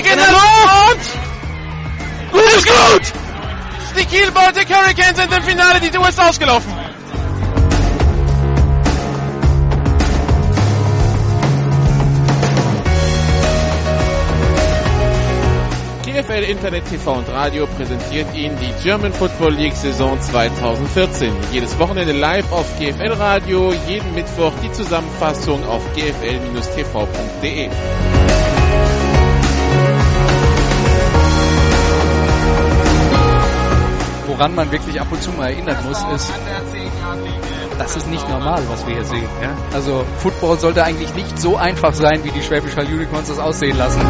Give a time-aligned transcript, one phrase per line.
[0.00, 1.18] In der Luft!
[2.32, 3.12] Gut ist gut!
[3.98, 6.72] Die Kiel Baltic Hurricanes sind im Finale, die ist ausgelaufen.
[16.06, 21.32] GFL Internet TV und Radio präsentiert Ihnen die German Football League Saison 2014.
[21.52, 27.68] Jedes Wochenende live auf GFL Radio, jeden Mittwoch die Zusammenfassung auf gfl-tv.de.
[34.30, 36.32] woran man wirklich ab und zu mal erinnern muss, ist,
[37.78, 39.28] das ist nicht normal, was wir hier sehen.
[39.42, 39.56] Ja?
[39.74, 43.76] Also Football sollte eigentlich nicht so einfach sein, wie die Schwäbisch Hall Unicorns das aussehen
[43.76, 44.00] lassen.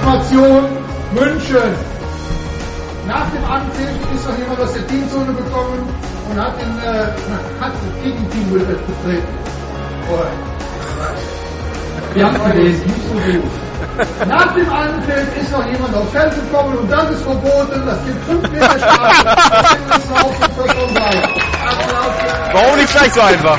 [0.00, 0.64] Information
[1.12, 1.74] München.
[3.06, 5.88] Nach dem Anpfiff ist noch jemand aus der Teamzone gekommen
[6.30, 9.26] und hat, den, äh, hat das Gegenteam betreten.
[12.12, 13.44] Wir haben es gelesen, nicht so gut.
[14.26, 17.86] Nach dem Anpfiff ist noch jemand aufs Feld gekommen und das ist verboten.
[17.86, 19.36] Das gibt 5 Meter Strafe.
[22.52, 23.58] Warum nicht gleich so einfach?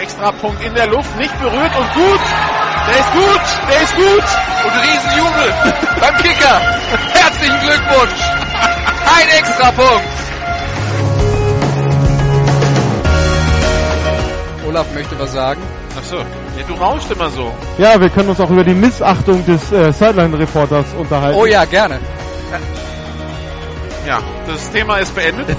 [0.00, 2.20] Extra Punkt in der Luft, nicht berührt und gut.
[2.88, 3.40] Der ist gut,
[3.70, 4.24] der ist gut.
[4.64, 5.54] Und Riesenjubel
[6.00, 6.60] beim Kicker.
[7.12, 8.22] Herzlichen Glückwunsch.
[9.16, 10.25] Ein Extrapunkt.
[14.76, 15.62] Olaf möchte was sagen.
[15.98, 16.24] Ach so, ja,
[16.68, 17.50] du rauschst immer so.
[17.78, 21.38] Ja, wir können uns auch über die Missachtung des äh, Sideline-Reporters unterhalten.
[21.40, 21.98] Oh ja, gerne.
[24.06, 25.46] Ja, das Thema ist beendet.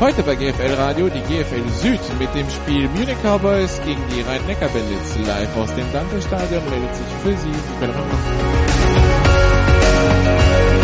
[0.00, 5.18] Heute bei GFL Radio die GFL Süd mit dem Spiel Munich Cowboys gegen die Rhein-Neckar-Bandits.
[5.26, 8.65] Live aus dem Dante-Stadion meldet sich für Sie Rambach.
[10.26, 10.75] Thank you.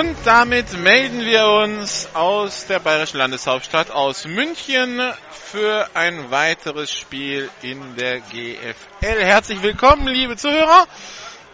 [0.00, 4.98] Und damit melden wir uns aus der bayerischen Landeshauptstadt, aus München,
[5.30, 9.22] für ein weiteres Spiel in der GFL.
[9.22, 10.86] Herzlich willkommen, liebe Zuhörer.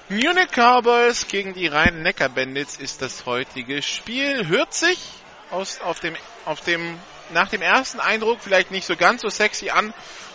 [0.08, 4.46] Munich Cowboys gegen die Rhein-Neckar-Bandits ist das heutige Spiel.
[4.46, 5.00] Hört sich
[5.50, 6.14] aus, auf dem,
[6.44, 7.00] auf dem,
[7.32, 9.92] nach dem ersten Eindruck vielleicht nicht so ganz so sexy an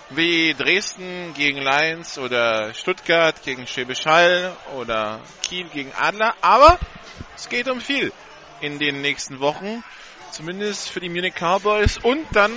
[0.10, 6.78] wie Dresden gegen Lions oder Stuttgart gegen Schwäbisch Hall oder Kiel gegen Adler, aber
[7.42, 8.14] es geht um viel
[8.62, 9.84] in den nächsten Wochen,
[10.30, 12.52] zumindest für die Munich Cowboys und dann,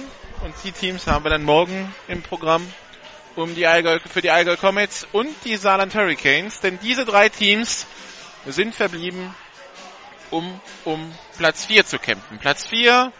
[0.45, 2.71] und die Teams haben wir dann morgen im Programm,
[3.35, 7.87] um die Allgäu, für die Allgäu Comets und die Saarland Hurricanes, denn diese drei Teams
[8.45, 9.35] sind verblieben,
[10.31, 12.39] um, um Platz 4 zu kämpfen.
[12.39, 13.11] Platz 4,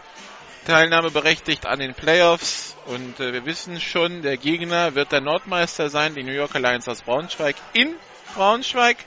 [0.67, 5.89] Teilnahme berechtigt an den Playoffs und äh, wir wissen schon, der Gegner wird der Nordmeister
[5.89, 7.95] sein, die New Yorker Lions aus Braunschweig in
[8.35, 8.97] Braunschweig.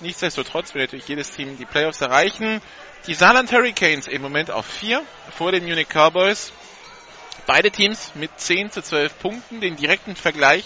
[0.00, 2.62] Nichtsdestotrotz will natürlich jedes Team die Playoffs erreichen.
[3.06, 5.02] Die Saarland Hurricanes im Moment auf 4
[5.36, 6.52] vor den Munich Cowboys.
[7.46, 9.60] Beide Teams mit 10 zu 12 Punkten.
[9.60, 10.64] Den direkten Vergleich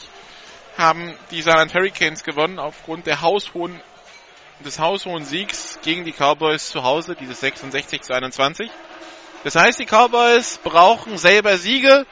[0.78, 3.81] haben die Saarland Hurricanes gewonnen aufgrund der haushohen,
[4.65, 8.71] des haushohen Siegs gegen die Cowboys zu Hause, dieses 66 zu 21.
[9.43, 12.06] Das heißt, die Cowboys brauchen selber Siege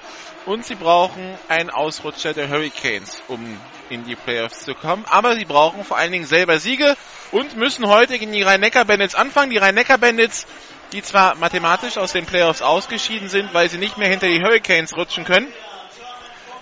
[0.44, 3.61] und sie brauchen einen Ausrutscher der Hurricanes, um
[3.93, 5.05] in die Playoffs zu kommen.
[5.09, 6.97] Aber sie brauchen vor allen Dingen selber Siege
[7.31, 9.51] und müssen heute gegen die Rhein-Neckar-Bandits anfangen.
[9.51, 10.47] Die Rhein-Neckar-Bandits,
[10.93, 14.97] die zwar mathematisch aus den Playoffs ausgeschieden sind, weil sie nicht mehr hinter die Hurricanes
[14.97, 15.49] rutschen können,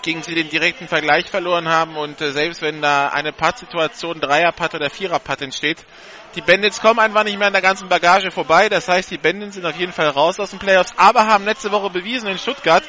[0.02, 4.74] gegen sie den direkten Vergleich verloren haben und äh, selbst wenn da eine Putt-Situation, Dreier-Putt
[4.74, 5.84] oder Vierer-Putt entsteht,
[6.34, 8.68] die Bandits kommen einfach nicht mehr an der ganzen Bagage vorbei.
[8.68, 11.72] Das heißt, die Bandits sind auf jeden Fall raus aus den Playoffs, aber haben letzte
[11.72, 12.84] Woche bewiesen in Stuttgart,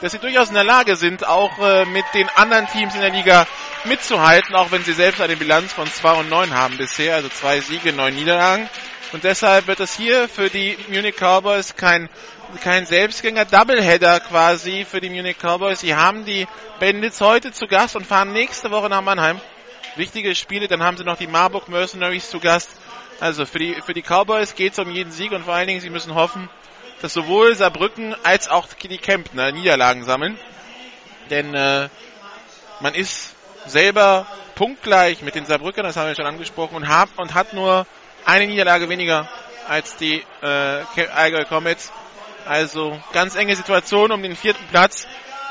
[0.00, 3.10] dass sie durchaus in der Lage sind, auch äh, mit den anderen Teams in der
[3.10, 3.46] Liga
[3.84, 7.60] mitzuhalten, auch wenn sie selbst eine Bilanz von 2 und 9 haben bisher, also zwei
[7.60, 8.68] Siege, neun Niederlagen.
[9.12, 12.08] Und deshalb wird es hier für die Munich Cowboys kein,
[12.62, 15.80] kein Selbstgänger, Doubleheader quasi für die Munich Cowboys.
[15.80, 16.46] Sie haben die
[16.80, 19.40] Bandits heute zu Gast und fahren nächste Woche nach Mannheim.
[19.96, 22.70] Wichtige Spiele, dann haben sie noch die Marburg Mercenaries zu Gast.
[23.18, 25.80] Also für die, für die Cowboys geht es um jeden Sieg und vor allen Dingen,
[25.80, 26.50] sie müssen hoffen,
[27.00, 30.38] dass sowohl Saarbrücken als auch die Kemptner Niederlagen sammeln.
[31.30, 31.88] Denn äh,
[32.80, 33.34] man ist
[33.64, 37.86] selber punktgleich mit den Saarbrückern, das haben wir schon angesprochen, und, hab, und hat nur
[38.26, 39.28] eine Niederlage weniger
[39.66, 41.90] als die äh, Allgäu Comets.
[42.46, 45.06] Also ganz enge Situation um den vierten Platz.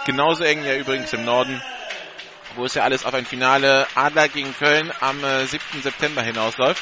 [0.05, 1.61] Genauso eng ja übrigens im Norden
[2.55, 5.81] wo es ja alles auf ein Finale Adler gegen Köln am äh, 7.
[5.81, 6.81] September hinausläuft.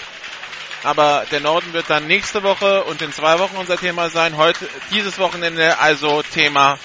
[0.84, 4.36] Aber der Norden wird dann nächste Woche und in zwei Wochen unser Thema sein.
[4.38, 6.78] Heute, dieses Wochenende also Thema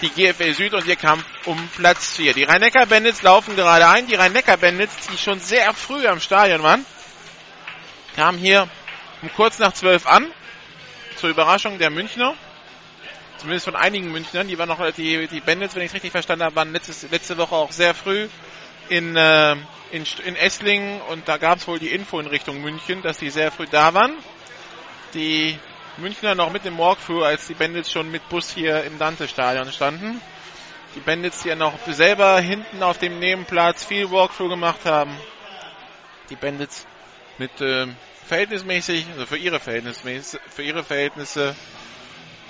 [0.00, 2.32] die GFL Süd und ihr Kampf um Platz 4.
[2.32, 4.06] Die Rhein-Neckar-Bandits laufen gerade ein.
[4.06, 6.86] Die Rhein-Neckar-Bandits, die schon sehr früh am Stadion waren,
[8.16, 8.68] kamen hier
[9.22, 10.26] um kurz nach zwölf an.
[11.16, 12.34] Zur Überraschung der Münchner.
[13.38, 14.48] Zumindest von einigen Münchnern.
[14.48, 17.38] Die waren noch, die, die Bandits, wenn ich es richtig verstanden habe, waren letztes, letzte
[17.38, 18.28] Woche auch sehr früh
[18.88, 19.52] in, äh,
[19.92, 23.30] in, in Esslingen und da gab es wohl die Info in Richtung München, dass die
[23.30, 24.16] sehr früh da waren.
[25.14, 25.58] Die
[25.98, 30.20] Münchner noch mit dem Walkthrough, als die Bandits schon mit Bus hier im Dante-Stadion standen.
[30.94, 35.14] Die Bandits, die ja noch selber hinten auf dem Nebenplatz viel Walkthrough gemacht haben.
[36.30, 36.86] Die Bandits
[37.38, 37.86] mit äh,
[38.26, 41.54] verhältnismäßig, also für ihre Verhältnisse, für ihre Verhältnisse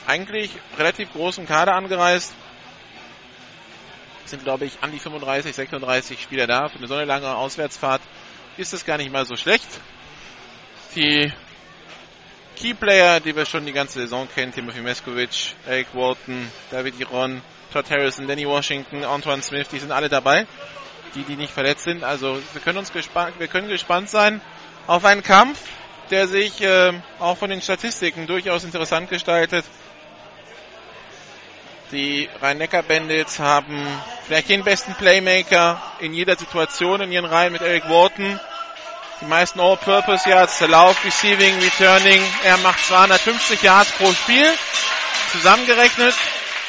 [0.08, 2.34] eigentlich relativ großen Kader angereist
[4.25, 6.69] sind, glaube ich, an die 35, 36 Spieler da.
[6.69, 8.02] Für eine so eine lange Auswärtsfahrt
[8.56, 9.69] ist es gar nicht mal so schlecht.
[10.94, 11.32] Die
[12.56, 17.40] Keyplayer, die wir schon die ganze Saison kennen, Timothy Meskovic, Eric Walton, David Iron,
[17.72, 20.46] Todd Harrison, Danny Washington, Antoine Smith, die sind alle dabei.
[21.14, 22.05] Die, die nicht verletzt sind.
[22.05, 24.43] Also wir können uns gespannt, wir können gespannt sein
[24.87, 25.58] auf einen Kampf,
[26.10, 29.64] der sich äh, auch von den Statistiken durchaus interessant gestaltet.
[31.90, 33.82] Die Rhein-Neckar-Bandits haben
[34.26, 38.38] vielleicht den besten Playmaker in jeder Situation in ihren Reihen mit Eric Wharton.
[39.23, 42.23] Die meisten All-Purpose Yards, Lauf, Receiving, Returning.
[42.44, 44.46] Er macht 250 Yards pro Spiel.
[45.32, 46.14] Zusammengerechnet.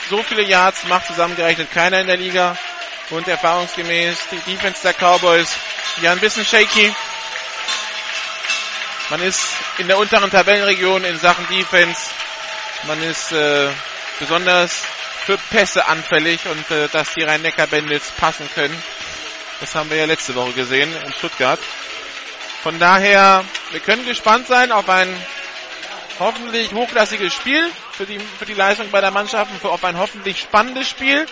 [0.10, 2.57] So viele Yards macht zusammengerechnet keiner in der Liga.
[3.10, 5.54] Und erfahrungsgemäß die Defense der Cowboys
[6.01, 6.94] ja ein bisschen shaky.
[9.10, 9.42] Man ist
[9.80, 12.10] in der unteren Tabellenregion in Sachen Defense.
[12.88, 13.69] Man ist äh,
[14.19, 14.83] besonders
[15.30, 18.76] für Pässe anfällig und äh, dass die Rhein-Neckar-Bandits passen können.
[19.60, 21.60] Das haben wir ja letzte Woche gesehen in Stuttgart.
[22.64, 25.08] Von daher, wir können gespannt sein auf ein
[26.18, 30.00] hoffentlich hochklassiges Spiel für die, für die Leistung bei der Mannschaft und für, auf ein
[30.00, 31.28] hoffentlich spannendes Spiel.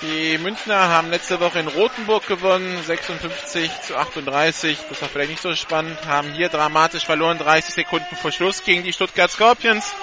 [0.00, 4.78] Die Münchner haben letzte Woche in Rothenburg gewonnen, 56 zu 38.
[4.88, 5.98] Das war vielleicht nicht so spannend.
[6.06, 9.94] Haben hier dramatisch verloren, 30 Sekunden vor Schluss gegen die Stuttgart Scorpions.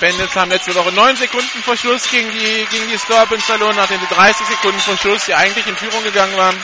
[0.00, 4.00] Bandits haben letzte Woche 9 Sekunden vor Schluss gegen die, gegen die Scorpions verloren, nachdem
[4.00, 6.56] sie 30 Sekunden vor Schluss die eigentlich in Führung gegangen waren.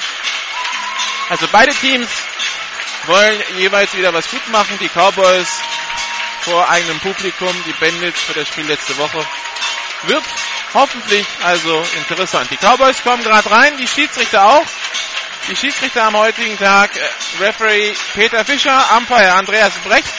[1.29, 2.09] Also beide Teams
[3.06, 4.79] wollen jeweils wieder was gut machen.
[4.81, 5.49] Die Cowboys
[6.43, 9.25] vor eigenem Publikum, die Bandits für das Spiel letzte Woche.
[10.05, 10.25] Wird
[10.75, 12.50] hoffentlich also interessant.
[12.50, 14.67] Die Cowboys kommen gerade rein, die Schiedsrichter auch.
[15.49, 17.09] Die Schiedsrichter am heutigen Tag, äh,
[17.41, 20.12] Referee Peter Fischer, Umpire Andreas Brecht,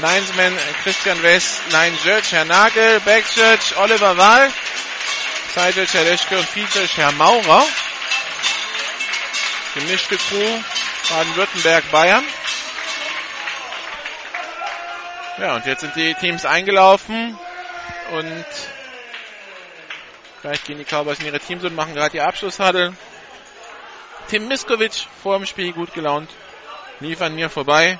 [0.00, 4.50] Linesman Christian West, Line Judge Herr Nagel, Back Judge Oliver Wahl,
[5.54, 7.64] Side Judge Herr Leschke und Field Judge Herr Maurer.
[9.74, 10.62] Gemischte Crew
[11.10, 12.24] Baden-Württemberg, Bayern.
[15.38, 17.38] Ja, und jetzt sind die Teams eingelaufen
[18.12, 18.46] und
[20.40, 22.94] vielleicht gehen die Cowboys in ihre Teams und machen gerade die Abschlusshuddle.
[24.28, 26.30] Tim Miskovic vor dem Spiel gut gelaunt,
[27.00, 27.98] lief an mir vorbei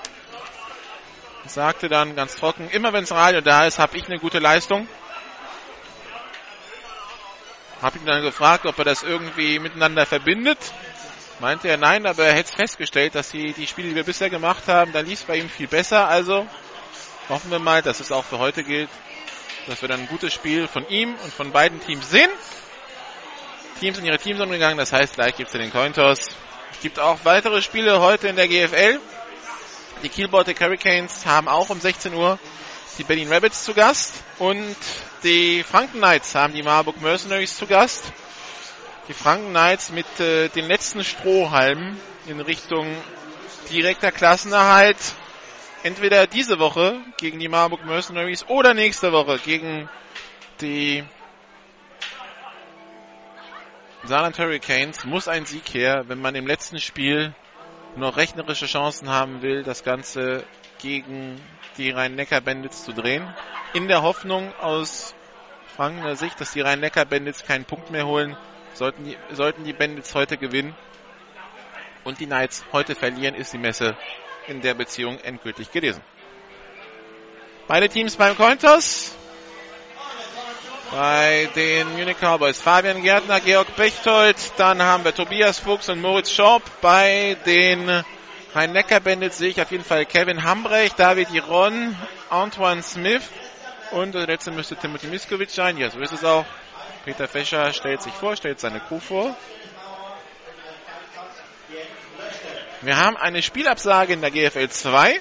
[1.46, 4.89] sagte dann ganz trocken, immer wenn das Radio da ist, habe ich eine gute Leistung.
[7.81, 10.58] Habe ihn dann gefragt, ob er das irgendwie miteinander verbindet.
[11.41, 14.69] Meinte er nein, aber er hätte festgestellt, dass die, die Spiele, die wir bisher gemacht
[14.69, 16.06] haben, da lief es bei ihm viel besser.
[16.06, 16.46] Also
[17.29, 18.89] hoffen wir mal, dass es auch für heute gilt,
[19.67, 22.31] dass wir dann ein gutes Spiel von ihm und von beiden Teams sehen.
[23.81, 26.29] Teams in ihre Teams umgegangen, das heißt, gleich gibt es den Cointos.
[26.70, 29.01] Es gibt auch weitere Spiele heute in der GFL.
[30.03, 32.37] Die Kiel Baltic Hurricanes haben auch um 16 Uhr
[32.99, 34.77] die Berlin Rabbits zu Gast und
[35.23, 38.13] die Franken Knights haben die Marburg Mercenaries zu Gast.
[39.06, 42.97] Die Franken Knights mit äh, den letzten Strohhalmen in Richtung
[43.71, 44.99] direkter Klassenerhalt.
[45.85, 49.89] Entweder diese Woche gegen die Marburg Mercenaries oder nächste Woche gegen
[50.61, 51.05] die
[54.03, 57.37] Saarland Hurricanes muss ein Sieg her, wenn man im letzten Spiel
[57.96, 60.44] noch rechnerische Chancen haben will, das Ganze
[60.79, 61.41] gegen
[61.77, 63.27] die Rhein-Neckar-Bandits zu drehen.
[63.75, 65.15] In der Hoffnung aus
[65.77, 68.37] Frankener Sicht, dass die Rhein-Neckar-Bandits keinen Punkt mehr holen,
[68.75, 70.75] sollten die, sollten die Bandits heute gewinnen
[72.05, 73.96] und die Knights heute verlieren, ist die Messe
[74.49, 76.03] in der Beziehung endgültig gelesen.
[77.69, 79.17] Beide Teams beim Cointos.
[80.93, 86.31] Bei den Munich Cowboys Fabian Gärtner, Georg Bechtold, dann haben wir Tobias Fuchs und Moritz
[86.31, 86.63] Schorb.
[86.82, 88.05] Bei den
[88.55, 91.96] Rhein-Neckar-Bandits sehe ich auf jeden Fall Kevin Hambrecht, David Iron,
[92.29, 93.22] Antoine Smith
[93.93, 95.79] und der letzte müsste Timothy Miskovic sein.
[95.79, 96.44] Ja, so ist es auch.
[97.06, 99.34] Peter Fischer stellt sich vor, stellt seine Crew vor.
[102.82, 105.20] Wir haben eine Spielabsage in der GFL 2.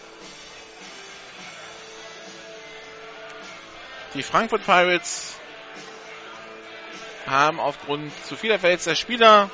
[4.15, 5.37] Die Frankfurt Pirates
[7.25, 9.49] haben aufgrund zu vieler verletzter Spieler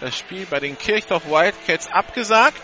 [0.00, 2.62] das Spiel bei den Kirchdorf Wildcats abgesagt.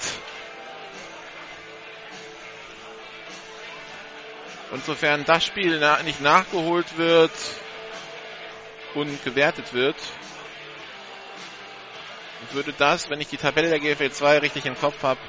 [4.71, 7.33] Und sofern das Spiel nicht nachgeholt wird
[8.95, 9.97] und gewertet wird,
[12.53, 15.21] würde das, wenn ich die Tabelle der GFL 2 richtig im Kopf habe,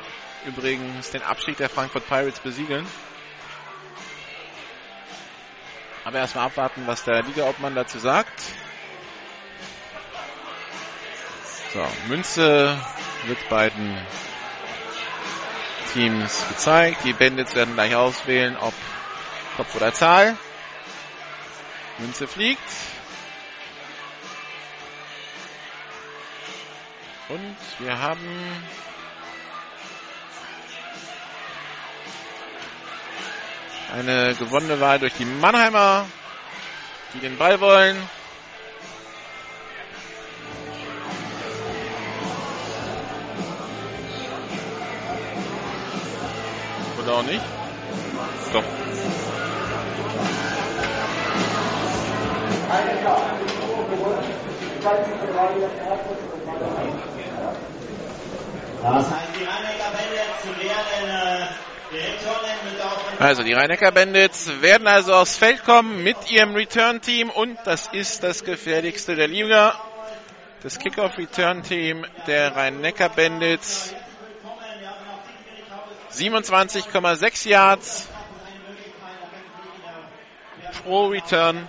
[0.45, 2.85] übrigens den Abstieg der Frankfurt Pirates besiegeln.
[6.03, 8.41] Aber erstmal abwarten, was der Ligaobmann dazu sagt.
[11.73, 12.79] So, Münze
[13.25, 13.97] wird beiden
[15.91, 17.03] Teams gezeigt.
[17.03, 18.75] Die Bandits werden gleich auswählen, ob
[19.57, 20.37] Kopf oder Zahl.
[21.97, 22.61] Münze fliegt.
[27.29, 28.61] Und wir haben
[33.93, 36.05] eine gewonnene Wahl durch die Mannheimer,
[37.15, 37.97] die den Ball wollen.
[47.03, 47.41] Oder auch nicht?
[48.53, 48.63] Doch.
[63.19, 68.23] Also die Rhein-Neckar Bandits werden also aufs Feld kommen mit ihrem Return-Team und das ist
[68.23, 69.75] das gefährlichste der Liga.
[70.61, 73.93] Das Kickoff-Return-Team der Rhein-Neckar Bandits
[76.15, 78.07] 27,6 Yards
[80.83, 81.67] pro Return.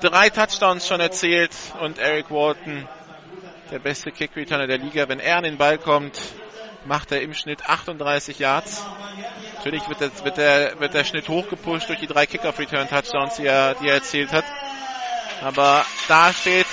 [0.00, 2.88] Drei Touchdowns schon erzielt und Eric Walton,
[3.70, 6.18] der beste Kick-Returner der Liga, wenn er an den Ball kommt,
[6.84, 8.84] macht er im Schnitt 38 Yards.
[9.56, 13.74] Natürlich wird, das, wird, der, wird der Schnitt hochgepusht durch die drei Kickoff-Return-Touchdowns, die er,
[13.74, 14.44] die er erzielt hat.
[15.42, 16.66] Aber da steht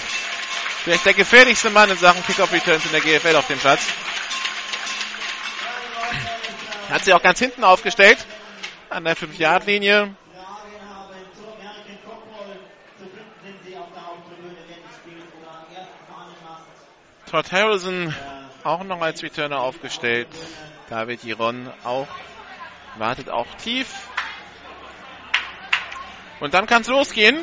[0.83, 3.87] vielleicht der gefährlichste Mann in Sachen Kickoff-Returns in der GFL auf dem Platz.
[6.89, 8.17] Hat sie auch ganz hinten aufgestellt.
[8.89, 10.15] An der 5-Yard-Linie.
[17.29, 18.13] Todd Harrison
[18.63, 20.27] auch noch als Returner aufgestellt.
[20.89, 22.07] David Giron auch
[22.97, 23.87] wartet auch tief.
[26.39, 27.39] Und dann kann es losgehen.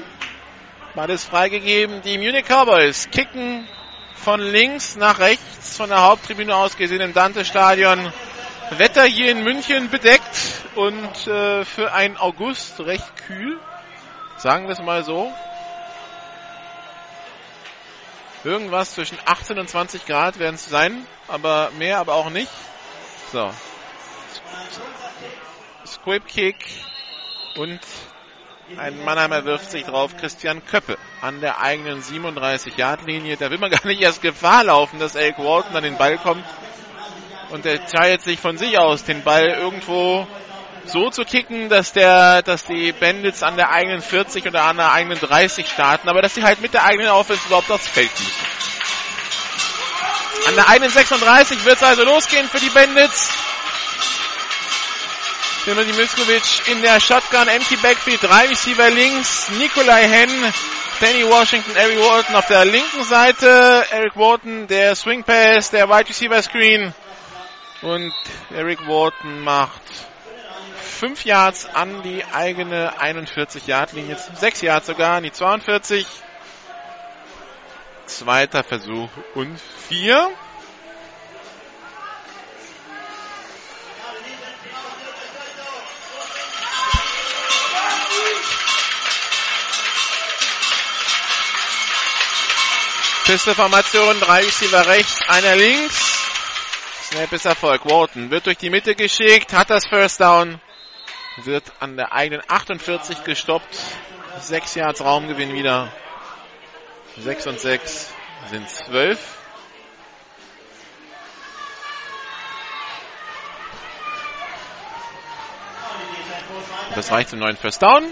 [0.95, 2.03] Ball ist freigegeben.
[2.03, 3.67] Die Munich Cowboys kicken
[4.15, 8.13] von links nach rechts von der Haupttribüne aus gesehen im Dante-Stadion.
[8.79, 13.59] Wetter hier in München bedeckt und äh, für einen August recht kühl.
[14.39, 15.33] Sagen wir es mal so.
[18.45, 22.51] Irgendwas zwischen 18 und 20 Grad werden es sein, aber mehr, aber auch nicht.
[23.33, 23.51] So.
[25.85, 26.57] Squib Kick
[27.57, 27.81] und
[28.79, 33.37] ein Mannheimer wirft sich drauf, Christian Köppe an der eigenen 37-Yard-Linie.
[33.37, 36.45] Da will man gar nicht erst Gefahr laufen, dass Elk Walton an den Ball kommt
[37.51, 40.27] und er entscheidet sich von sich aus, den Ball irgendwo
[40.87, 44.93] so zu kicken, dass der, dass die Bandits an der eigenen 40 oder an der
[44.93, 48.61] eigenen 30 starten, aber dass sie halt mit der eigenen Offense überhaupt aufs Feld müssen.
[50.49, 53.31] An der eigenen 36 wird es also losgehen für die Bandits.
[55.65, 60.55] Timothy Miskovic in der Shotgun, Empty Backfield, drei Receiver links, Nikolai Henn,
[61.01, 66.09] Danny Washington, Eric Walton auf der linken Seite, Eric Walton, der Swing Pass, der Wide
[66.09, 66.95] Receiver Screen
[67.83, 68.13] und
[68.51, 69.83] Eric Walton macht
[70.83, 76.07] 5 Yards an die eigene 41 Yard Linie, 6 Yards sogar an die 42.
[78.07, 79.59] Zweiter Versuch und
[79.89, 80.31] 4.
[93.25, 96.10] Pisteformation, drei Receiver rechts, einer links.
[97.11, 97.85] Snap ist Erfolg.
[97.87, 100.61] Wharton wird durch die Mitte geschickt, hat das First Down,
[101.39, 103.77] wird an der eigenen 48 gestoppt.
[104.39, 105.93] Sechs Yards Raumgewinn wieder.
[107.19, 108.13] Sechs und sechs
[108.49, 109.19] sind zwölf.
[116.95, 118.05] Das reicht zum neuen First Down.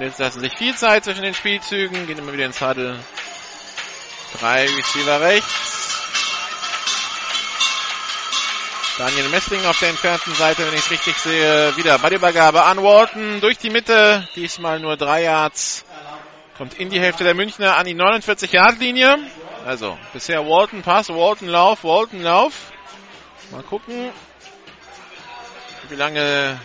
[0.00, 2.98] Jetzt lassen sich viel Zeit zwischen den Spielzügen, gehen immer wieder ins Huddle.
[4.40, 5.81] Drei Receiver rechts.
[9.04, 11.76] Daniel Messling auf der entfernten Seite, wenn ich es richtig sehe.
[11.76, 14.28] Wieder Ballübergabe an Walton durch die Mitte.
[14.36, 15.84] Diesmal nur drei Yards.
[16.56, 19.18] Kommt in die Hälfte der Münchner an die 49-Yard-Linie.
[19.66, 22.70] Also bisher Walton Pass, Walton Lauf, Walton Lauf.
[23.50, 24.10] Mal gucken,
[25.88, 26.60] wie lange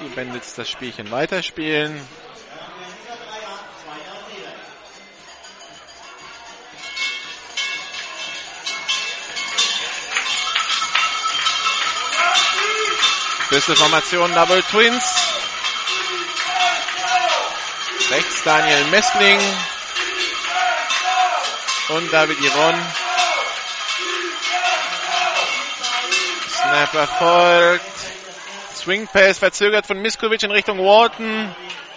[0.00, 2.00] die Bandits das Spielchen weiterspielen.
[13.50, 15.04] Beste Formation Double Twins.
[18.10, 19.38] Rechts Daniel Messling
[21.90, 22.74] und David Iron.
[26.48, 27.84] Snap erfolgt.
[28.74, 31.54] Swing Pass verzögert von Miskovic in Richtung Walton.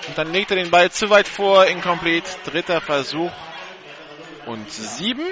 [0.08, 1.66] Und dann legt er den Ball zu weit vor.
[1.66, 2.30] Incomplete.
[2.46, 3.32] Dritter Versuch.
[4.46, 5.26] Und sieben.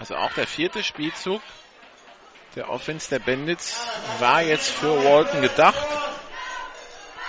[0.00, 1.40] Also auch der vierte Spielzug
[2.56, 3.80] der Offense der Bandits
[4.18, 5.86] war jetzt für Walton gedacht.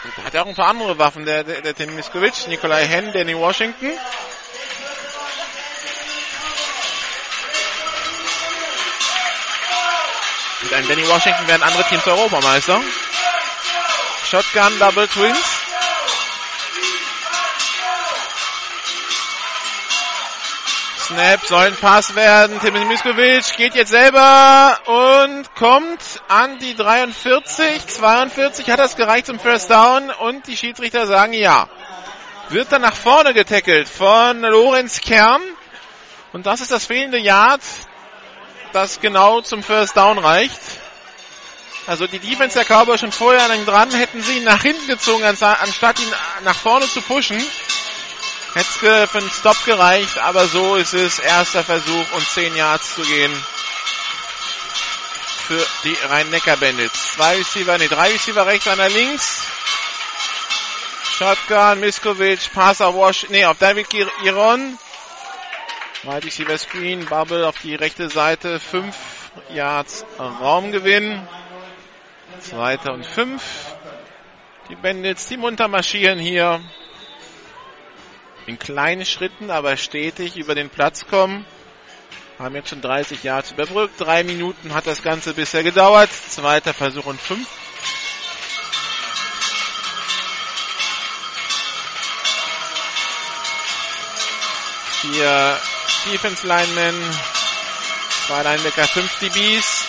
[0.03, 3.11] Und hat ja auch ein paar andere Waffen, der, der, der Tim Miskovic, Nikolai Henn,
[3.11, 3.91] Danny Washington.
[10.61, 12.81] Mit einem Danny Washington werden andere Teams Europameister.
[14.29, 15.54] Shotgun Double Twins.
[21.05, 22.59] Snap soll ein Pass werden.
[22.59, 27.85] Timothy Miskovic geht jetzt selber und kommt an die 43.
[27.85, 31.69] 42 hat das gereicht zum First Down und die Schiedsrichter sagen ja.
[32.49, 35.43] Wird dann nach vorne getackelt von Lorenz Kern.
[36.33, 37.61] Und das ist das fehlende Yard,
[38.73, 40.59] das genau zum First Down reicht.
[41.85, 45.99] Also die Defense der Cowboys schon vorher dran, hätten sie ihn nach hinten gezogen, anstatt
[45.99, 46.11] ihn
[46.43, 47.39] nach vorne zu pushen.
[48.55, 51.19] Hätte für einen Stop gereicht, aber so ist es.
[51.19, 53.33] Erster Versuch und 10 Yards zu gehen
[55.45, 57.13] für die Rhein-Neckar-Bandits.
[57.13, 59.45] Zwei Receiver, nee, drei Receiver rechts, einer links.
[61.17, 63.87] Shotgun, Miskovic, Pass auf Wash, nee, auf David
[64.23, 64.79] Iron.
[66.03, 68.95] Wide Receiver Screen, Bubble auf die rechte Seite, 5
[69.49, 71.27] Yards Raumgewinn.
[72.39, 73.43] Zweiter und 5.
[74.69, 76.61] Die Bandits, die munter marschieren hier
[78.47, 81.45] in kleinen Schritten, aber stetig über den Platz kommen.
[82.37, 83.99] Haben jetzt schon 30 Yards überbrückt.
[83.99, 86.09] Drei Minuten hat das Ganze bisher gedauert.
[86.11, 87.47] Zweiter Versuch und fünf.
[95.01, 95.59] Vier
[96.11, 96.95] Defense Linemen,
[98.27, 99.85] zwei Linebacker, fünf DBs.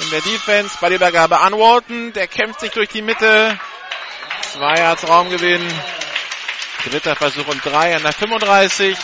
[0.00, 3.58] In der Defense, bei der Übergabe an Walton, der kämpft sich durch die Mitte.
[4.42, 5.66] Zwei Yards Raumgewinn.
[6.90, 8.96] Dritter Versuch und drei an der 35.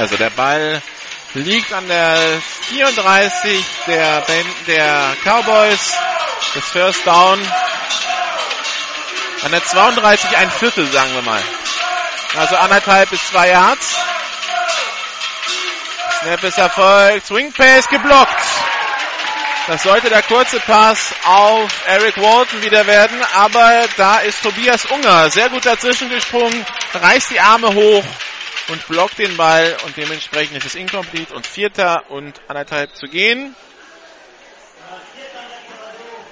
[0.00, 0.80] Also der Ball
[1.34, 5.94] liegt an der 34 der, Band, der Cowboys.
[6.54, 7.38] Das First Down
[9.42, 11.42] an der 32 ein Viertel, sagen wir mal.
[12.38, 13.96] Also anderthalb bis zwei Yards.
[16.20, 17.26] Snap ist erfolgt.
[17.26, 18.42] Swing Pace geblockt.
[19.66, 25.30] Das sollte der kurze Pass auf Eric Walton wieder werden, aber da ist Tobias Unger
[25.30, 28.04] sehr gut dazwischen gesprungen, reißt die Arme hoch
[28.68, 33.54] und blockt den Ball und dementsprechend ist es incomplete und vierter und anderthalb zu gehen.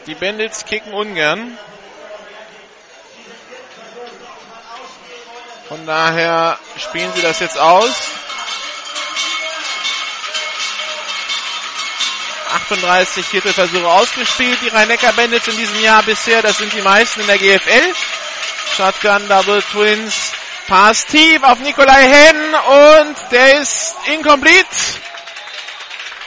[0.07, 1.57] Die Bandits kicken ungern.
[5.71, 7.93] Von daher spielen sie das jetzt aus.
[12.67, 16.43] 38 Viertelversuche ausgespielt, die Rhein-Neckar-Bandits in diesem Jahr bisher.
[16.43, 17.95] Das sind die meisten in der GFL.
[18.77, 20.33] Shotgun, Double Twins,
[20.67, 22.55] Pass tief auf Nikolai Henn
[23.07, 24.67] und der ist incomplete.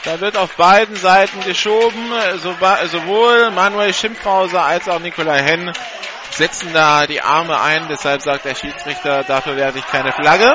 [0.04, 5.70] Da wird auf beiden Seiten geschoben, sowohl Manuel Schimpfhauser als auch Nikolai Henn
[6.36, 7.88] setzen da die Arme ein.
[7.88, 10.54] Deshalb sagt der Schiedsrichter, dafür werde ich keine Flagge.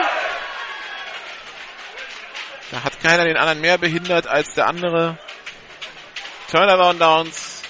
[2.72, 5.18] Da hat keiner den anderen mehr behindert als der andere.
[6.52, 7.64] Turnaround Downs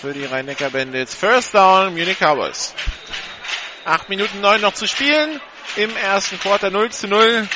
[0.00, 1.14] für die Rhein-Neckar Bandits.
[1.14, 2.74] First Down, Munich Cowboys.
[3.84, 5.40] Acht Minuten neun noch zu spielen.
[5.76, 7.48] Im ersten Quarter 0 zu 0.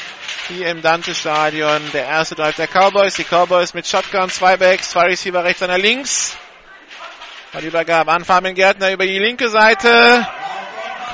[0.49, 1.81] Hier im Dante Stadion.
[1.93, 3.15] Der erste Drive der Cowboys.
[3.15, 6.37] Die Cowboys mit Shotgun, zwei Backs, zwei Receiver rechts, einer links.
[7.61, 10.27] Die Übergabe an Fabian Gärtner über die linke Seite.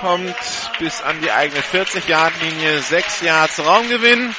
[0.00, 0.36] Kommt
[0.78, 2.78] bis an die eigene 40-Yard-Linie.
[2.78, 4.32] 6 Yards Raumgewinn.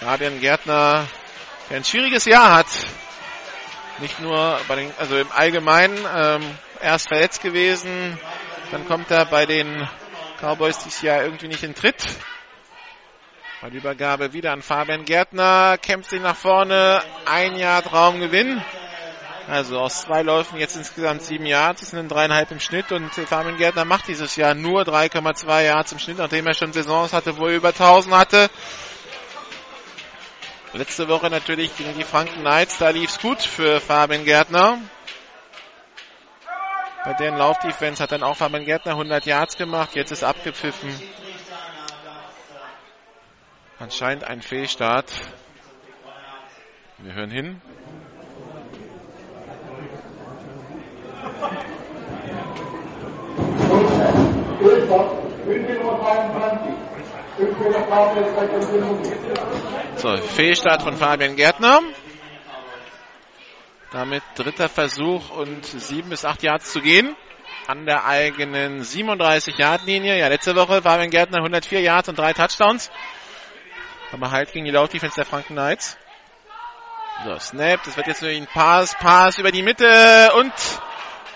[0.00, 1.06] Fabian Gärtner,
[1.70, 2.66] der ein schwieriges Jahr hat.
[3.98, 8.20] Nicht nur bei den, also im Allgemeinen, ähm, erst verletzt gewesen,
[8.72, 9.88] dann kommt er bei den
[10.38, 12.04] Cowboys dieses Jahr irgendwie nicht in Tritt.
[13.62, 18.62] Bei der Übergabe wieder an Fabian Gärtner, kämpft sich nach vorne, ein Jahr Traumgewinn.
[19.46, 23.58] Also aus zwei Läufen jetzt insgesamt sieben Yards, das sind dreieinhalb im Schnitt und Fabian
[23.58, 27.46] Gärtner macht dieses Jahr nur 3,2 Yards im Schnitt, nachdem er schon Saisons hatte, wo
[27.46, 28.50] er über 1000 hatte.
[30.72, 34.78] Letzte Woche natürlich gegen die Franken Knights, da lief's gut für Fabian Gärtner.
[37.04, 40.90] Bei deren Laufdefense hat dann auch Fabian Gärtner 100 Yards gemacht, jetzt ist abgepfiffen.
[43.78, 45.12] Anscheinend ein Fehlstart.
[46.98, 47.60] Wir hören hin.
[59.96, 61.80] So, Fehlstart von Fabian Gärtner.
[63.92, 67.16] Damit dritter Versuch und sieben bis acht Yards zu gehen.
[67.66, 70.18] An der eigenen 37-Yard-Linie.
[70.18, 72.90] Ja, letzte Woche Fabian Gärtner 104 Yards und drei Touchdowns.
[74.12, 75.96] Aber halt gegen die Laufdefense der Franken Knights.
[77.24, 77.82] So, Snap.
[77.84, 80.52] Das wird jetzt nur ein Pass, Pass über die Mitte und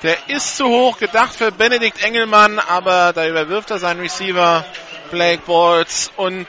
[0.02, 4.64] der ist zu hoch gedacht für Benedikt Engelmann, aber da überwirft er seinen Receiver
[5.10, 6.46] Blake Balls und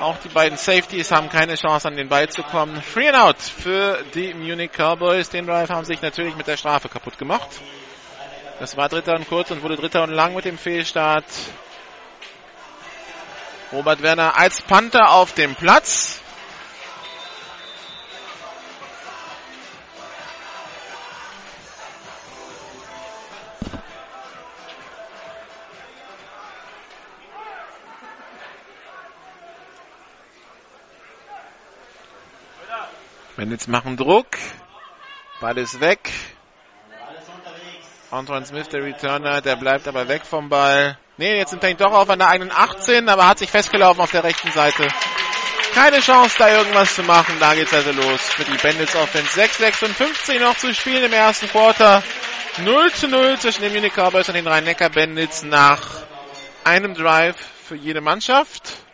[0.00, 2.80] auch die beiden Safeties haben keine Chance an den Ball zu kommen.
[2.82, 5.28] Free and out für die Munich Cowboys.
[5.28, 7.48] Den Drive haben sich natürlich mit der Strafe kaputt gemacht.
[8.60, 11.24] Das war Dritter und kurz und wurde Dritter und lang mit dem Fehlstart.
[13.72, 16.20] Robert Werner als Panther auf dem Platz.
[33.38, 34.26] Bandits machen Druck.
[35.38, 36.10] Ball ist weg.
[38.10, 40.98] Antoine Smith, der Returner, der bleibt aber weg vom Ball.
[41.18, 44.10] Nee, jetzt sind er doch auf an der eigenen 18, aber hat sich festgelaufen auf
[44.10, 44.88] der rechten Seite.
[45.72, 47.36] Keine Chance, da irgendwas zu machen.
[47.38, 49.40] Da geht's also los für die Bandits Offense.
[49.40, 52.02] 6,56 noch zu spielen im ersten Quarter.
[52.64, 55.80] 0 zu 0 zwischen den Munich Cowboys und den Rhein-Neckar Bandits nach
[56.64, 58.87] einem Drive für jede Mannschaft.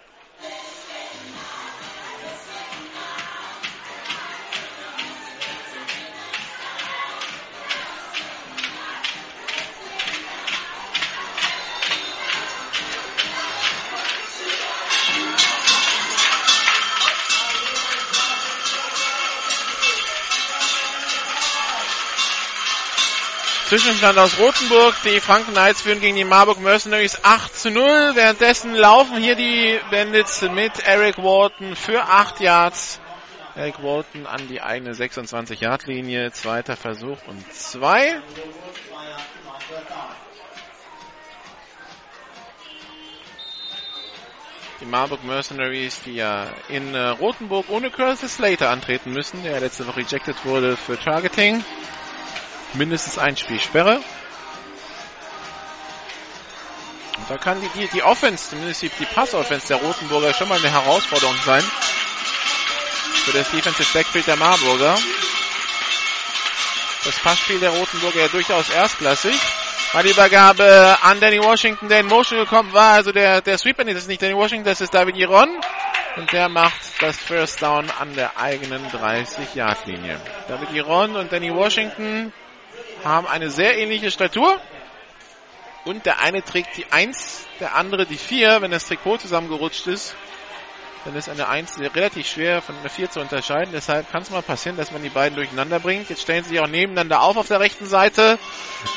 [23.75, 24.95] Zwischenstand aus Rothenburg.
[25.05, 28.13] Die Franken Knights führen gegen die Marburg Mercenaries 8 zu 0.
[28.15, 33.01] Währenddessen laufen hier die Bandits mit Eric Wharton für 8 Yards.
[33.57, 36.31] Eric Wharton an die eigene 26-Yard-Linie.
[36.31, 38.23] Zweiter Versuch und 2.
[44.81, 49.85] Die Marburg Mercenaries, die ja in äh, Rothenburg ohne Curtis Slater antreten müssen, der letzte
[49.89, 51.65] Woche rejected wurde für Targeting
[52.75, 54.01] mindestens ein Spiel Sperre.
[57.17, 60.59] Und da kann die, die, die Offense, zumindest die, die Pass-Offense der Rotenburger schon mal
[60.59, 61.63] eine Herausforderung sein.
[63.25, 64.99] Für das Defensive Backfield der Marburger.
[67.05, 69.39] Das Passspiel der Rotenburger ja durchaus erstklassig.
[69.93, 72.95] War die Übergabe an Danny Washington, der in Motion gekommen war.
[72.95, 75.49] Also der, der Sweeper, das ist nicht Danny Washington, das ist David Iron.
[76.17, 80.21] Und der macht das First Down an der eigenen 30-Yard-Linie.
[80.49, 82.33] David Iron und Danny Washington
[83.05, 84.61] haben eine sehr ähnliche Statur.
[85.85, 88.63] Und der eine trägt die 1, der andere die 4.
[88.63, 90.17] Wenn das Trikot zusammengerutscht ist,
[91.05, 93.73] dann ist eine 1 relativ schwer von einer 4 zu unterscheiden.
[93.75, 96.09] Deshalb kann es mal passieren, dass man die beiden durcheinander bringt.
[96.09, 98.39] Jetzt stellen sie sich auch nebeneinander auf auf der rechten Seite.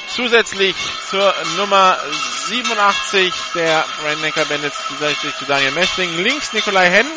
[0.08, 0.76] Zusätzlich
[1.10, 1.98] zur Nummer
[2.46, 6.24] 87 der Rhein-Neckar Bandits zusätzlich zu Daniel Messling.
[6.24, 7.08] Links Nikolai Henn.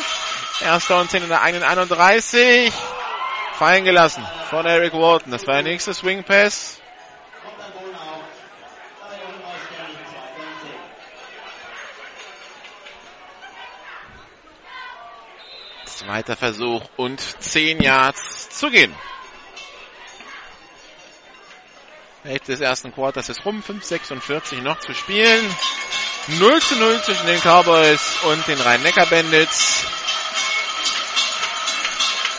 [0.61, 2.73] Erster und 10 in der 31.
[3.57, 5.31] Fallen gelassen von Eric Walton.
[5.31, 6.80] Das war der nächste Swing Pass.
[16.01, 18.91] Zweiter Versuch und 10 Yards zu gehen.
[22.23, 25.45] Hälfte des ersten Quarters ist rum, 5,46 noch zu spielen.
[26.39, 29.85] 0 zu 0 zwischen den Cowboys und den Rhein-Neckar-Bandits.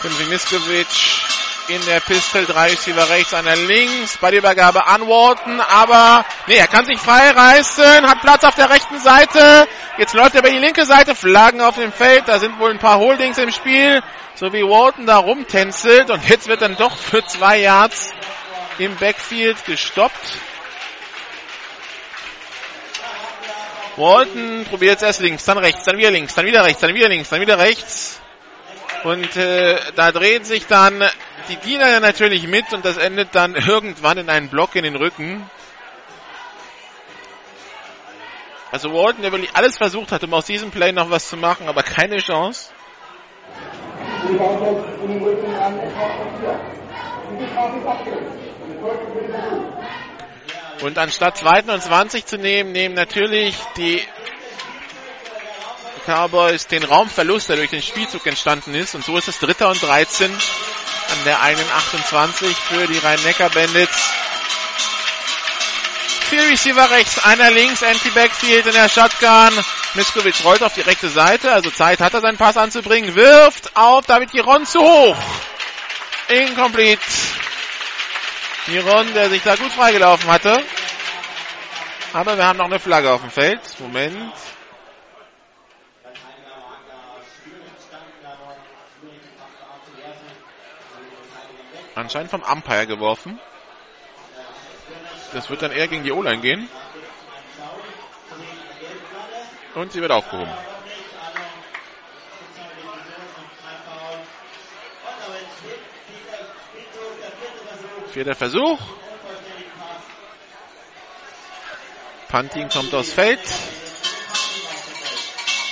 [0.01, 1.32] Künfig Miskovic
[1.69, 6.57] in der Pistol, drei Receiver rechts, einer links, bei der Übergabe an Walton, aber nee,
[6.57, 10.51] er kann sich frei reißen, hat Platz auf der rechten Seite, Jetzt läuft er über
[10.51, 14.03] die linke Seite, Flaggen auf dem Feld, da sind wohl ein paar Holdings im Spiel,
[14.35, 18.15] so wie Walton da rumtänzelt und jetzt wird dann doch für zwei Yards
[18.79, 20.39] im Backfield gestoppt.
[23.97, 27.09] Walton probiert jetzt erst links, dann rechts, dann wieder links, dann wieder rechts, dann wieder
[27.09, 28.19] links, dann wieder rechts.
[29.05, 31.03] Und äh, da dreht sich dann
[31.49, 35.49] die Diener natürlich mit und das endet dann irgendwann in einen Block in den Rücken.
[38.71, 41.69] Also Walton, der wirklich alles versucht hat, um aus diesem Play noch was zu machen,
[41.69, 42.71] aber keine Chance.
[50.83, 54.01] Und anstatt 22 zu nehmen, nehmen natürlich die
[56.07, 58.95] Cowboys den Raumverlust, der durch den Spielzug entstanden ist.
[58.95, 64.13] Und so ist es Dritter und 13 an der einen 28 für die Rhein-Neckar-Bandits.
[66.31, 69.65] Vier Receiver rechts, einer links, Anti-Backfield in der Shotgun.
[69.95, 74.07] Miskovic rollt auf die rechte Seite, also Zeit hat er seinen Pass anzubringen, wirft auf
[74.07, 75.17] David Giron zu hoch.
[76.29, 77.03] Incomplete.
[78.67, 80.63] Giron, der sich da gut freigelaufen hatte.
[82.15, 83.61] Aber wir haben noch eine Flagge auf dem Feld.
[83.81, 84.33] Moment.
[91.95, 93.39] Anscheinend vom Umpire geworfen.
[95.33, 96.69] Das wird dann eher gegen die O-Line gehen.
[99.75, 100.53] Und sie wird aufgehoben.
[108.13, 108.79] Vierter Versuch.
[112.29, 113.41] Pantin kommt aufs Feld.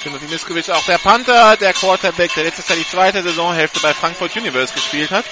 [0.02, 4.34] Timothy Miskovic auch der Panther, der Quarterback, der letztes Jahr die zweite Saisonhälfte bei Frankfurt
[4.36, 5.26] Universe gespielt hat.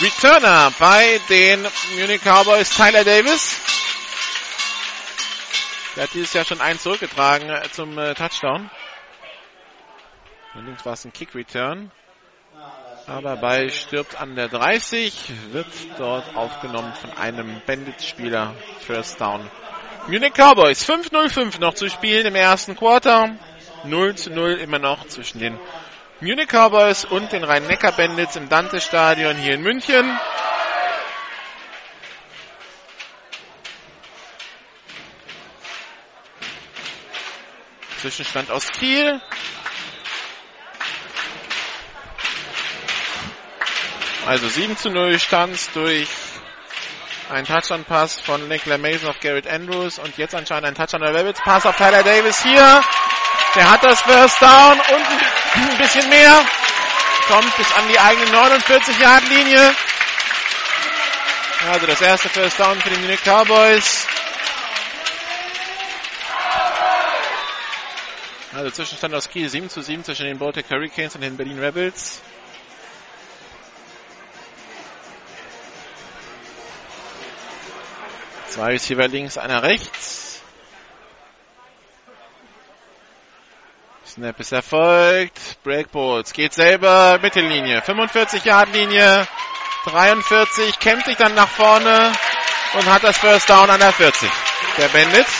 [0.00, 3.60] Returner bei den Munich Cowboys, Tyler Davis.
[5.96, 8.70] Der hat dieses Jahr schon einen zurückgetragen äh, zum äh, Touchdown.
[10.54, 11.90] Allerdings war es ein Kick-Return.
[13.08, 15.66] Aber Ball stirbt an der 30, wird
[15.98, 18.54] dort aufgenommen von einem Bandit-Spieler.
[18.86, 19.50] First Down.
[20.06, 23.34] Munich Cowboys 5-0-5 noch zu spielen im ersten Quarter.
[23.82, 25.58] 0 zu 0 immer noch zwischen den
[26.20, 30.18] Munich Cowboys und den Rhein-Neckar-Bandits im Dante-Stadion hier in München.
[38.00, 39.20] Zwischenstand aus Kiel.
[44.26, 46.08] Also 7 zu 0 stand durch
[47.30, 51.40] ein Touchdown-Pass von Nicola Mason auf Garrett Andrews und jetzt anscheinend ein Touchdown der Rabbits.
[51.40, 52.82] Pass auf Tyler Davis hier.
[53.54, 56.44] Der hat das First Down und ein bisschen mehr.
[57.28, 59.74] Kommt bis an die eigene 49-Yard-Linie.
[61.70, 64.06] Also das erste First Down für die Munich Cowboys.
[68.52, 72.22] Also Zwischenstand aus Kiel 7 zu 7 zwischen den Baltic Hurricanes und den Berlin Rebels.
[78.48, 80.27] Zwei Receiver links, einer rechts.
[84.18, 85.62] Snap ist erfolgt.
[85.62, 87.80] Breakballs geht selber Mittellinie.
[87.82, 89.28] 45 Yard Linie.
[89.84, 92.10] 43 kämpft sich dann nach vorne
[92.74, 94.28] und hat das First Down an der 40.
[94.76, 95.30] Der Bandits.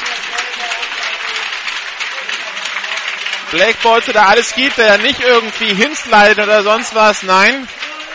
[3.51, 7.25] Blake Balls, der alles gibt, der nicht irgendwie hinslidet oder sonst was.
[7.25, 7.67] Nein,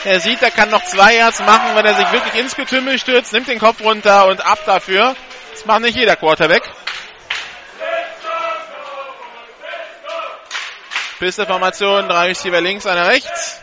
[0.05, 3.33] er sieht, er kann noch zwei Yards machen, wenn er sich wirklich ins Getümmel stürzt,
[3.33, 5.13] nimmt den Kopf runter und ab dafür.
[5.51, 6.63] Das macht nicht jeder Quarterback.
[11.23, 13.61] Pisteformation, drei Receiver links, einer rechts.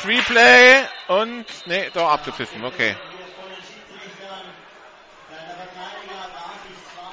[0.00, 2.96] Free Play und, nee, doch abgepfiffen, okay.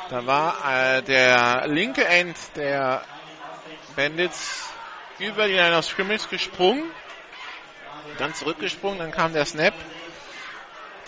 [0.10, 0.56] Da war
[0.98, 3.04] äh, der linke End der
[3.96, 4.72] Bandits
[5.20, 6.90] über die Line of Scrimmage gesprungen.
[8.18, 9.76] Dann zurückgesprungen, dann kam der Snap.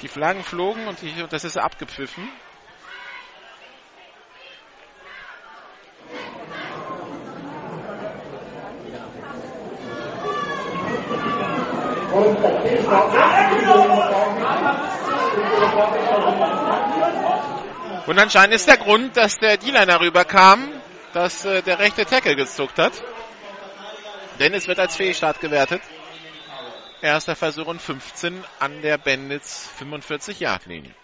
[0.04, 2.30] Die Flaggen flogen und, die, und das ist abgepfiffen.
[18.08, 20.67] Und anscheinend ist der Grund, dass der D-Liner rüberkam,
[21.13, 22.93] dass äh, der rechte Tackle gezuckt hat.
[24.39, 25.82] Denn es wird als Fehlstart gewertet.
[27.02, 30.95] Erster Versuch und 15 an der Bandits 45-Yard-Linie.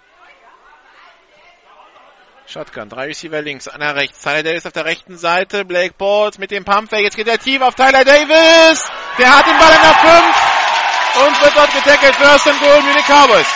[2.48, 4.22] Shotgun, drei Receiver links, einer rechts.
[4.22, 5.66] Tyler Davis auf der rechten Seite.
[5.66, 7.04] Blake Balls mit dem Pumpfake.
[7.04, 8.84] Jetzt geht er tief auf Tyler Davis.
[9.18, 11.28] Der hat den Ball an der 5.
[11.28, 12.16] und wird dort getackelt.
[12.16, 13.48] First and Goal, Munich Cowboys.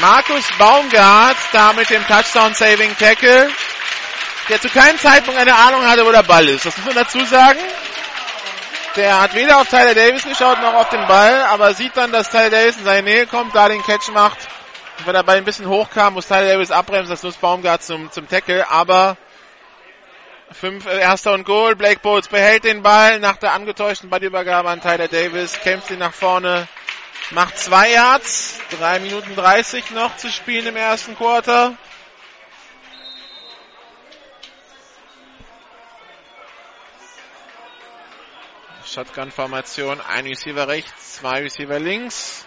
[0.00, 3.50] Markus Baumgart da mit dem Touchdown Saving Tackle,
[4.48, 6.64] der zu keinem Zeitpunkt eine Ahnung hatte, wo der Ball ist.
[6.64, 7.60] Das muss man dazu sagen.
[8.96, 12.28] Der hat weder auf Tyler Davis geschaut noch auf den Ball, aber sieht dann, dass
[12.30, 14.38] Tyler Davis in seine Nähe kommt, da den Catch macht.
[14.98, 18.10] Und wenn der Ball ein bisschen hochkam, muss Tyler Davis abbremsen, das nutzt Baumgart zum,
[18.10, 19.16] zum Tackle, aber
[20.50, 24.80] fünf, äh, erster und Goal, Blake Bowles behält den Ball nach der angetäuschten Ballübergabe an
[24.80, 26.66] Tyler Davis, kämpft ihn nach vorne,
[27.30, 31.74] macht zwei Yards, drei Minuten dreißig noch zu spielen im ersten Quarter.
[38.92, 42.44] Shotgun-Formation, ein Receiver rechts, zwei Receiver links.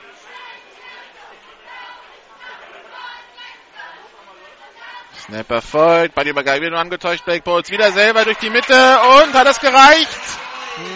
[5.21, 9.33] Snapper folgt, bei Übergabe wieder nur angetäuscht, Blake Bowles wieder selber durch die Mitte und
[9.33, 10.19] hat es gereicht.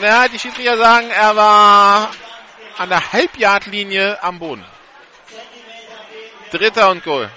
[0.01, 2.12] Na, die Schiedsrichter sagen, er war
[2.77, 4.65] an der Halbjahrlinie am Boden.
[6.51, 7.31] Dritter und Goal.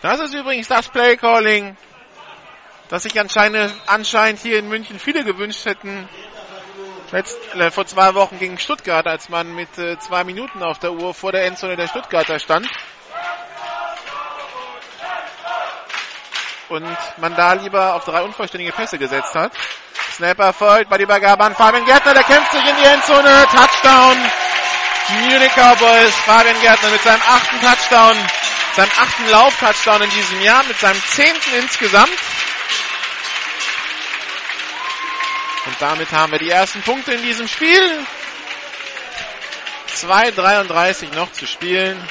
[0.00, 1.76] Das ist übrigens das Playcalling,
[2.88, 6.08] das sich anscheinend, anscheinend hier in München viele gewünscht hätten.
[7.10, 10.92] Letzt, äh, vor zwei Wochen gegen Stuttgart, als man mit äh, zwei Minuten auf der
[10.92, 12.68] Uhr vor der Endzone der Stuttgarter stand.
[16.68, 19.52] Und man da lieber auf drei unvollständige Pässe gesetzt hat.
[20.12, 23.46] Snapper folgt bei der Übergabe an Fabian Gärtner, der kämpft sich in die Endzone.
[23.50, 24.16] Touchdown.
[25.08, 26.14] Munich Cowboys.
[26.26, 28.16] Fabian Gärtner mit seinem achten Touchdown,
[28.76, 32.18] seinem achten Lauf-Touchdown in diesem Jahr, mit seinem zehnten insgesamt.
[35.68, 38.06] Und damit haben wir die ersten Punkte in diesem Spiel.
[39.88, 42.02] 2,33 noch zu spielen.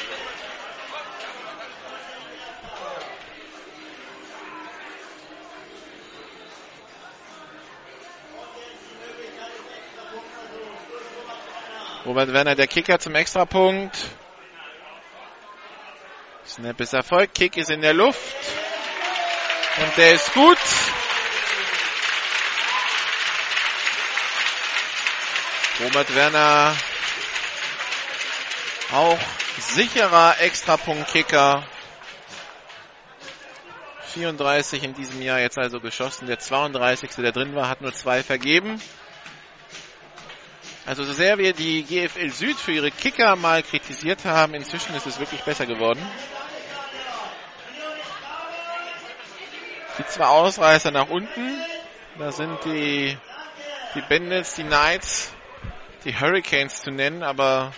[12.06, 13.98] Robert Werner, der Kicker zum Extrapunkt.
[16.46, 18.36] Snap ist Erfolg, Kick ist in der Luft.
[19.82, 20.60] Und der ist gut.
[25.80, 26.76] Robert Werner
[28.92, 29.20] auch
[29.60, 31.64] sicherer Extrapunkt-Kicker.
[34.14, 36.26] 34 in diesem Jahr jetzt also geschossen.
[36.26, 37.12] Der 32.
[37.18, 38.82] der drin war, hat nur zwei vergeben.
[40.88, 45.06] Also so sehr wir die GFL Süd für ihre Kicker mal kritisiert haben, inzwischen ist
[45.06, 46.00] es wirklich besser geworden.
[50.00, 51.62] Die zwei Ausreißer nach unten,
[52.18, 53.16] da sind die,
[53.94, 55.37] die Bandits, die Knights,
[56.08, 57.74] die Hurricanes zu nennen, aber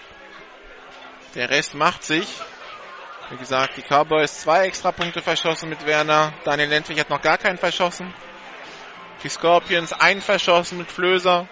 [1.34, 2.28] der Rest macht sich.
[3.32, 6.32] Wie gesagt, die Cowboys zwei extra Punkte verschossen mit Werner.
[6.44, 8.14] Daniel Lentwig hat noch gar keinen verschossen.
[9.24, 11.48] Die Scorpions einen verschossen mit Flöser.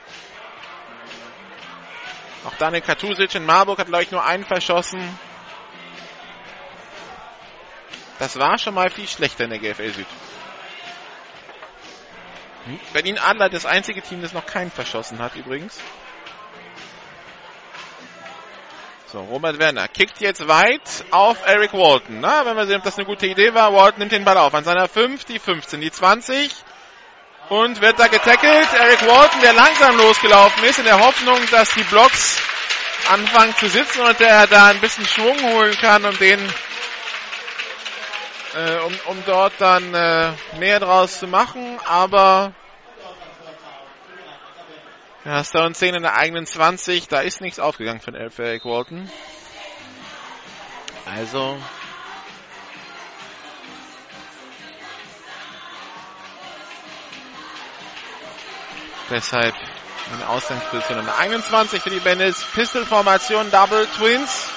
[2.46, 5.02] Auch Daniel Katusic in Marburg hat, glaube ich, nur einen verschossen.
[8.20, 10.08] Das war schon mal viel schlechter in der GFL Süd.
[12.94, 15.80] Berlin Adler das einzige Team, das noch keinen verschossen hat, übrigens.
[19.10, 22.20] So, Robert Werner kickt jetzt weit auf Eric Walton.
[22.20, 23.74] Na, wenn wir sehen, ob das eine gute Idee war.
[23.74, 24.54] Walton nimmt den Ball auf.
[24.54, 26.52] An seiner 5, die 15, die 20
[27.48, 28.68] und wird da getackelt.
[28.78, 32.42] Eric Walton, der langsam losgelaufen ist, in der Hoffnung, dass die Blocks
[33.10, 36.42] anfangen zu sitzen und der da ein bisschen Schwung holen kann, um den,
[38.56, 41.80] äh, um, um dort dann äh, mehr draus zu machen.
[41.86, 42.52] Aber
[45.28, 49.12] ja, Stone 10 in der eigenen 20, da ist nichts aufgegangen von Eric Walton.
[51.06, 51.58] Also
[59.10, 59.56] Deshalb
[60.14, 62.44] eine Ausgangsposition Nummer 21 für die Bandits.
[62.54, 64.57] Pistol-Formation, Double Twins.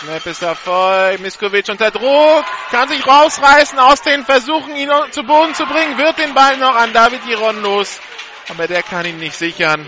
[0.00, 1.20] Snap ist Erfolg.
[1.20, 2.44] Miskovic unter Druck.
[2.70, 5.98] Kann sich rausreißen aus den Versuchen, ihn zu Boden zu bringen.
[5.98, 8.00] Wird den Ball noch an David Iron los.
[8.48, 9.86] Aber der kann ihn nicht sichern.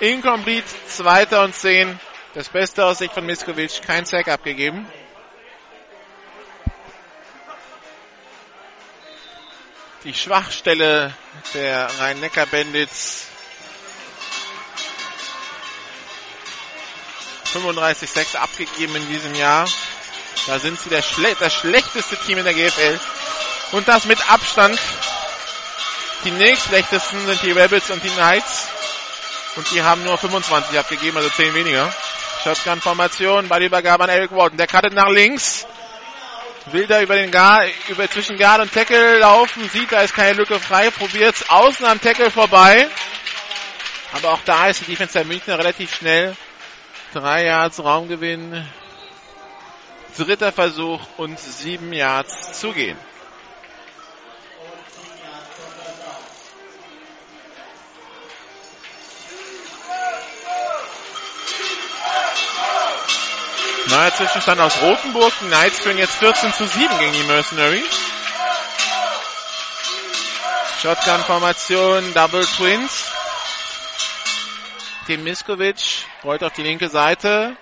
[0.00, 0.66] Incomplete.
[0.86, 2.00] Zweiter und zehn.
[2.32, 3.82] Das Beste aus Sicht von Miskovic.
[3.86, 4.86] Kein Sack abgegeben.
[10.04, 11.12] die Schwachstelle
[11.52, 13.26] der Rhein-Neckar-Bandits.
[17.52, 19.68] 35-6 abgegeben in diesem Jahr.
[20.46, 22.98] Da sind sie Schle das schlechteste Team in der GFL.
[23.72, 24.78] Und das mit Abstand.
[26.24, 28.68] Die nächstschlechtesten sind die Rebels und die Knights.
[29.56, 31.92] Und die haben nur 25 abgegeben, also 10 weniger.
[32.44, 34.56] Shotgun-Formation, Ballübergabe an Eric Walton.
[34.56, 35.66] Der cuttet nach links.
[36.66, 40.34] Will da über den Guard, über zwischen Guard und Tackle laufen, sieht, da ist keine
[40.34, 42.86] Lücke frei, probiert's außen am Tackle vorbei.
[44.12, 46.36] Aber auch da ist die Defense der Münchner relativ schnell.
[47.12, 48.64] Drei Yards Raumgewinn.
[50.16, 52.96] Dritter Versuch und sieben Yards zu gehen.
[63.88, 65.32] Neuer Zwischenstand aus Rothenburg.
[65.40, 67.84] Die Knights führen jetzt 14 zu 7 gegen die Mercenaries.
[70.80, 73.10] Shotgun-Formation, Double Twins.
[75.10, 77.56] Tim Miskovic rollt auf die linke Seite,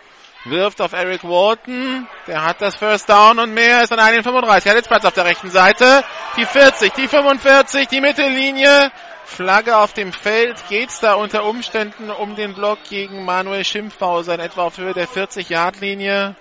[0.44, 2.06] wirft auf Eric Walton.
[2.26, 4.66] Der hat das First Down und mehr, ist an 1,35.
[4.66, 6.04] Er hat jetzt Platz auf der rechten Seite.
[6.36, 8.92] Die 40, die 45, die Mittellinie.
[9.24, 10.62] Flagge auf dem Feld.
[10.68, 15.08] Geht's da unter Umständen um den Block gegen Manuel Schimpfhauser in etwa auf Höhe der
[15.08, 16.36] 40-Yard-Linie?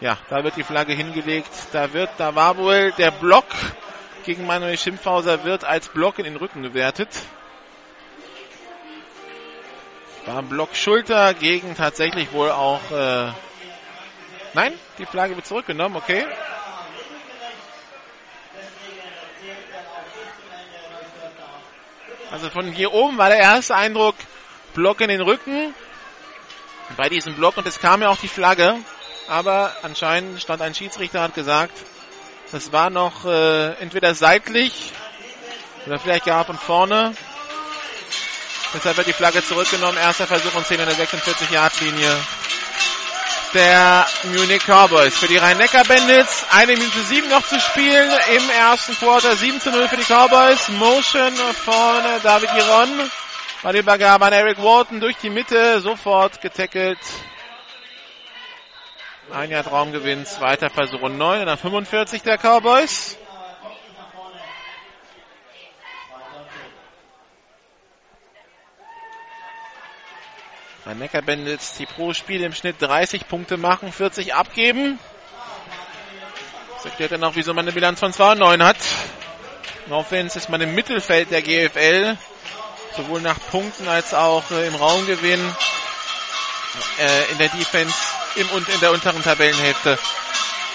[0.00, 1.50] Ja, da wird die Flagge hingelegt.
[1.72, 3.46] Da wird, da war wohl der Block
[4.24, 7.08] gegen Manuel Schimpfhauser wird als Block in den Rücken gewertet.
[10.28, 13.32] War Block Schulter gegen tatsächlich wohl auch, äh,
[14.52, 16.26] nein, die Flagge wird zurückgenommen, okay.
[22.30, 24.16] Also von hier oben war der erste Eindruck
[24.74, 25.72] Block in den Rücken.
[26.98, 28.76] Bei diesem Block und es kam ja auch die Flagge.
[29.28, 31.78] Aber anscheinend stand ein Schiedsrichter, hat gesagt,
[32.52, 34.92] das war noch äh, entweder seitlich
[35.86, 37.14] oder vielleicht gar von vorne.
[38.74, 39.96] Deshalb wird die Flagge zurückgenommen.
[39.96, 42.16] Erster Versuch und 10 in der 46-Yard-Linie
[43.54, 45.16] der Munich Cowboys.
[45.16, 49.36] Für die Rhein-Neckar-Bandits eine Minute sieben noch zu spielen im ersten Quarter.
[49.36, 50.68] 7 zu 0 für die Cowboys.
[50.70, 53.10] Motion von David Giron.
[53.62, 55.80] Bei der Übergabe an Eric Walton durch die Mitte.
[55.80, 56.98] Sofort getackelt.
[59.32, 60.26] Ein Jahr Traumgewinn.
[60.26, 63.16] Zweiter Versuch und 9 in der 45 der Cowboys.
[70.88, 74.98] Bei Neckar Bandits, die pro Spiel im Schnitt 30 Punkte machen, 40 abgeben.
[76.76, 78.78] Das erklärt dann auch, wieso man eine Bilanz von 2 und 9 hat.
[79.84, 82.16] In Offense ist man im Mittelfeld der GFL.
[82.96, 85.54] Sowohl nach Punkten als auch äh, im Raumgewinn.
[87.00, 87.94] Äh, in der Defense
[88.36, 89.98] im und in der unteren Tabellenhälfte.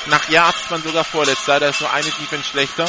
[0.05, 1.59] Nach Yards man sogar vorletzter.
[1.59, 2.87] Da ist nur eine Defense schlechter.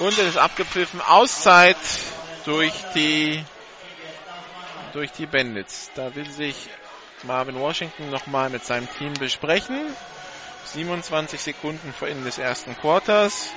[0.00, 1.00] Und es ist abgepfiffen.
[1.00, 1.78] Auszeit
[2.44, 3.42] durch die
[4.94, 5.90] durch die Bandits.
[5.94, 6.68] Da will sich
[7.24, 9.78] Marvin Washington nochmal mit seinem Team besprechen.
[10.66, 13.50] 27 Sekunden vor Ende des ersten Quarters.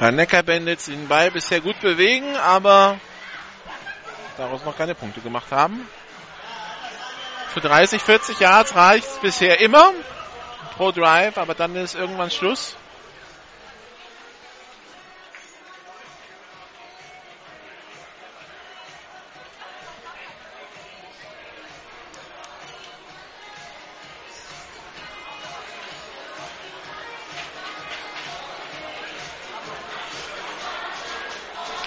[0.00, 3.00] Neckar Bandits den Ball bisher gut bewegen, aber
[4.36, 5.88] daraus noch keine Punkte gemacht haben.
[7.54, 9.92] Für 30, 40 Yards reicht es bisher immer
[10.76, 12.74] pro Drive, aber dann ist irgendwann Schluss.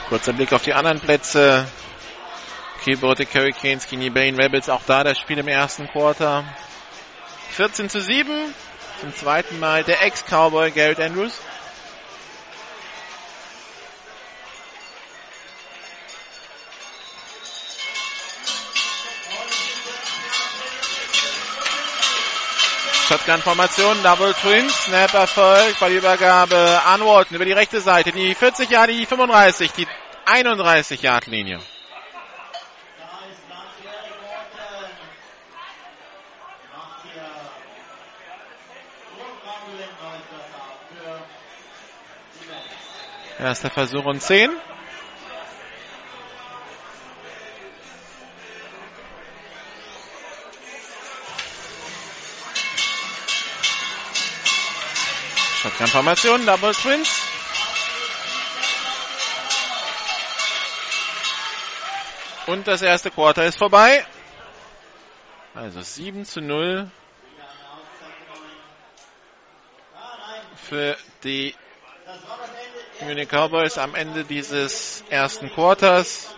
[0.08, 1.68] Kurzer Blick auf die anderen Plätze.
[2.88, 4.70] Keyboard Hurricanes gegen die Bane Rebels.
[4.70, 6.46] Auch da das Spiel im ersten Quarter.
[7.50, 8.54] 14 zu 7.
[9.02, 11.38] Zum zweiten Mal der Ex-Cowboy Garrett Andrews.
[23.10, 28.70] Shotgun-Formation, Double Twins, Snap Erfolg, bei Übergabe an Walton über die rechte Seite, die 40
[28.70, 29.88] Jahre, die 35, die
[30.26, 31.60] 31 Yard Linie.
[43.40, 44.50] Erster Versuch und 10.
[55.62, 57.28] Shotgun-Formation, Double Twins.
[62.48, 64.06] Und das erste Quarter ist vorbei.
[65.54, 66.90] Also 7 zu 0
[70.56, 71.56] für die
[73.02, 76.34] Munich Cowboys am Ende dieses ersten Quarters.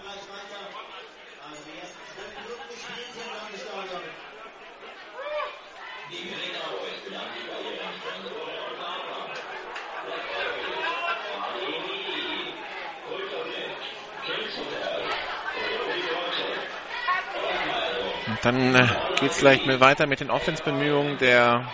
[18.28, 18.88] Und dann äh,
[19.20, 21.66] geht's gleich mal weiter mit den Offensbemühungen der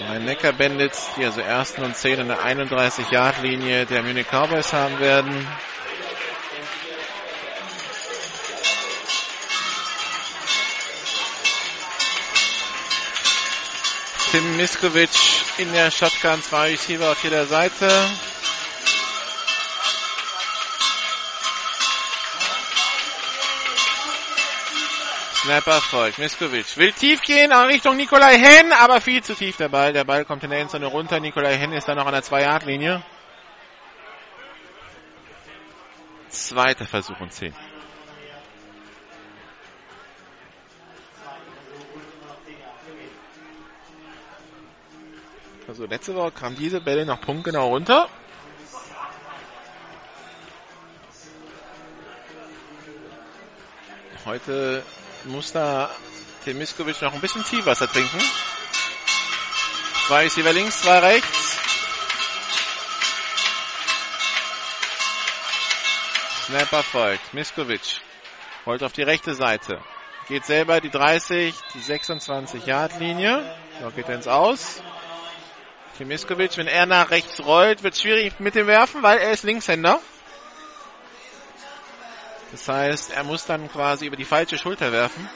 [0.00, 5.48] Rhein-Neckar Bandits, die also ersten und zehn in der 31-Yard-Linie der Munich Cowboys haben werden.
[14.30, 15.10] Tim Miskovic
[15.58, 17.90] in der Shotgun, zwei Receiver auf jeder Seite.
[25.48, 26.18] Snapper folgt.
[26.18, 29.94] Miskovic will tief gehen in Richtung Nikolai Henn, aber viel zu tief der Ball.
[29.94, 31.20] Der Ball kommt in der Endzone runter.
[31.20, 33.02] Nikolai Henn ist dann noch an der 2-Yard-Linie.
[36.28, 37.54] Zweiter Versuch und 10.
[45.66, 48.10] Also letzte Woche kamen diese Bälle noch punktgenau runter.
[54.26, 54.82] Heute
[55.24, 55.90] muss da
[56.44, 58.20] Temiskovic noch ein bisschen Zielwasser trinken.
[60.06, 61.58] Zwei Receiver links, zwei rechts.
[66.46, 67.34] Snapper folgt.
[67.34, 68.00] Miskovic
[68.64, 69.80] rollt auf die rechte Seite.
[70.28, 73.54] Geht selber die 30, die 26 Yard Linie.
[73.82, 74.82] So geht er ins Aus.
[75.98, 79.42] Timiskovic, wenn er nach rechts rollt, wird es schwierig mit dem Werfen, weil er ist
[79.42, 80.00] Linkshänder.
[82.50, 85.28] Das heißt, er muss dann quasi über die falsche Schulter werfen.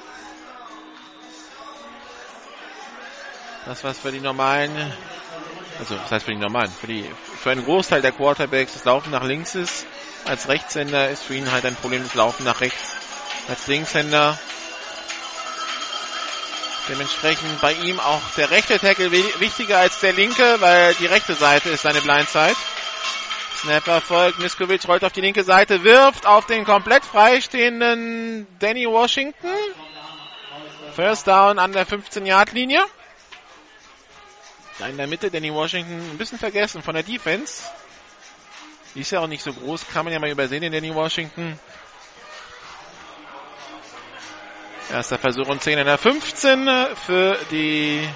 [3.67, 4.93] Das, was für die normalen,
[5.79, 7.09] also das heißt für die normalen, für, die,
[7.41, 9.87] für einen Großteil der Quarterbacks das Laufen nach links ist,
[10.25, 12.95] als Rechtshänder ist für ihn halt ein Problem das Laufen nach rechts.
[13.49, 14.39] Als Linkshänder
[16.89, 21.71] dementsprechend bei ihm auch der rechte Tackle wichtiger als der linke, weil die rechte Seite
[21.71, 22.57] ist seine Blindside.
[23.63, 29.49] Snapper folgt, Miskovic rollt auf die linke Seite, wirft auf den komplett freistehenden Danny Washington.
[30.97, 32.85] First down an der 15-Yard-Linie.
[34.81, 37.63] Da in der Mitte Danny Washington ein bisschen vergessen von der Defense.
[38.97, 41.57] Die ist ja auch nicht so groß, kann man ja mal übersehen in Danny Washington.
[44.91, 46.69] Erster Versuch und 10 in der 15
[47.07, 48.09] für die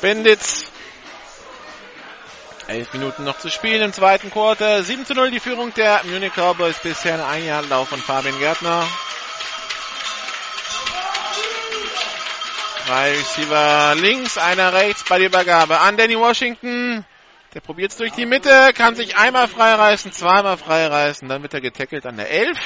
[0.00, 0.73] Bandits.
[2.66, 4.82] Elf Minuten noch zu spielen im zweiten Quarter.
[4.82, 6.78] 7 zu 0 die Führung der Munich Cowboys.
[6.78, 8.86] Bisher ein Einjahrlauf von Fabian Gärtner.
[12.86, 17.04] Drei Receiver links, einer rechts bei der Übergabe an Danny Washington.
[17.52, 21.60] Der probiert es durch die Mitte, kann sich einmal freireißen, zweimal freireißen, dann wird er
[21.60, 22.58] getackelt an der 11.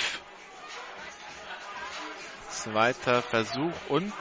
[2.50, 4.12] Zweiter Versuch und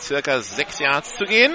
[0.00, 1.54] circa 6 Yards zu gehen.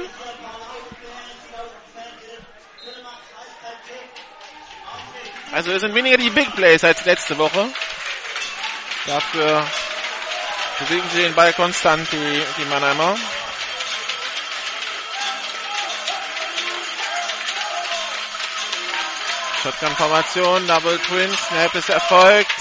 [5.52, 7.68] Also es sind weniger die Big Plays als letzte Woche.
[9.08, 9.66] Dafür
[10.80, 13.16] bewegen sie den Ball konstant, die, die Mannheimer.
[19.64, 22.56] Shotgun-Formation, Double Twin, Snap ist erfolgt.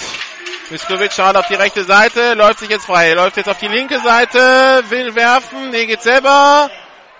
[0.71, 3.99] Miskovic schaut auf die rechte Seite, läuft sich jetzt frei, läuft jetzt auf die linke
[4.01, 6.69] Seite, will werfen, nee, geht selber,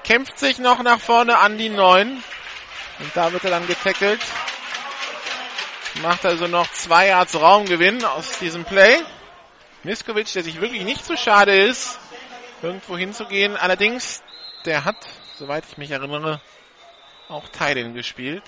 [0.04, 2.24] kämpft sich noch nach vorne an die 9.
[3.00, 4.20] Und da wird er dann getackelt.
[5.96, 9.02] Macht also noch zwei Yards Raumgewinn aus diesem Play.
[9.84, 12.00] Miskovic, der sich wirklich nicht so schade ist,
[12.62, 13.58] irgendwo hinzugehen.
[13.58, 14.24] Allerdings,
[14.66, 14.96] der hat,
[15.38, 16.42] soweit ich mich erinnere,
[17.28, 18.44] auch Teilen gespielt.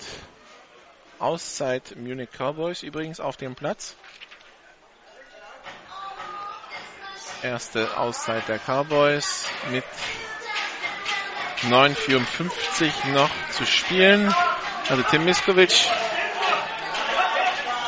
[1.18, 3.96] Auszeit Munich Cowboys übrigens auf dem Platz.
[7.42, 9.84] Erste Auszeit der Cowboys mit
[11.62, 14.34] 9,54 noch zu spielen.
[14.88, 15.88] Also Tim Miskovic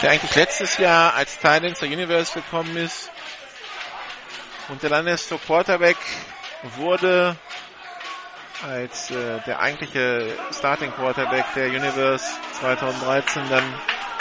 [0.02, 3.10] der eigentlich letztes Jahr als Teil zur Universe gekommen ist
[4.68, 5.96] und der dann erst zur Quarterback
[6.62, 7.36] wurde
[8.62, 12.24] als äh, der eigentliche Starting Quarterback der Universe
[12.60, 13.74] 2013 dann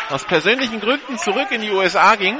[0.09, 2.37] aus persönlichen Gründen zurück in die USA ging.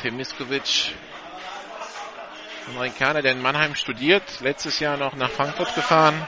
[0.00, 0.94] Tim Miskovic,
[2.70, 6.26] Amerikaner, der in Mannheim studiert, letztes Jahr noch nach Frankfurt gefahren,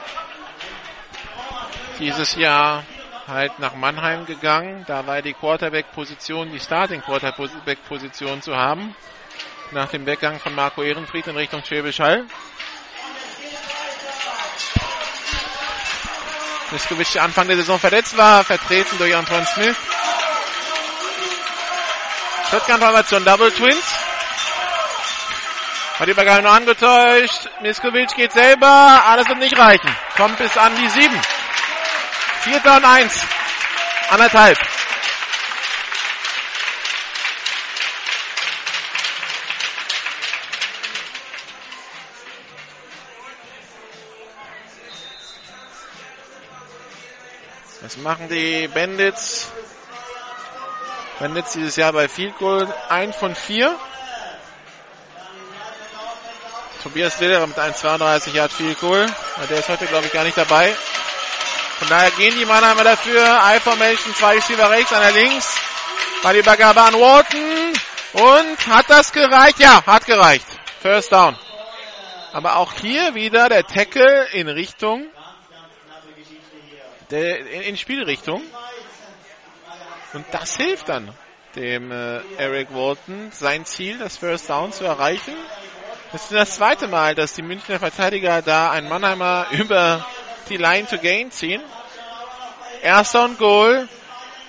[1.98, 2.84] dieses Jahr
[3.26, 4.84] halt nach Mannheim gegangen.
[4.86, 8.94] Da war die Quarterback-Position, die Starting Quarterback-Position zu haben.
[9.70, 12.26] Nach dem Weggang von Marco Ehrenfried in Richtung Schwäbisch Hall.
[16.70, 19.76] Miskovic, der Anfang der Saison verletzt war, vertreten durch Antoine Smith.
[22.50, 23.84] Shotgun-Formation Double Twins.
[25.98, 27.48] Hat die Übergabe nur angetäuscht.
[27.60, 29.02] Miskovic geht selber.
[29.06, 29.94] Alles wird nicht reichen.
[30.16, 31.20] Kommt bis an die 7.
[32.42, 33.24] Vierter und eins.
[34.10, 34.58] Anderthalb.
[47.80, 49.48] Was machen die Bandits?
[51.20, 53.78] Bandits dieses Jahr bei Field Goal 1 von 4.
[56.82, 59.06] Tobias Lederer mit 1,32 Yard Field Goal.
[59.48, 60.74] Der ist heute, glaube ich, gar nicht dabei.
[61.82, 63.40] Von daher gehen die Mannheimer dafür.
[63.56, 65.52] I-Formation, zwei Receiver rechts, einer links.
[66.22, 67.72] Die Übergabe an Walton.
[68.12, 69.58] Und hat das gereicht?
[69.58, 70.46] Ja, hat gereicht.
[70.80, 71.36] First down.
[72.32, 75.08] Aber auch hier wieder der Tackle in Richtung,
[77.10, 78.42] der, in, in Spielrichtung.
[80.12, 81.12] Und das hilft dann
[81.56, 85.34] dem äh, Eric Walton, sein Ziel, das First Down zu erreichen.
[86.12, 90.06] Das ist das zweite Mal, dass die Münchner Verteidiger da einen Mannheimer über
[90.48, 91.62] die Line to Gain ziehen.
[92.82, 93.88] Erster und Goal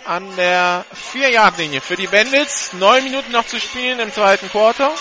[0.06, 2.74] an der 4-Yard-Linie für die Bandits.
[2.74, 4.92] Neun Minuten noch zu spielen im zweiten Quarter.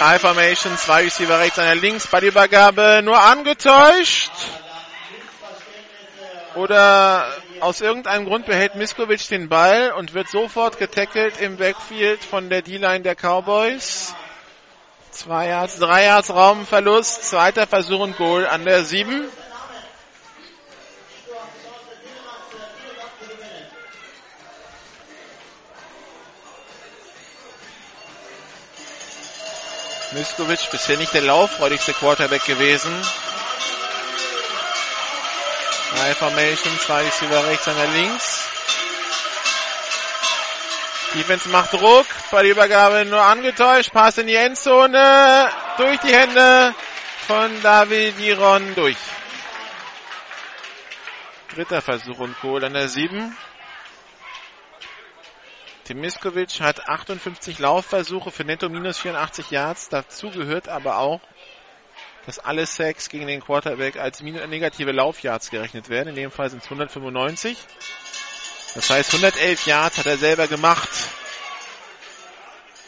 [0.00, 4.32] I-Formation, zwei Receiver rechts, einer links, bei der Übergabe nur angetäuscht.
[6.56, 7.26] Oder
[7.60, 12.62] aus irgendeinem Grund behält Miskovic den Ball und wird sofort getackelt im Backfield von der
[12.62, 14.14] D-Line der Cowboys.
[15.10, 19.28] Zwei Yards, drei Yards Raumverlust, zweiter Versuch und Goal an der sieben.
[30.12, 32.92] Miskovic bisher nicht der lauffreudigste Quarterback gewesen.
[35.96, 38.48] High Formation, zwei Receiver rechts, einer links.
[41.14, 46.74] Defense macht Druck, bei der Übergabe nur angetäuscht, Pass in die Endzone, durch die Hände
[47.28, 48.96] von David Diron durch.
[51.54, 53.36] Dritter Versuch und Goal an der 7.
[55.84, 59.88] Tim Miskovic hat 58 Laufversuche für netto minus 84 Yards.
[59.90, 61.20] Dazu gehört aber auch,
[62.26, 66.08] dass alle Sacks gegen den Quarterback als negative Laufyards gerechnet werden.
[66.08, 67.56] In dem Fall sind es 195.
[68.74, 70.88] Das heißt, 111 Yards hat er selber gemacht.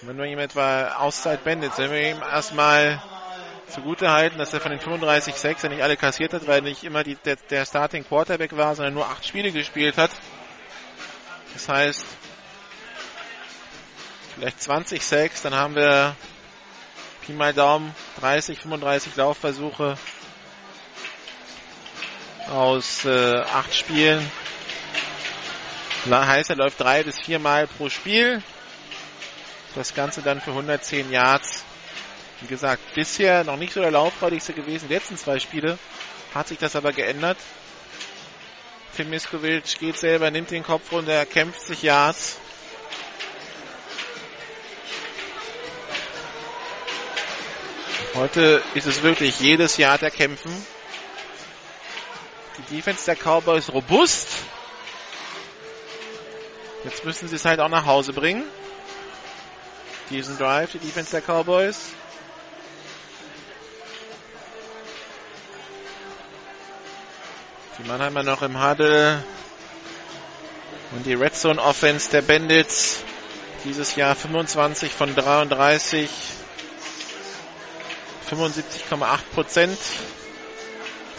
[0.03, 3.03] wenn wir ihm etwa Auszeit Bandits, wenn wir ihm erstmal
[3.69, 7.03] zugute halten, dass er von den 35 Sacks nicht alle kassiert hat, weil nicht immer
[7.03, 10.11] die, der, der Starting Quarterback war, sondern nur acht Spiele gespielt hat.
[11.53, 12.05] Das heißt,
[14.35, 16.15] vielleicht 20 Sacks, dann haben wir
[17.27, 19.99] Pi mal Daumen 30, 35 Laufversuche
[22.49, 24.31] aus äh, acht Spielen.
[26.09, 28.45] Heißt, er läuft drei bis viermal pro Spiel.
[29.75, 31.65] Das Ganze dann für 110 Yards.
[32.43, 34.87] Wie gesagt, bisher noch nicht so der lauffreudigste gewesen.
[34.89, 35.79] Die letzten zwei Spiele
[36.33, 37.39] hat sich das aber geändert.
[38.97, 42.37] Tim Miskovic geht selber, nimmt den Kopf runter, kämpft sich Yards.
[48.17, 50.51] Heute ist es wirklich jedes Jahr der Kämpfen.
[52.57, 54.29] Die Defense der Cowboys robust.
[56.85, 58.45] Jetzt müssen sie es halt auch nach Hause bringen.
[60.09, 61.91] Diesen Drive, die Defense der Cowboys.
[67.79, 69.23] Die Mannheimer noch im Huddle.
[70.93, 73.01] Und die Red Zone Offense der Bandits.
[73.65, 76.09] Dieses Jahr 25 von 33.
[78.31, 79.79] 75,8 Prozent.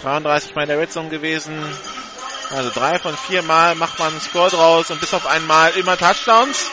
[0.02, 1.58] 33 Mal in der Red Zone gewesen.
[2.52, 5.98] Also drei von vier Mal macht man einen Score draus und bis auf einmal immer
[5.98, 6.66] Touchdowns.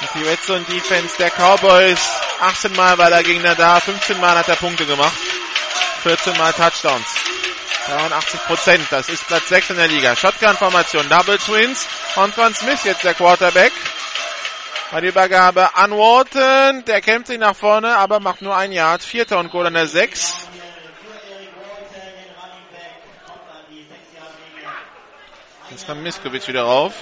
[0.00, 2.00] Und die Red Zone Defense der Cowboys
[2.40, 5.16] 18 Mal war der Gegner da, 15 Mal hat er Punkte gemacht.
[6.02, 7.06] 14 Mal Touchdowns.
[7.86, 10.16] 83 Prozent, das ist Platz 6 in der Liga.
[10.16, 11.86] Shotgun-Formation, Double Twins.
[12.16, 13.72] Antoine Smith jetzt der Quarterback.
[14.92, 16.84] Bei der Übergabe an Wharton.
[16.84, 19.02] Der kämpft sich nach vorne, aber macht nur ein Yard.
[19.02, 20.46] Vierter und Goal an der 6.
[25.70, 26.94] Jetzt kommt Miskovic wieder rauf.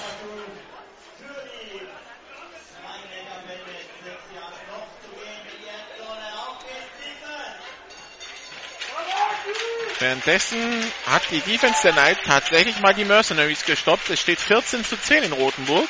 [9.98, 14.10] Währenddessen hat die Defense der Knight tatsächlich mal die Mercenaries gestoppt.
[14.10, 15.88] Es steht 14 zu 10 in Rothenburg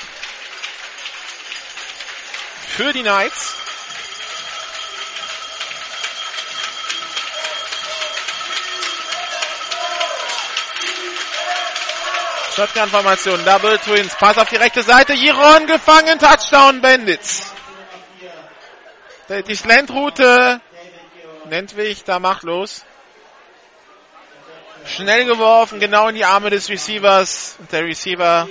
[2.75, 3.55] für die Knights.
[12.57, 17.53] Shotgun-Formation, Double Twins, Pass auf die rechte Seite, Jiron gefangen, Touchdown Bandits.
[19.29, 20.61] Die Slant-Route,
[21.45, 22.85] nennt Nentwig da machtlos.
[24.85, 27.57] Schnell geworfen, genau in die Arme des Receivers.
[27.71, 28.49] Der Receiver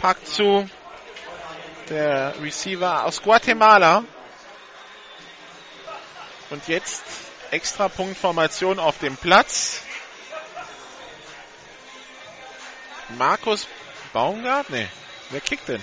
[0.00, 0.68] packt zu.
[1.88, 4.04] Der Receiver aus Guatemala.
[6.50, 7.02] Und jetzt
[7.50, 9.82] extra Punktformation auf dem Platz.
[13.16, 13.66] Markus
[14.12, 14.68] Baumgart?
[14.70, 14.88] Nee.
[15.30, 15.82] Wer kickt denn?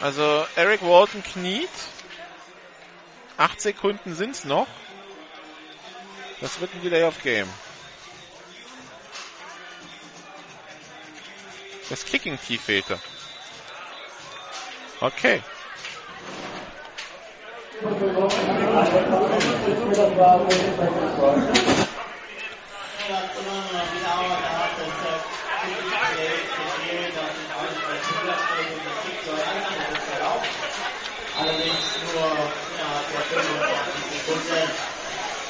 [0.00, 1.70] Also Eric Walton kniet.
[3.36, 4.68] Acht Sekunden sind's noch.
[6.40, 7.48] Das wird ein Delay of Game.
[11.90, 13.00] Das Kicking Key fehlte.
[15.00, 15.42] Okay.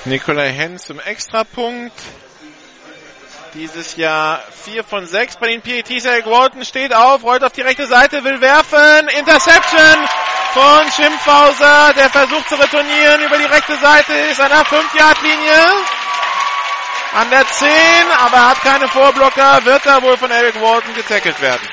[0.06, 1.92] Nikolai Henn zum Extrapunkt.
[3.54, 6.04] Dieses Jahr 4 von 6 bei den PATs.
[6.04, 9.06] Eric Walton steht auf, rollt auf die rechte Seite, will werfen.
[9.16, 10.08] Interception
[10.52, 11.92] von Schimpfhauser.
[11.94, 15.66] Der versucht zu retournieren über die rechte Seite, ist an der 5-Yard-Linie.
[17.14, 17.68] An der 10,
[18.18, 21.68] aber hat keine Vorblocker, wird da wohl von Eric Walton getackelt werden.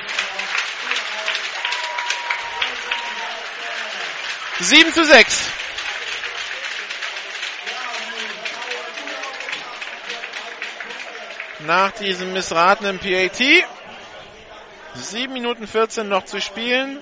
[4.60, 5.61] 7 zu 6.
[11.66, 13.42] nach diesem missratenen PAT.
[14.96, 17.00] 7 Minuten 14 noch zu spielen.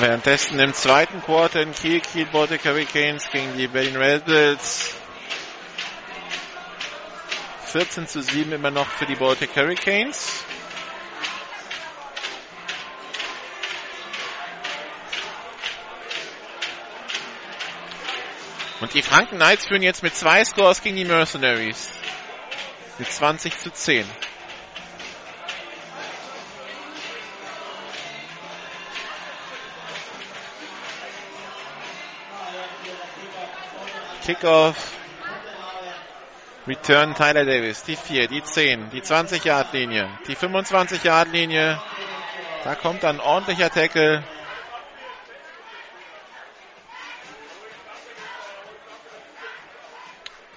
[0.00, 4.94] Währenddessen im zweiten Quarter in Kiel, Kiel Baltic Hurricanes gegen die Berlin Rebels.
[7.66, 10.44] 14 zu 7 immer noch für die Baltic Hurricanes.
[18.80, 21.90] Und die Franken Knights führen jetzt mit zwei Scores gegen die Mercenaries.
[22.98, 24.06] Mit 20 zu 10.
[34.28, 34.92] Kickoff.
[36.66, 37.82] Return Tyler Davis.
[37.84, 41.80] Die 4, die 10, die 20-Yard-Linie, die 25-Yard-Linie.
[42.62, 44.22] Da kommt dann ordentlicher Tackle.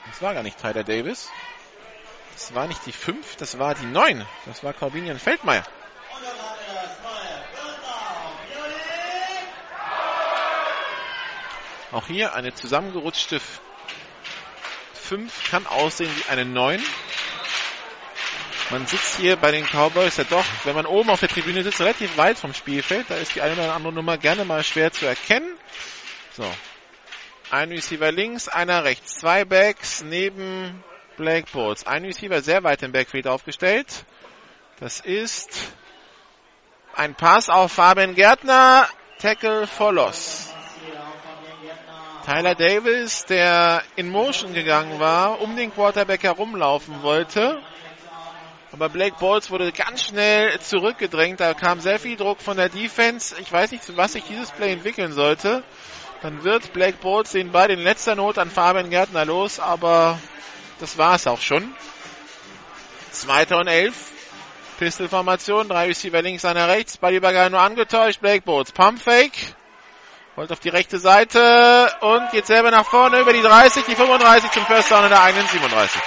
[0.07, 1.31] Das war gar nicht Tyler Davis.
[2.33, 4.25] Das war nicht die 5, das war die 9.
[4.47, 5.63] Das war Corbinian Feldmeier.
[11.91, 13.41] Auch hier eine zusammengerutschte
[14.93, 16.81] 5 kann aussehen wie eine 9.
[18.69, 21.81] Man sitzt hier bei den Cowboys ja doch, wenn man oben auf der Tribüne sitzt,
[21.81, 23.09] relativ weit vom Spielfeld.
[23.09, 25.57] Da ist die eine oder andere Nummer gerne mal schwer zu erkennen.
[26.37, 26.49] So.
[27.49, 29.15] Ein Receiver links, einer rechts.
[29.15, 30.81] Zwei Backs neben
[31.51, 31.85] Bowles.
[31.85, 34.05] Ein Receiver sehr weit im Backfield aufgestellt.
[34.79, 35.49] Das ist
[36.95, 38.87] ein Pass auf Fabian Gärtner.
[39.19, 40.50] Tackle for Loss.
[42.25, 47.59] Tyler Davis, der in Motion gegangen war, um den Quarterback herumlaufen wollte.
[48.71, 51.39] Aber Blake Balls wurde ganz schnell zurückgedrängt.
[51.39, 53.35] Da kam sehr viel Druck von der Defense.
[53.39, 55.63] Ich weiß nicht, zu was sich dieses Play entwickeln sollte.
[56.21, 60.19] Dann wird Blake Balls den Ball in letzter Not an Fabian Gärtner los, aber
[60.79, 61.73] das war es auch schon.
[63.11, 64.11] Zweiter und elf.
[64.77, 66.97] Pistol-Formation, drei Receiver links, einer rechts.
[66.97, 68.21] Ballübergang nur angetäuscht.
[68.21, 69.55] Blake Pump Fake.
[70.37, 74.51] Holt auf die rechte Seite und geht selber nach vorne über die 30, die 35
[74.51, 76.01] zum First Down in der eigenen 37.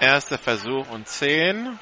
[0.00, 1.78] Erster Versuch und 10.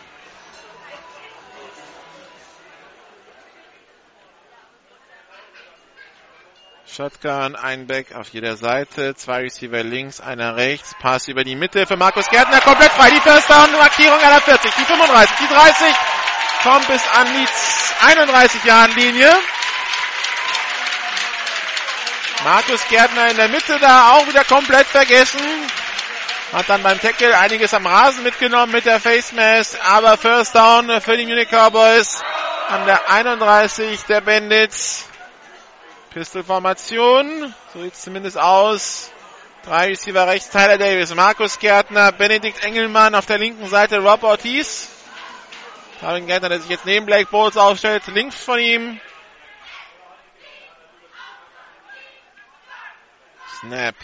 [6.97, 11.87] Shotgun, ein Back auf jeder Seite, zwei Receiver links, einer rechts, Pass über die Mitte
[11.87, 15.77] für Markus Gärtner, komplett frei, die First Down, Markierung der 40, die 35, die 30,
[16.63, 17.47] kommt bis an die
[18.07, 19.31] 31 Jahren Linie.
[22.45, 25.43] Markus Gärtner in der Mitte da auch wieder komplett vergessen.
[26.55, 30.89] Hat dann beim Tackle einiges am Rasen mitgenommen mit der Face Mask, aber First Down
[31.03, 32.23] für die Munich Cowboys
[32.71, 35.07] an der 31 der Bandits.
[36.11, 39.13] Pistol-Formation, so sieht es zumindest aus.
[39.65, 44.89] Drei Receiver rechts, Tyler Davis, Markus Gärtner, Benedikt Engelmann auf der linken Seite, Rob Ortiz.
[46.01, 49.01] Fabian Gärtner, der sich jetzt neben Blake Bowles aufstellt, links von ihm.
[53.61, 53.95] Snap.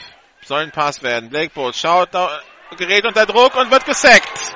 [0.45, 1.31] Soll ein Pass werden.
[1.31, 2.11] Blake Bowles schaut,
[2.77, 4.55] gerät unter Druck und wird gesackt.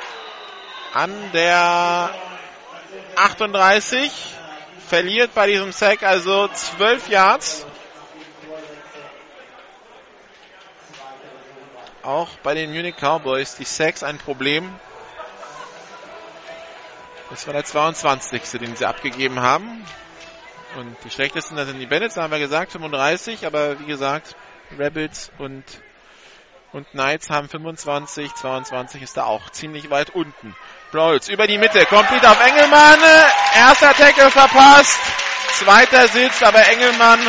[0.94, 2.10] An der
[3.16, 4.10] 38.
[4.86, 7.66] Verliert bei diesem Sack also 12 Yards.
[12.04, 14.72] Auch bei den Munich Cowboys die Sacks ein Problem.
[17.30, 18.42] Das war der 22.
[18.60, 19.84] den sie abgegeben haben.
[20.76, 24.36] Und die schlechtesten, das sind die da haben wir gesagt, 35, aber wie gesagt,
[24.78, 25.64] Rebels und,
[26.72, 30.54] und Knights haben 25, 22 ist da auch ziemlich weit unten.
[30.96, 32.98] Brawls über die Mitte, komplett auf Engelmann,
[33.54, 34.98] erster Tackle verpasst,
[35.58, 37.20] zweiter sitzt, aber Engelmann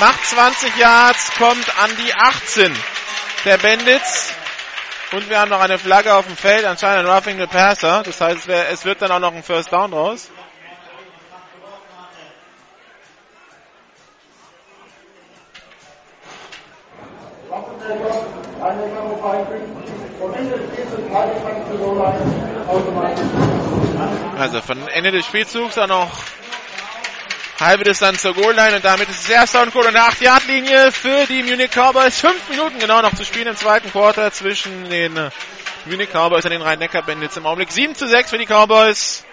[0.00, 2.76] macht 20 Yards, kommt an die 18
[3.44, 4.34] der Bandits.
[5.12, 8.02] Und wir haben noch eine Flagge auf dem Feld, anscheinend ein Roughing the Passer.
[8.04, 10.28] Das heißt, es wird dann auch noch ein First Down raus.
[24.38, 26.10] Also von Ende des Spielzugs dann noch
[27.60, 31.26] halbe Distanz zur Goal-Line und damit ist es erster und Goal an der 8-Yard-Linie für
[31.26, 32.20] die Munich Cowboys.
[32.20, 35.14] Fünf Minuten genau noch zu spielen im zweiten Quarter zwischen den
[35.86, 37.70] Munich Cowboys und den Rhein-Neckar-Bandits im Augenblick.
[37.70, 39.24] 7 zu 6 für die Cowboys.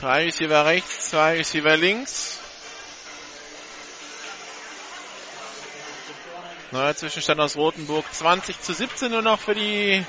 [0.00, 2.38] Drei Receiver rechts, zwei Receiver links.
[6.76, 8.04] Neuer Zwischenstand aus Rotenburg.
[8.12, 10.04] 20 zu 17 nur noch für die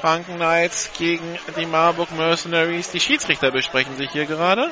[0.00, 2.90] Franken Knights gegen die Marburg Mercenaries.
[2.90, 4.70] Die Schiedsrichter besprechen sich hier gerade.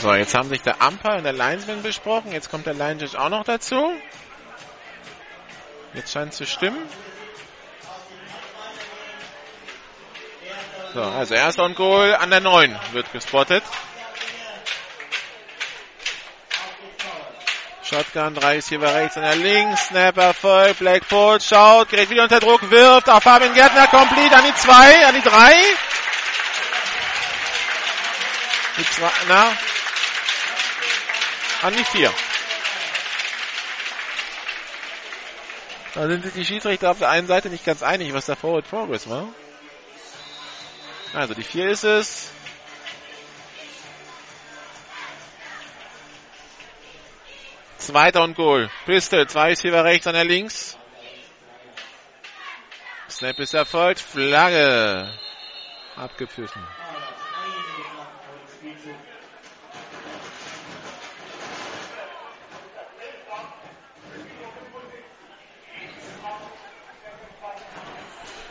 [0.00, 2.32] So, jetzt haben sich der Umpire und der Linesman besprochen.
[2.32, 3.92] Jetzt kommt der Line Judge auch noch dazu.
[5.92, 6.78] Jetzt scheint es zu stimmen.
[10.94, 13.62] So, also erster und Goal an der 9 wird gespottet.
[17.82, 22.70] Shotgun, drei Receiver rechts, an der links, Snapper voll, Blackpool schaut, gerät wieder unter Druck,
[22.70, 25.54] wirft auf Fabian Gärtner, komplett an die 2, an die 3.
[28.78, 29.52] Die zwei, na,
[31.62, 32.12] an die 4.
[35.94, 38.68] Da sind sich die Schiedsrichter auf der einen Seite nicht ganz einig, was der Forward
[38.68, 39.28] Progress war.
[41.12, 42.30] Also die 4 ist es.
[47.78, 48.70] Zweiter und Goal.
[48.86, 50.78] Pistol, zwei ist hier rechts, an der links.
[53.08, 54.00] Snap ist erfolgt.
[54.00, 55.12] Flagge.
[55.96, 56.62] Abgepfiffen.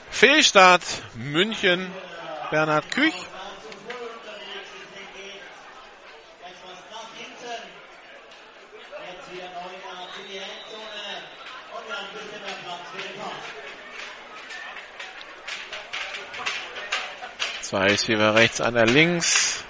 [0.09, 0.83] Fehlstart
[1.15, 1.91] München.
[2.51, 3.13] Bernhard Küch.
[17.61, 19.63] Zwei Receiver rechts, einer links.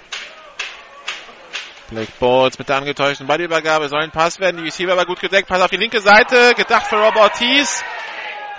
[1.90, 4.56] Black Balls mit der angetäuschten Ballübergabe soll ein Pass werden.
[4.56, 5.48] Die Receiver war gut gedeckt.
[5.48, 6.54] Pass auf die linke Seite.
[6.54, 7.84] Gedacht für Robert Ortiz.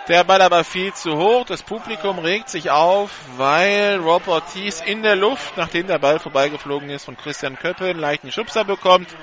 [0.07, 1.45] Der Ball aber viel zu hoch.
[1.45, 6.89] Das Publikum regt sich auf, weil Rob Ortiz in der Luft, nachdem der Ball vorbeigeflogen
[6.89, 9.15] ist, von Christian Köppe einen leichten Schubser bekommt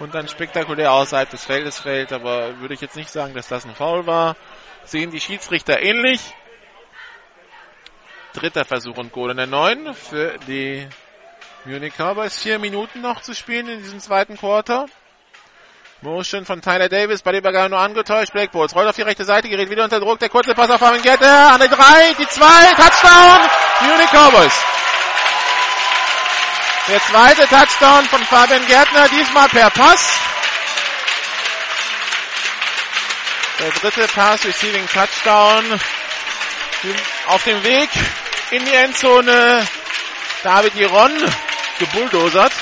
[0.00, 2.12] und dann spektakulär außerhalb des Feldes fällt.
[2.12, 4.36] Aber würde ich jetzt nicht sagen, dass das ein Foul war.
[4.84, 6.20] Sehen die Schiedsrichter ähnlich.
[8.32, 10.88] Dritter Versuch und Goal in der 9 für die
[11.64, 12.42] Munich Cowboys.
[12.42, 14.86] Vier Minuten noch zu spielen in diesem zweiten Quarter.
[16.04, 18.32] Motion von Tyler Davis, bei der Übergabe nur angetäuscht.
[18.32, 20.18] Blackboards rollt auf die rechte Seite, gerät wieder unter Druck.
[20.18, 23.40] Der kurze Pass auf Fabian Gette an die 3, die 2, Touchdown,
[23.80, 24.52] Munich Cowboys.
[26.88, 30.20] Der zweite Touchdown von Fabian Gärtner, diesmal per Pass.
[33.58, 35.80] Der dritte Pass, Receiving Touchdown.
[37.28, 37.88] Auf dem Weg
[38.50, 39.66] in die Endzone.
[40.42, 41.12] David Iron
[41.78, 42.52] gebulldozert.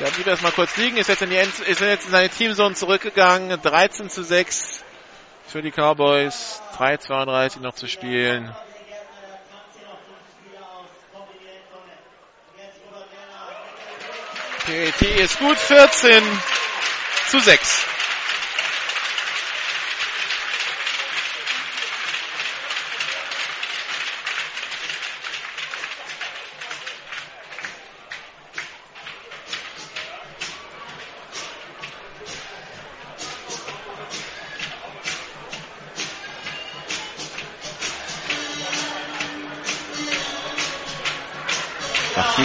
[0.00, 2.74] Der blieb erstmal kurz liegen, ist jetzt in, die End ist jetzt in seine Teamzone
[2.76, 3.60] zurückgegangen.
[3.60, 4.84] 13 zu 6
[5.48, 6.62] für die Cowboys.
[6.76, 8.54] 3,32 noch zu spielen.
[14.66, 16.22] PAT ist gut, 14
[17.30, 17.86] zu 6.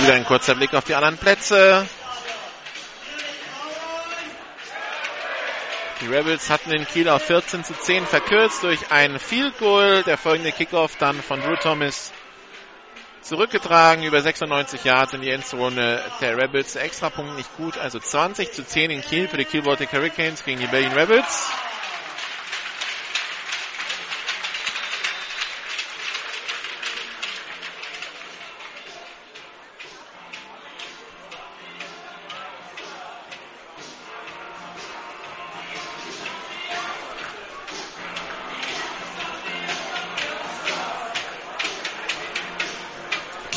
[0.04, 1.88] wieder ein kurzer Blick auf die anderen Plätze.
[6.02, 10.04] Die Rebels hatten den Kiel auf 14 zu 10 verkürzt durch ein Field Goal.
[10.04, 12.12] Der folgende Kickoff dann von Drew Thomas
[13.22, 16.76] zurückgetragen über 96 Yards in die Endzone der Rebels.
[16.76, 20.60] Extrapunkt nicht gut, also 20 zu 10 in Kiel für die Kiel Baltic Hurricanes gegen
[20.60, 21.50] die Berlin Rebels.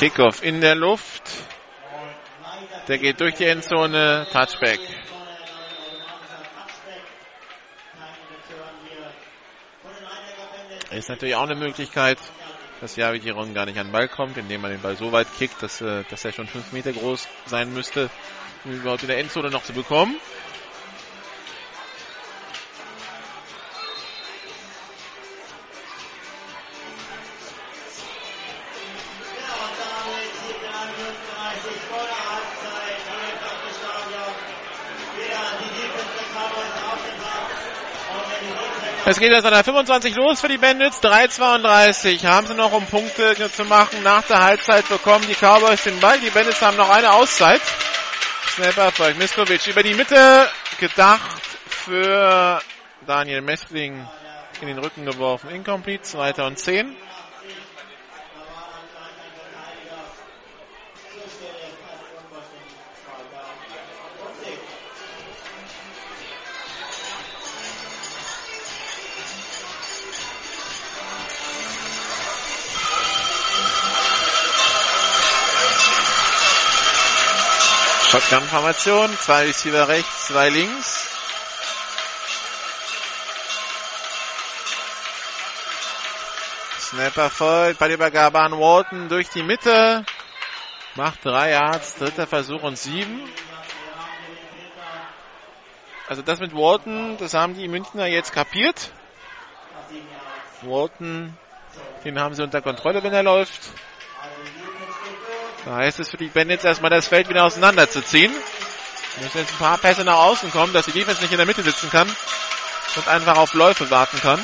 [0.06, 1.22] Kickoff in der Luft.
[2.86, 4.24] Der geht durch die Endzone.
[4.32, 4.78] Touchback.
[10.92, 12.18] Ist natürlich auch eine Möglichkeit,
[12.80, 15.60] dass Javigiron gar nicht an den Ball kommt, indem man den Ball so weit kickt,
[15.60, 18.08] dass, äh, dass er schon 5 Meter groß sein müsste,
[18.64, 20.14] um ihn überhaupt in der Endzone noch zu bekommen.
[39.08, 41.00] Es geht jetzt an der 25 los für die Bandits.
[41.00, 44.02] 3,32 haben sie noch, um Punkte zu machen.
[44.02, 46.18] Nach der Halbzeit bekommen die Cowboys den Ball.
[46.18, 47.60] Die Bandits haben noch eine Auszeit.
[48.48, 50.48] Snapper folgt Miskovic über die Mitte.
[50.80, 52.60] Gedacht für
[53.06, 54.08] Daniel Messling
[54.60, 55.50] in den Rücken geworfen.
[55.50, 56.02] Incomplete.
[56.02, 56.96] 2010.
[78.28, 79.16] Shotgun-Formation.
[79.18, 81.08] Zwei Receiver rechts, zwei links.
[86.80, 87.74] Snapper voll.
[87.74, 90.04] Ballübergabe an Walton durch die Mitte.
[90.96, 91.94] Macht drei Yards.
[91.96, 93.22] Dritter Versuch und sieben.
[96.08, 98.90] Also das mit Walton, das haben die Münchner jetzt kapiert.
[100.62, 101.36] Walton,
[102.04, 103.70] den haben sie unter Kontrolle, wenn er läuft.
[105.66, 108.32] Da heißt es für die Bandits erstmal das Feld wieder auseinanderzuziehen.
[109.20, 111.64] Müssen jetzt ein paar Pässe nach außen kommen, dass die Defense nicht in der Mitte
[111.64, 112.08] sitzen kann
[112.94, 114.38] und einfach auf Läufe warten kann.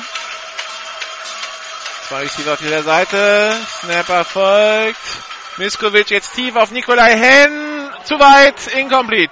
[2.09, 3.55] Zwei Receiver auf jeder Seite.
[3.79, 4.99] Snapper folgt.
[5.55, 7.89] Miskovic jetzt tief auf Nikolai Henn.
[8.03, 8.67] Zu weit.
[8.75, 9.31] Incomplete.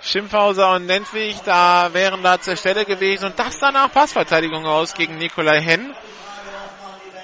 [0.00, 5.18] Schimpfhauser und Nentwig da wären da zur Stelle gewesen und das danach Passverteidigung aus gegen
[5.18, 5.94] Nikolai Henn.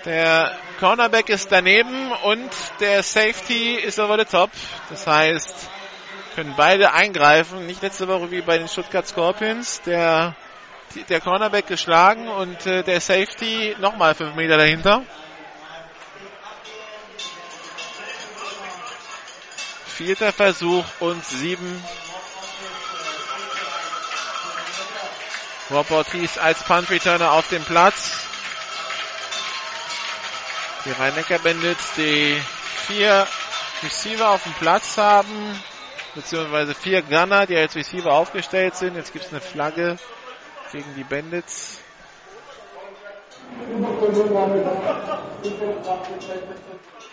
[0.04, 2.50] Der Cornerback ist daneben und
[2.80, 4.50] der Safety ist over the top.
[4.90, 5.70] Das heißt,
[6.34, 7.66] können beide eingreifen.
[7.66, 9.80] Nicht letzte Woche wie bei den Stuttgart Scorpions.
[9.82, 10.36] Der,
[11.08, 15.02] der Cornerback geschlagen und äh, der Safety nochmal fünf Meter dahinter.
[19.86, 21.82] Vierter Versuch und sieben.
[25.70, 28.23] Rob Ortiz als Punt Returner auf dem Platz.
[30.84, 32.38] Die Rhein-Neckar Bandits, die
[32.86, 33.26] vier
[33.82, 35.58] Receiver auf dem Platz haben,
[36.14, 38.94] beziehungsweise vier Gunner, die als Receiver aufgestellt sind.
[38.96, 39.96] Jetzt gibt es eine Flagge
[40.72, 41.80] gegen die Bandits.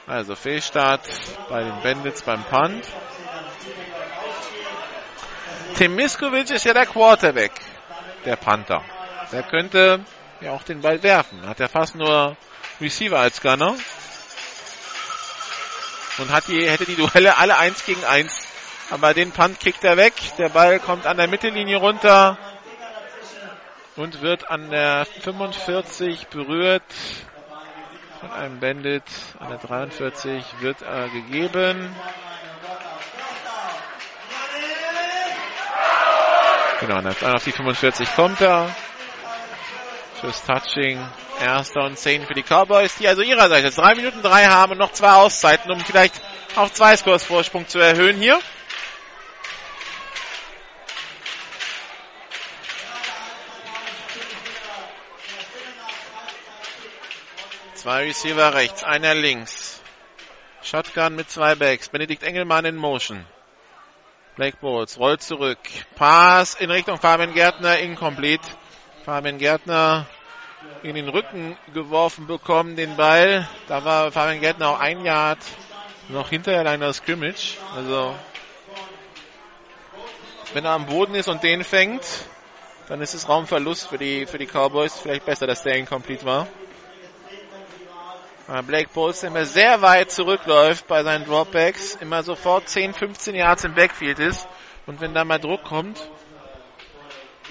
[0.06, 1.08] Also Fehlstart
[1.48, 2.86] bei den Bandits beim Punt.
[5.78, 7.54] Tim Miskovic ist ja der Quarterback,
[8.26, 8.84] der Panther.
[9.32, 10.04] Der könnte
[10.42, 11.48] ja auch den Ball werfen.
[11.48, 12.36] Hat er fast nur
[12.82, 13.76] Receiver als Gunner.
[16.18, 18.48] Und hat die, hätte die Duelle alle eins gegen eins.
[18.90, 20.14] Aber den Punt kickt er weg.
[20.38, 22.38] Der Ball kommt an der Mittellinie runter
[23.96, 26.84] und wird an der 45 berührt
[28.20, 29.04] von einem Bandit.
[29.40, 31.96] An der 43 wird er gegeben.
[36.82, 38.76] Genau, auf die 45 kommt er.
[40.22, 41.04] Fürs Touching.
[41.42, 44.78] Erster und 10 für die Cowboys, die also ihrerseits jetzt 3 Minuten 3 haben und
[44.78, 46.14] noch zwei Auszeiten, um vielleicht
[46.56, 48.40] auf zwei Scores Vorsprung zu erhöhen hier.
[57.74, 59.82] Zwei Receiver rechts, einer links.
[60.62, 61.90] Shotgun mit zwei Backs.
[61.90, 63.26] Benedikt Engelmann in Motion.
[64.36, 65.58] Blake Bowles rollt zurück.
[65.96, 68.48] Pass in Richtung Fabian Gärtner, incomplete.
[69.04, 70.06] Fabian Gärtner
[70.84, 73.48] in den Rücken geworfen bekommen, den Ball.
[73.68, 75.40] Da war Fabian Gärtner auch ein Yard
[76.10, 77.58] noch hinterher einer Scrimmage.
[77.76, 78.16] Also,
[80.54, 82.04] wenn er am Boden ist und den fängt,
[82.90, 85.00] dann ist es Raumverlust für die, für die Cowboys.
[85.00, 86.48] Vielleicht besser, dass der incomplete war.
[88.68, 93.74] Blake Bowles immer sehr weit zurückläuft bei seinen Dropbacks, immer sofort 10, 15 Yards im
[93.74, 94.48] Backfield ist.
[94.86, 95.98] Und wenn da mal Druck kommt,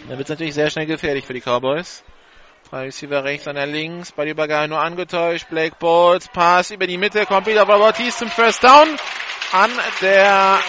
[0.09, 2.03] dann wird es natürlich sehr schnell gefährlich für die Cowboys.
[2.69, 5.49] Drei Receiver rechts, einer links, bei Übergabe nur angetäuscht.
[5.49, 8.97] Blake Bowles, Pass über die Mitte, kommt wieder auf Ortiz zum First Down
[9.53, 9.71] an
[10.01, 10.61] der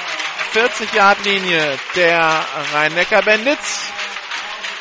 [0.54, 3.92] 40-Yard-Linie der Rhein-Neckar-Bandits.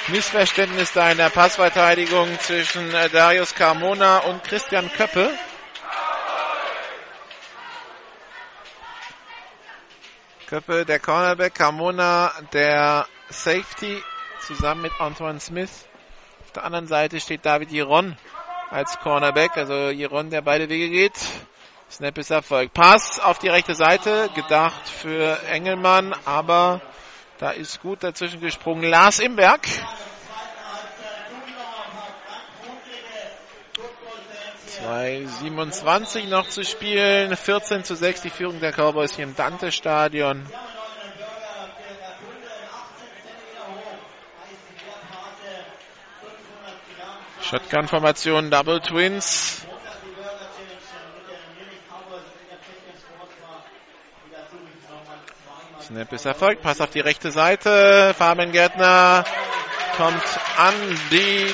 [0.08, 5.30] Missverständnis da in der Passverteidigung zwischen äh, Darius Carmona und Christian Köppe.
[10.46, 14.02] Köppe, der Cornerback, Carmona, der Safety,
[14.40, 15.86] zusammen mit Antoine Smith.
[16.44, 18.16] Auf der anderen Seite steht David Jiron
[18.70, 21.18] als Cornerback, also Jiron, der beide Wege geht.
[21.90, 22.72] Snap ist Erfolg.
[22.72, 26.80] Pass auf die rechte Seite, gedacht für Engelmann, aber
[27.38, 29.66] da ist gut dazwischen gesprungen Lars Imberg.
[34.66, 37.36] Zwei 27 noch zu spielen.
[37.36, 40.46] 14 zu 6 die Führung der Cowboys hier im Dante-Stadion.
[47.50, 49.66] Shotgun-Formation, Double Twins.
[55.82, 56.62] Snap ist erfolgt.
[56.62, 58.14] Pass auf die rechte Seite.
[58.16, 59.24] Fabian Gärtner
[59.96, 60.22] kommt
[60.58, 60.74] an
[61.10, 61.52] die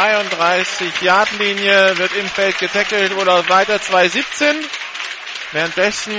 [0.00, 4.56] 32-Yard-Linie, wird im Feld getackelt oder weiter 2-17.
[5.52, 6.16] Währenddessen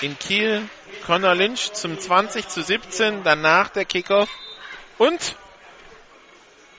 [0.00, 0.68] in Kiel
[1.06, 4.28] Connor Lynch zum 20 zu 17, danach der Kickoff
[4.98, 5.36] und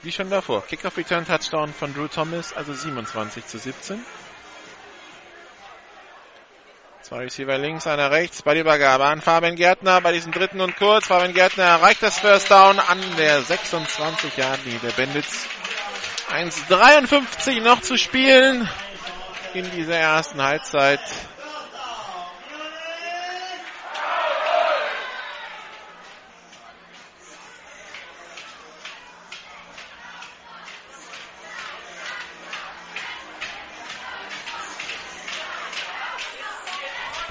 [0.04, 4.04] wie schon davor, Kickoff Return Touchdown von Drew Thomas, also 27 zu 17.
[7.02, 8.42] Zwei Receiver links, einer rechts.
[8.42, 11.06] Bei der Übergabe an Fabian Gärtner bei diesem dritten und kurz.
[11.06, 15.46] Fabian Gärtner erreicht das First Down an der 26 Yard Linie der Bandits.
[16.30, 18.68] 1,53 noch zu spielen
[19.52, 21.00] in dieser ersten Halbzeit.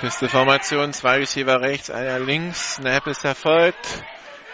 [0.03, 2.75] Pisteformation, zwei Receiver rechts, einer links.
[2.75, 3.87] Snap ist erfolgt.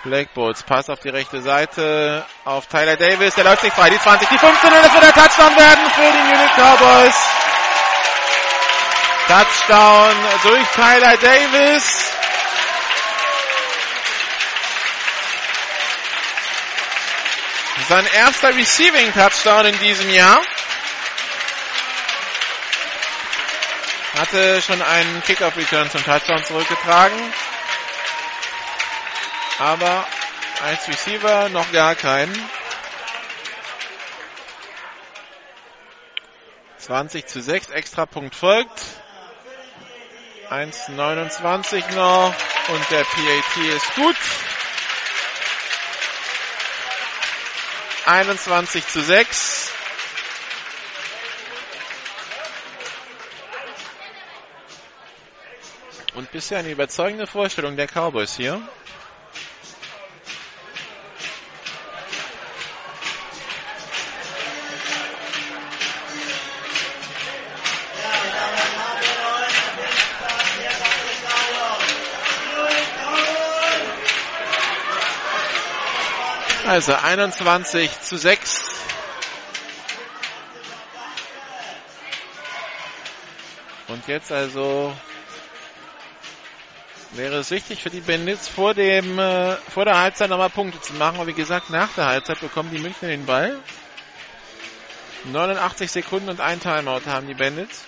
[0.03, 3.33] Blackbolts, Pass auf die rechte Seite auf Tyler Davis.
[3.33, 3.89] Der läuft sich frei.
[3.89, 7.15] Die 20, die 15 und es wird ein Touchdown werden für die Munich Cowboys.
[9.27, 12.11] Touchdown durch Tyler Davis.
[17.87, 20.43] Sein erster Receiving Touchdown in diesem Jahr.
[24.19, 27.17] Hatte schon einen Kickoff-Return zum Touchdown zurückgetragen.
[29.59, 30.05] Aber
[30.61, 32.49] als Receiver noch gar keinen.
[36.79, 38.81] 20 zu 6, extra Punkt folgt.
[40.49, 42.33] 1,29 noch
[42.67, 44.17] und der PAT ist gut.
[48.05, 49.71] 21 zu 6.
[56.15, 58.61] Und bisher eine überzeugende Vorstellung der Cowboys hier.
[76.69, 78.61] Also 21 zu 6.
[83.87, 84.93] Und jetzt also
[87.11, 90.93] wäre es wichtig für die Bandits vor dem äh, vor der Halbzeit nochmal Punkte zu
[90.93, 91.17] machen.
[91.17, 93.57] Aber wie gesagt, nach der Halbzeit bekommen die Münchner den Ball.
[95.25, 97.85] 89 Sekunden und ein Timeout haben die Bandits.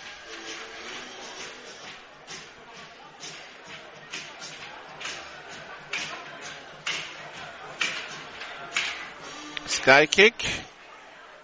[9.67, 10.35] Sky Kick.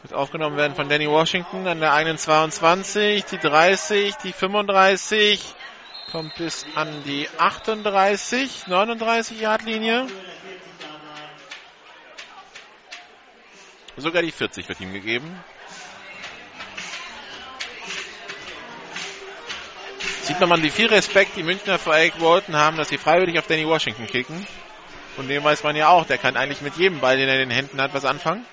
[0.04, 5.56] Wird aufgenommen werden von Danny Washington an der eigenen 22, die 30, die 35.
[6.12, 10.08] Kommt bis an die 38, 39 Yard Linie.
[13.98, 15.44] Sogar die 40 wird ihm gegeben.
[20.22, 23.48] Sieht man, wie viel Respekt die Münchner vor Eric Walton haben, dass sie freiwillig auf
[23.48, 24.48] Danny Washington kicken.
[25.18, 27.50] Von dem weiß man ja auch, der kann eigentlich mit jedem Ball, den er in
[27.50, 28.46] den Händen hat, was anfangen.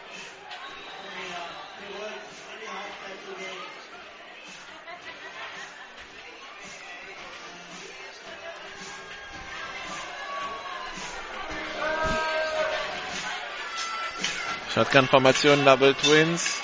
[14.74, 16.60] Shotgun-Formation, Double Twins.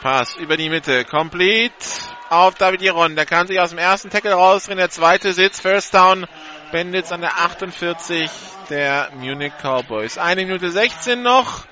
[0.00, 1.74] Pass über die Mitte, complete
[2.30, 3.16] auf David Iron.
[3.16, 4.78] Der kann sich aus dem ersten Tackle rausdrehen.
[4.78, 6.26] Der zweite sitzt, First Down.
[6.72, 8.30] Bandits an der 48
[8.70, 10.16] der Munich Cowboys.
[10.16, 11.66] Eine Minute 16 noch.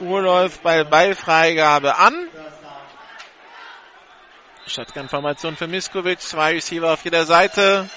[0.00, 2.14] Uhr läuft bei Ballfreigabe an.
[4.66, 6.20] Shotgun-Formation für Miskovic.
[6.20, 7.90] Zwei Receiver auf jeder Seite.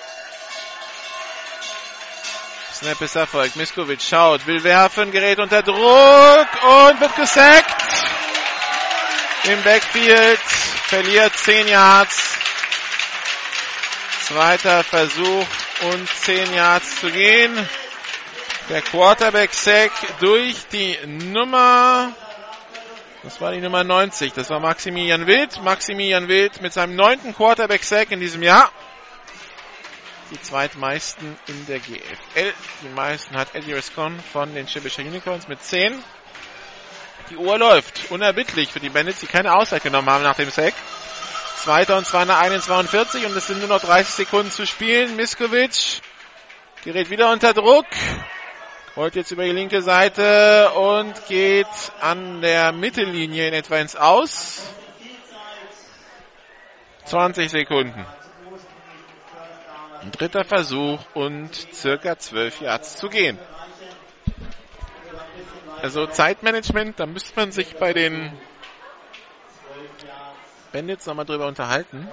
[2.78, 3.56] Snap ist erfolgt.
[3.56, 7.82] Miskovic schaut, will werfen, gerät unter Druck und wird gesackt.
[9.46, 12.38] Im Backfield verliert 10 Yards.
[14.28, 15.48] Zweiter Versuch
[15.92, 17.68] und 10 Yards zu gehen.
[18.70, 22.12] Der Quarterback-Sack durch die Nummer,
[23.24, 25.64] das war die Nummer 90, das war Maximilian Wild.
[25.64, 28.72] Maximilian Wild mit seinem neunten Quarterback-Sack in diesem Jahr
[30.32, 32.54] die zweitmeisten in der GFL.
[32.84, 36.04] Die meisten hat Eddie Riscon von den Schibischer Unicorns mit 10.
[37.30, 38.12] Die Uhr läuft.
[38.12, 40.74] Unerbittlich für die Bandits, die keine Auszeit genommen haben nach dem Sack.
[41.58, 45.16] Zweiter und zwar eine 1,42 und es sind nur noch 30 Sekunden zu spielen.
[45.16, 46.02] Miskovic
[46.84, 47.88] gerät wieder unter Druck.
[48.96, 51.68] Rollt jetzt über die linke Seite und geht
[52.00, 54.62] an der Mittellinie in etwa ins Aus.
[57.06, 58.06] 20 Sekunden.
[60.08, 63.38] Ein dritter Versuch und circa 12 Yards zu gehen.
[65.82, 68.32] Also Zeitmanagement, da müsste man sich bei den
[70.72, 72.08] Bandits nochmal drüber unterhalten.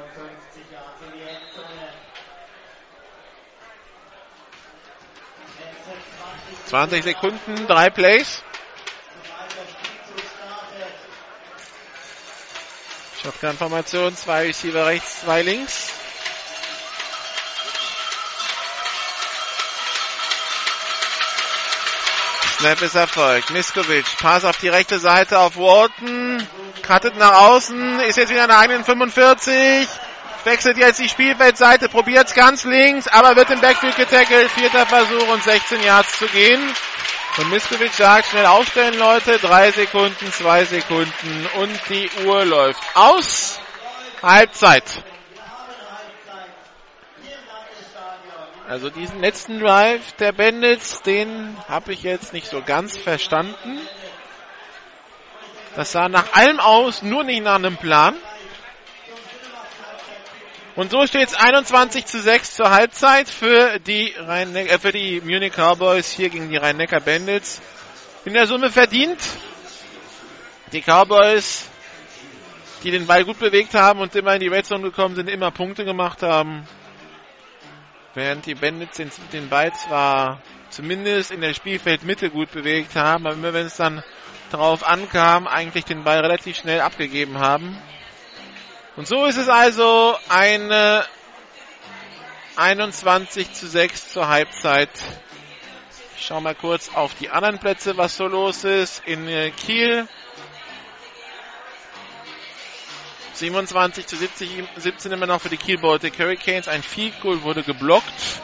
[6.66, 8.42] Zwanzig Sekunden, drei Plays.
[13.22, 16.03] Shotgun-Formation, zwei Receiver rechts, zwei links.
[22.64, 23.50] Snap ist erfolgt.
[23.50, 26.42] Miskovic, Pass auf die rechte Seite auf Walton.
[26.80, 29.86] Cuttet nach außen, ist jetzt wieder an der eigenen 45.
[30.44, 34.50] Wechselt jetzt die Spielfeldseite, probiert ganz links, aber wird im Backfield getackelt.
[34.50, 36.62] Vierter Versuch und 16 Yards zu gehen.
[37.36, 39.38] Und Miskovic sagt, schnell aufstellen, Leute.
[39.40, 43.60] Drei Sekunden, zwei Sekunden und die Uhr läuft aus.
[44.22, 44.84] Halbzeit.
[48.66, 53.78] Also diesen letzten Drive der Bandits, den habe ich jetzt nicht so ganz verstanden.
[55.76, 58.14] Das sah nach allem aus, nur nicht nach einem Plan.
[60.76, 65.20] Und so steht es 21 zu 6 zur Halbzeit für die, Rhein äh, für die
[65.20, 67.60] Munich Cowboys hier gegen die Rhein-Neckar Bandits.
[68.24, 69.20] In der Summe verdient.
[70.72, 71.66] Die Cowboys,
[72.82, 75.50] die den Ball gut bewegt haben und immer in die Red Zone gekommen sind, immer
[75.50, 76.66] Punkte gemacht haben.
[78.14, 83.34] Während die Bandits den, den Ball zwar zumindest in der Spielfeldmitte gut bewegt haben, aber
[83.34, 84.04] immer wenn es dann
[84.50, 87.76] darauf ankam, eigentlich den Ball relativ schnell abgegeben haben.
[88.96, 91.04] Und so ist es also eine
[92.56, 94.90] 21 zu 6 zur Halbzeit.
[96.16, 99.02] Ich schau mal kurz auf die anderen Plätze, was so los ist.
[99.06, 100.06] In äh, Kiel
[103.34, 106.68] 27 zu 70, 17 immer noch für die Kiel Baltic Hurricanes.
[106.68, 108.40] Ein Field Goal wurde geblockt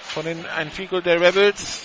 [0.00, 1.82] von den, ein Field Goal der Rebels.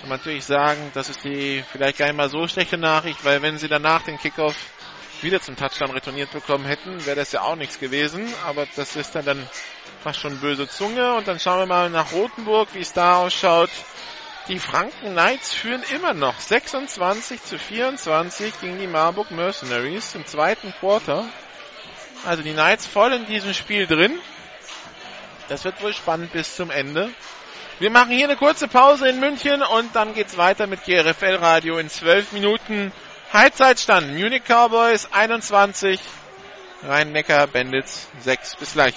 [0.00, 3.42] Kann man natürlich sagen, das ist die vielleicht gar nicht mal so schlechte Nachricht, weil
[3.42, 4.56] wenn sie danach den Kickoff
[5.20, 8.32] wieder zum Touchdown retourniert bekommen hätten, wäre das ja auch nichts gewesen.
[8.46, 9.48] Aber das ist dann, dann
[10.02, 11.14] fast schon böse Zunge.
[11.14, 13.70] Und dann schauen wir mal nach Rothenburg, wie es da ausschaut.
[14.48, 20.74] Die Franken Knights führen immer noch 26 zu 24 gegen die Marburg Mercenaries im zweiten
[20.80, 21.24] Quarter.
[22.26, 24.18] Also die Knights voll in diesem Spiel drin.
[25.48, 27.10] Das wird wohl spannend bis zum Ende.
[27.78, 31.78] Wir machen hier eine kurze Pause in München und dann geht's weiter mit GRFL Radio
[31.78, 32.92] in 12 Minuten.
[33.32, 35.98] Halbzeitstand Munich Cowboys 21,
[36.82, 38.56] Rhein-Neckar Bandits 6.
[38.56, 38.94] Bis gleich.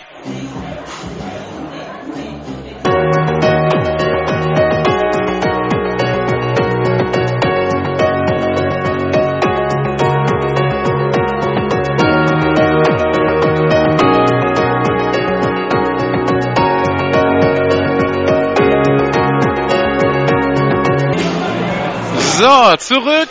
[22.48, 23.28] So, zurück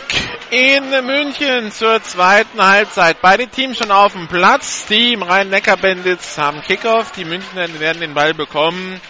[0.51, 3.19] in München zur zweiten Halbzeit.
[3.19, 4.85] Beide Teams schon auf dem Platz.
[4.85, 7.13] Die Rhein-Neckar-Bandits haben Kickoff.
[7.13, 9.01] Die Münchner werden den Ball bekommen.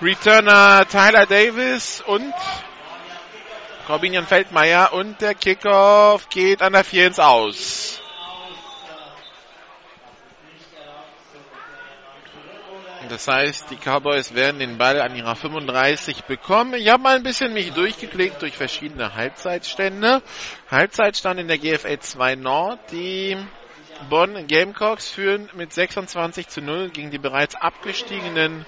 [0.00, 2.32] Returner Tyler Davis und
[3.88, 8.00] Corbinian Feldmeier und der Kickoff geht an der 4 ins Aus.
[13.08, 16.74] Das heißt, die Cowboys werden den Ball an ihrer 35 bekommen.
[16.74, 20.22] Ich habe mal ein bisschen mich durchgeklickt durch verschiedene Halbzeitstände.
[20.70, 22.78] Halbzeitstand in der GFL 2 Nord.
[22.92, 23.36] Die
[24.10, 28.66] Bonn Gamecocks führen mit 26 zu 0 gegen die bereits abgestiegenen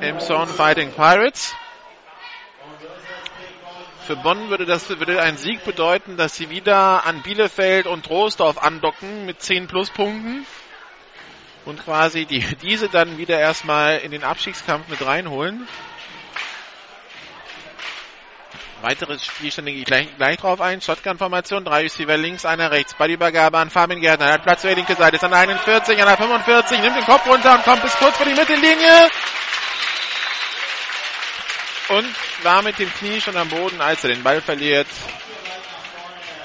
[0.00, 1.54] Elmshorn Fighting Pirates.
[4.06, 8.58] Für Bonn würde das würde ein Sieg bedeuten, dass sie wieder an Bielefeld und Troisdorf
[8.58, 10.46] andocken mit 10 Pluspunkten
[11.64, 15.66] und quasi die, diese dann wieder erstmal in den Abstiegskampf mit reinholen.
[18.82, 20.82] Weiteres Spielstände gehe ich gleich, gleich drauf ein.
[20.82, 22.92] Shotgun-Formation, drei Receiver links, einer rechts.
[22.92, 24.26] Ballübergabe an Fabian Gärtner.
[24.26, 26.96] Er hat Platz für die linke Seite, ist an der 41, an der 45, nimmt
[26.96, 29.08] den Kopf runter und kommt bis kurz vor die Mittellinie.
[31.88, 34.88] Und war mit dem Knie schon am Boden, als er den Ball verliert.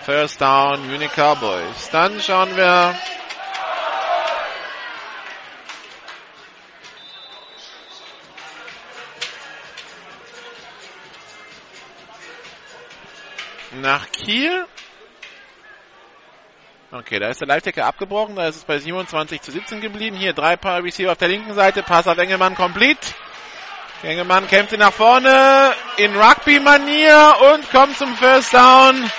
[0.05, 1.89] First down, Munich Cowboys.
[1.91, 2.95] Dann schauen wir
[13.79, 14.65] nach Kiel.
[16.91, 20.17] Okay, da ist der Live-Tacker abgebrochen, da ist es bei 27 zu 17 geblieben.
[20.17, 23.05] Hier drei Paar Receiver auf der linken Seite, Pass auf Engelmann complete.
[24.01, 29.11] Engelmann kämpft nach vorne in Rugby-Manier und kommt zum First Down.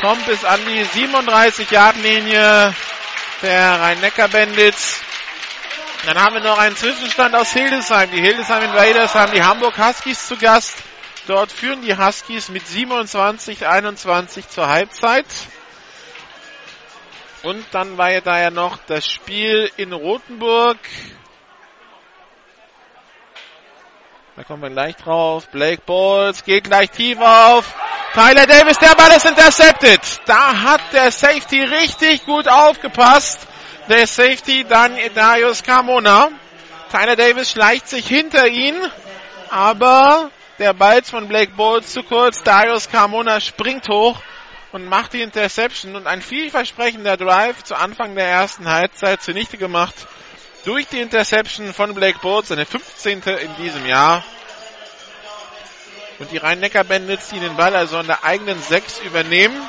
[0.00, 2.74] Kommt bis an die 37-Yard-Linie
[3.42, 5.00] der Rhein-Neckar-Bandits.
[6.04, 8.10] Dann haben wir noch einen Zwischenstand aus Hildesheim.
[8.10, 10.74] Die Hildesheim Invaders haben die Hamburg Huskies zu Gast.
[11.26, 15.26] Dort führen die Huskies mit 27, 21 zur Halbzeit.
[17.42, 20.78] Und dann war ja da ja noch das Spiel in Rothenburg.
[24.36, 25.48] Da kommen wir gleich drauf.
[25.48, 27.72] Blake Balls geht gleich tief auf.
[28.12, 30.00] Tyler Davis, der Ball ist intercepted.
[30.26, 33.46] Da hat der Safety richtig gut aufgepasst.
[33.88, 36.30] Der Safety dann Darius Carmona.
[36.90, 38.76] Tyler Davis schleicht sich hinter ihn,
[39.50, 42.42] aber der Ball von Blake Bowles zu kurz.
[42.42, 44.20] Darius Carmona springt hoch
[44.72, 49.94] und macht die Interception und ein vielversprechender Drive zu Anfang der ersten Halbzeit zunichte gemacht
[50.64, 53.22] durch die Interception von Blake Bowles, seine 15.
[53.22, 54.24] in diesem Jahr.
[56.18, 59.60] Und die Rhein-Neckar-Bandits, die den Ball also an der eigenen 6 übernehmen.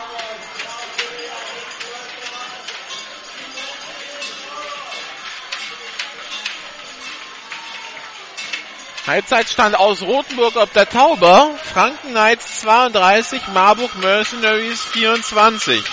[9.08, 11.52] Halbzeitstand aus Rothenburg ob der Tauber.
[11.74, 15.84] Franken Knights 32, Marburg Mercenaries 24.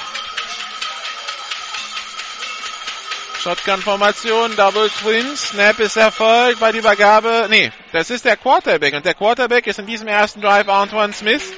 [3.43, 7.48] Shotgun-Formation, Double Twins, Snap ist erfolgt bei der Übergabe.
[7.51, 8.94] Nee, das ist der Quarterback.
[8.94, 11.52] Und der Quarterback ist in diesem ersten Drive Antoine Smith.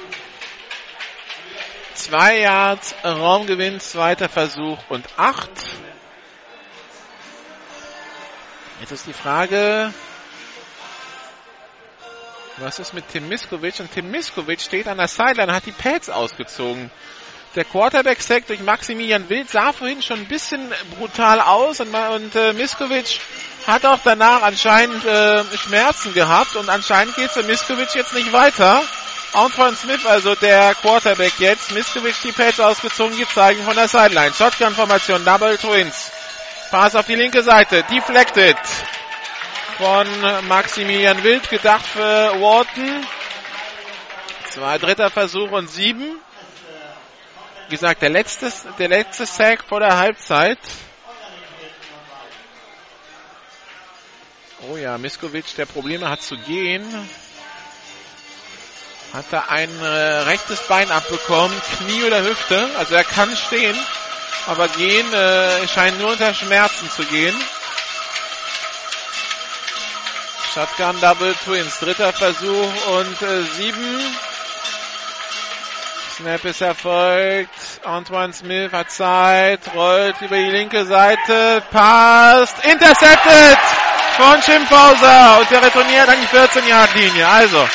[1.93, 5.51] Zwei Yards, Raumgewinn, zweiter Versuch und acht.
[8.81, 9.93] Jetzt ist die Frage,
[12.57, 13.79] was ist mit Tim Miskovic?
[13.79, 16.89] Und Tim Miskovic steht an der Sideline, hat die Pads ausgezogen.
[17.55, 22.51] Der Quarterback-Sack durch Maximilian Wild sah vorhin schon ein bisschen brutal aus und, und äh,
[22.53, 23.19] Miskovic
[23.65, 28.83] hat auch danach anscheinend äh, Schmerzen gehabt und anscheinend geht für Miskovic jetzt nicht weiter.
[29.33, 31.71] Antoine Smith, also der Quarterback jetzt.
[31.71, 34.33] Miskovic die Pads ausgezogen, die zeigen von der Sideline.
[34.33, 36.11] Shotgun-Formation, Double Twins.
[36.71, 38.57] Pass auf die linke Seite, deflected
[39.77, 40.07] von
[40.47, 41.99] Maximilian Wild, gedacht für
[42.39, 43.05] Wharton.
[44.49, 46.19] Zwei dritter Versuch und sieben.
[47.67, 50.59] Wie gesagt, der letzte, der letzte Sack vor der Halbzeit.
[54.71, 56.85] Oh ja, Miskovic, der Probleme hat zu gehen.
[59.13, 62.69] Hat da ein äh, rechtes Bein abbekommen, Knie oder Hüfte.
[62.77, 63.77] Also er kann stehen,
[64.47, 67.35] aber gehen äh, scheint nur unter Schmerzen zu gehen.
[70.55, 71.79] Shotgun Double Twins.
[71.81, 74.15] Dritter Versuch und äh, sieben.
[76.15, 77.49] Snap ist erfolgt.
[77.83, 83.57] Antoine Smith hat Zeit, rollt über die linke Seite, passt, intercepted
[84.15, 87.27] von Schimpfhauser und der retourniert an die 14-Yard-Linie.
[87.27, 87.67] Also,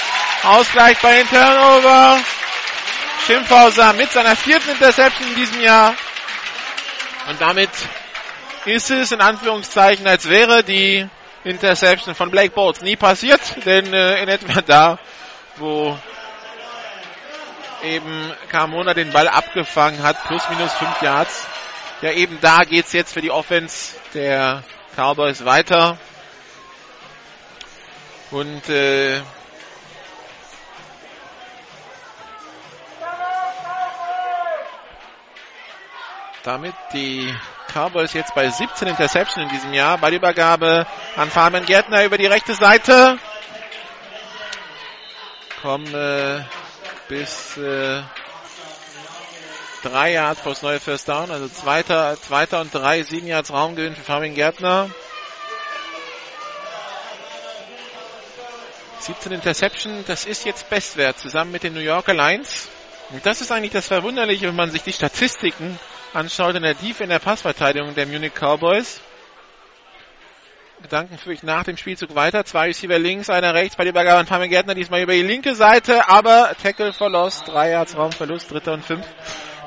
[0.44, 2.18] Ausgleich bei den Turnover.
[3.26, 5.94] Schimpfhauser mit seiner vierten Interception in diesem Jahr.
[7.28, 7.68] Und damit
[8.64, 11.06] ist es in Anführungszeichen, als wäre die
[11.44, 14.98] Interception von Blake Bowles nie passiert, denn äh, in etwa da,
[15.56, 15.98] wo
[17.82, 21.46] eben Carmona den Ball abgefangen hat, plus minus 5 Yards.
[22.02, 24.64] Ja, eben da geht's jetzt für die Offense der
[24.96, 25.98] Cowboys weiter.
[28.30, 29.20] Und äh,
[36.42, 37.34] damit die
[37.72, 39.98] Cowboys jetzt bei 17 Interception in diesem Jahr.
[39.98, 40.86] Ballübergabe
[41.16, 43.18] an Fabian Gärtner über die rechte Seite.
[45.62, 46.42] Kommen äh,
[47.08, 48.02] bis äh,
[49.82, 53.94] drei Yards vor das neue First Down, also zweiter, zweiter und drei, sieben Yards Raumgewinn
[53.94, 54.90] für Fabian Gärtner.
[59.00, 62.68] 17 Interception, das ist jetzt Bestwert zusammen mit den New Yorker Lions.
[63.10, 65.78] Und das ist eigentlich das Verwunderliche, wenn man sich die Statistiken
[66.12, 69.00] anschaut in der Tiefe in der Passverteidigung der Munich Cowboys.
[70.82, 72.44] Gedanken führe ich nach dem Spielzug weiter.
[72.44, 75.54] Zwei Receiver links, einer rechts bei der Übergabe an Fabian Gärtner, diesmal über die linke
[75.54, 79.06] Seite, aber Tackle verlost, drei Yards Raumverlust, dritter und fünf.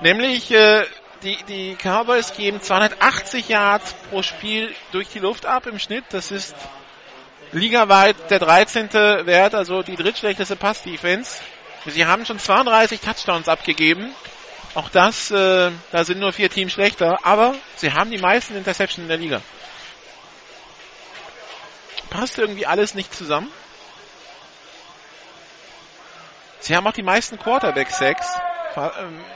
[0.01, 0.83] Nämlich, äh,
[1.21, 6.03] die, die Cowboys geben 280 Yards pro Spiel durch die Luft ab im Schnitt.
[6.09, 6.55] Das ist
[7.51, 8.91] ligaweit der 13.
[8.91, 11.41] Wert, also die drittschlechteste Pass-Defense.
[11.85, 14.13] Sie haben schon 32 Touchdowns abgegeben.
[14.75, 19.03] Auch das, äh, da sind nur vier Teams schlechter, aber sie haben die meisten Interceptions
[19.03, 19.41] in der Liga.
[22.09, 23.51] Passt irgendwie alles nicht zusammen.
[26.59, 28.35] Sie haben auch die meisten Quarterback-Sacks
[28.75, 28.89] äh,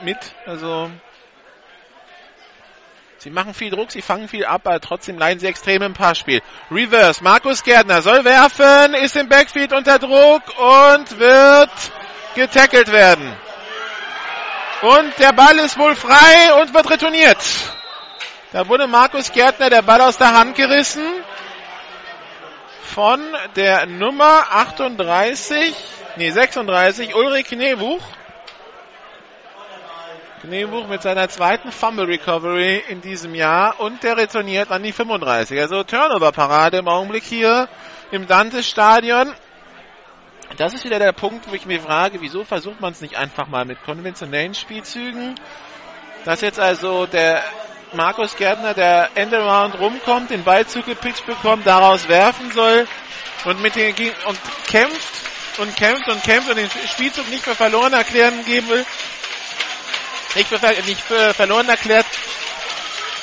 [0.03, 0.89] mit, also
[3.19, 6.41] Sie machen viel Druck, sie fangen viel ab, aber trotzdem leiden sie extrem im Passspiel.
[6.71, 11.71] Reverse, Markus Gärtner soll werfen, ist im Backfield unter Druck und wird
[12.35, 13.35] getackelt werden.
[14.81, 17.37] Und der Ball ist wohl frei und wird retourniert.
[18.51, 21.03] Da wurde Markus Gärtner der Ball aus der Hand gerissen
[22.83, 23.19] von
[23.55, 25.75] der Nummer 38,
[26.15, 28.01] nee 36, Ulrich Knebuch.
[30.41, 35.59] Knebuch mit seiner zweiten Fumble Recovery in diesem Jahr und der retourniert an die 35.
[35.59, 37.67] Also Turnover-Parade im Augenblick hier
[38.11, 39.33] im Dante-Stadion.
[40.55, 43.47] Das ist wieder der Punkt, wo ich mir frage, wieso versucht man es nicht einfach
[43.47, 45.35] mal mit konventionellen Spielzügen?
[46.23, 47.43] Dass jetzt also der
[47.93, 52.87] Markus Gärtner, der Endaround rumkommt, den Ball zugepitcht bekommt, daraus werfen soll
[53.45, 53.93] und mit den
[54.25, 55.13] und kämpft
[55.57, 58.85] und kämpft und kämpft und den Spielzug nicht für verloren erklären geben will.
[60.35, 62.05] Nicht für, nicht für verloren erklärt.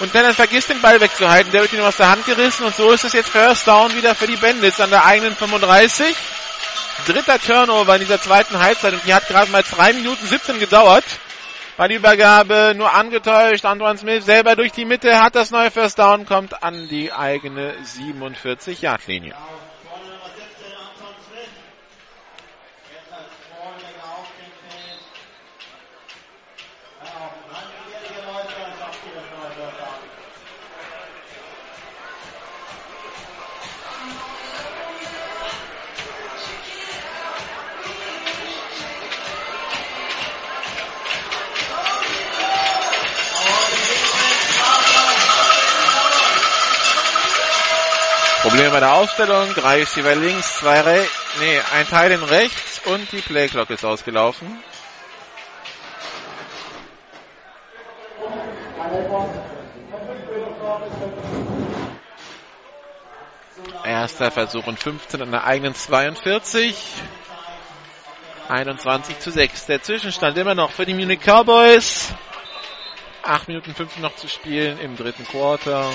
[0.01, 1.53] Und dann, dann vergisst den Ball wegzuhalten.
[1.53, 4.15] Der wird ihn aus der Hand gerissen und so ist es jetzt First Down wieder
[4.15, 6.15] für die Bandits an der eigenen 35.
[7.07, 11.05] Dritter Turnover in dieser zweiten Halbzeit und die hat gerade mal 3 Minuten 17 gedauert.
[11.77, 13.65] Bei der Übergabe nur angetäuscht.
[13.65, 17.75] Antoine Smith selber durch die Mitte hat das neue First Down, kommt an die eigene
[17.83, 18.81] 47
[48.45, 49.55] Probleme bei der Aufstellung.
[49.55, 51.07] Drei Receiver links, zwei Re
[51.41, 54.63] nee, ein Teil in rechts und die Playclock ist ausgelaufen.
[63.83, 66.77] Erster Versuch und 15 an der eigenen 42.
[68.51, 69.67] 21 zu 6.
[69.67, 72.13] Der Zwischenstand immer noch für die Munich Cowboys.
[73.23, 75.91] 8 Minuten 5 noch zu spielen im dritten Quarter.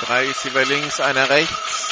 [0.00, 1.90] Drei Receiver links, einer rechts.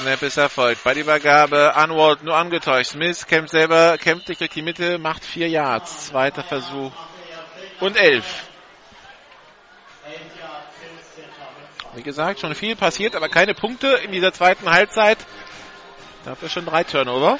[0.00, 0.82] Snap ist erfolgt.
[0.82, 2.92] Bei der Übergabe Unwald nur angetäuscht.
[2.92, 6.06] Smith kämpft selber, kämpft durch die Mitte, macht vier Yards.
[6.06, 6.92] Zweiter Versuch.
[7.80, 8.24] Und elf.
[11.94, 15.18] Wie gesagt, schon viel passiert, aber keine Punkte in dieser zweiten Halbzeit.
[16.24, 17.38] Dafür schon drei Turnover.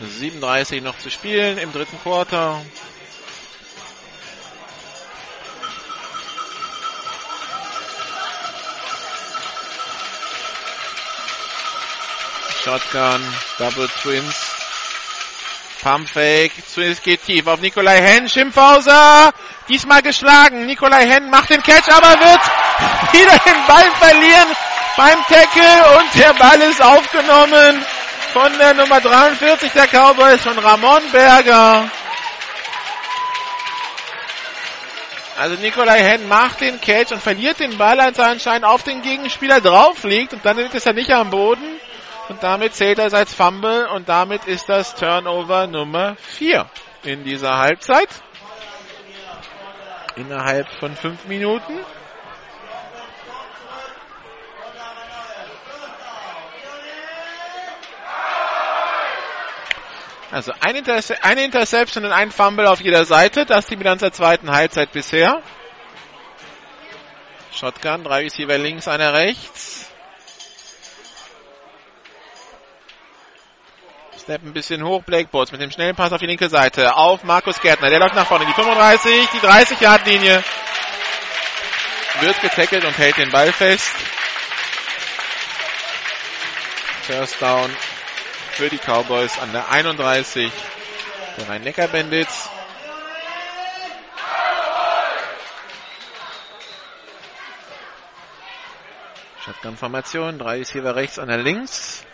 [0.00, 2.60] 37 noch zu spielen im dritten Quarter.
[12.62, 13.22] Shotgun,
[13.58, 14.34] Double Twins.
[15.82, 19.32] Pump Fake, Twins geht tief auf Nikolai Henn, Schimpfhauser,
[19.68, 20.66] diesmal geschlagen.
[20.66, 22.40] Nikolai Henn macht den Catch, aber wird
[23.12, 24.48] wieder den Ball verlieren
[24.96, 27.84] beim Tackle und der Ball ist aufgenommen
[28.36, 31.90] von der Nummer 43 der Cowboys, von Ramon Berger.
[35.38, 39.00] Also Nikolai Henn macht den Catch und verliert den Ball, als er anscheinend auf den
[39.00, 41.80] Gegenspieler draufliegt und dann liegt es ja nicht am Boden.
[42.28, 46.68] Und damit zählt er es als Fumble und damit ist das Turnover Nummer 4
[47.04, 48.08] in dieser Halbzeit.
[50.16, 51.72] Innerhalb von 5 Minuten.
[60.30, 63.46] Also eine, Interce eine Interception und ein Fumble auf jeder Seite.
[63.46, 65.42] Das ist die Bilanz der zweiten Halbzeit bisher.
[67.52, 69.86] Shotgun, drei Receiver links, einer rechts.
[74.18, 76.96] Snap ein bisschen hoch, Blake Bolts mit dem schnellen Pass auf die linke Seite.
[76.96, 78.44] Auf Markus Gärtner, der läuft nach vorne.
[78.44, 80.42] Die 35, die 30-Yard-Linie.
[82.20, 83.92] Wird getackelt und hält den Ball fest.
[87.02, 87.70] First down
[88.56, 90.50] für die Cowboys an der 31
[91.36, 92.48] der Rhein-Neckar-Bandits.
[99.44, 102.06] Shotgun-Formation, drei Receiver rechts, einer links.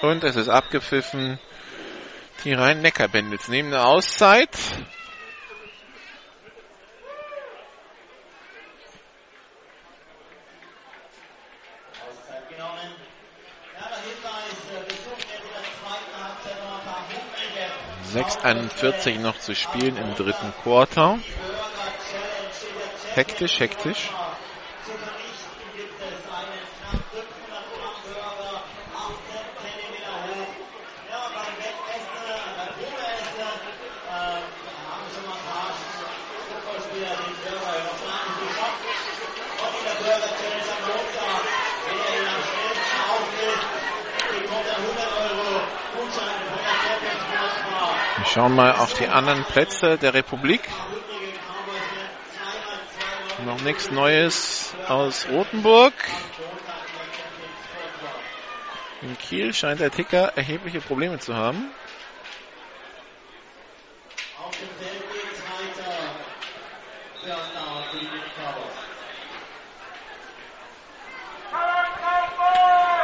[0.00, 1.38] Und es ist abgepfiffen.
[2.44, 4.48] Die Rhein-Neckar-Bandits nehmen eine Auszeit.
[18.18, 18.36] Sechs
[19.22, 21.20] noch zu spielen im dritten Quarter.
[23.14, 24.10] Hektisch, hektisch.
[48.38, 50.60] Schauen mal auf die anderen Plätze der Republik.
[53.44, 55.92] Noch nichts Neues aus Rothenburg.
[59.02, 61.72] In Kiel scheint der Ticker erhebliche Probleme zu haben.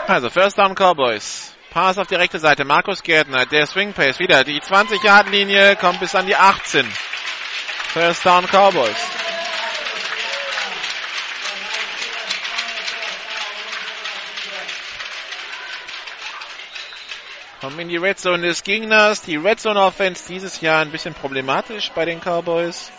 [0.06, 1.43] Also First Down Cowboys.
[1.74, 2.64] Pass auf die rechte Seite.
[2.64, 4.44] Markus Gärtner, der Swing Pace wieder.
[4.44, 6.86] Die 20-Yard-Linie kommt bis an die 18.
[7.88, 8.94] First Down Cowboys.
[17.60, 19.22] Kommen in die Red Zone des Gegners.
[19.22, 22.92] Die Red Zone Offense dieses Jahr ein bisschen problematisch bei den Cowboys.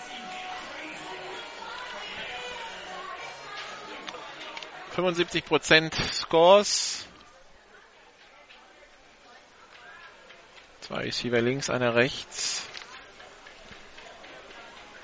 [4.97, 7.07] 75% Scores.
[10.95, 12.61] Zwei Receiver links, einer rechts.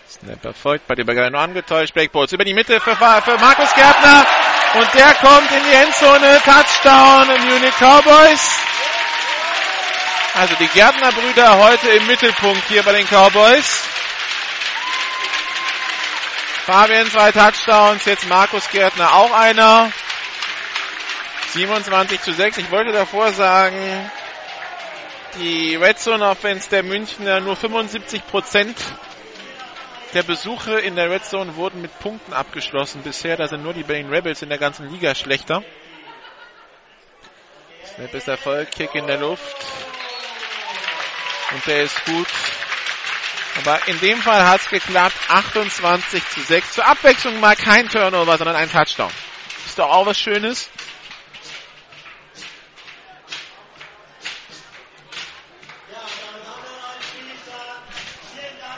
[0.09, 1.93] Snap erfolgt, bei dem Berger nur angetäuscht.
[1.93, 4.25] Blackboards über die Mitte für, für Markus Gärtner.
[4.75, 6.39] Und der kommt in die Endzone.
[6.45, 8.49] Touchdown Munich Cowboys.
[10.35, 13.83] Also die Gärtner-Brüder heute im Mittelpunkt hier bei den Cowboys.
[16.67, 19.91] Fabian zwei Touchdowns, jetzt Markus Gärtner auch einer.
[21.49, 22.59] 27 zu 6.
[22.59, 24.09] Ich wollte davor sagen,
[25.39, 28.77] die Red Zone Offense der Münchner nur 75 Prozent
[30.13, 33.37] der Besuche in der Red Zone wurden mit Punkten abgeschlossen bisher.
[33.37, 35.63] Da sind nur die Berlin Rebels in der ganzen Liga schlechter.
[37.95, 39.55] Snap ist Erfolg, Kick in der Luft.
[41.53, 42.27] Und der ist gut.
[43.59, 45.15] Aber in dem Fall hat es geklappt.
[45.29, 46.73] 28 zu 6.
[46.73, 49.11] Zur Abwechslung mal kein Turnover, sondern ein Touchdown.
[49.65, 50.69] Ist doch auch was Schönes.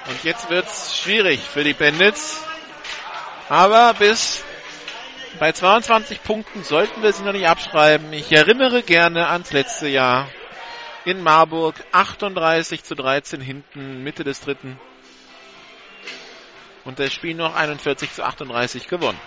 [0.07, 2.43] Und jetzt wird's schwierig für die Bandits.
[3.47, 4.43] Aber bis
[5.39, 8.11] bei 22 Punkten sollten wir sie noch nicht abschreiben.
[8.11, 10.29] Ich erinnere gerne ans letzte Jahr
[11.05, 11.75] in Marburg.
[11.93, 14.79] 38 zu 13 hinten, Mitte des dritten.
[16.83, 19.19] Und das Spiel noch 41 zu 38 gewonnen.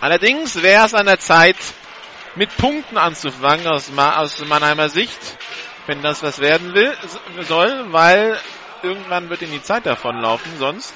[0.00, 1.56] Allerdings wäre es an der Zeit,
[2.34, 5.18] mit Punkten anzufangen aus, aus Mannheimer Sicht
[5.86, 6.96] wenn das was werden will,
[7.42, 8.38] soll, weil
[8.82, 10.94] irgendwann wird in die Zeit davonlaufen, sonst.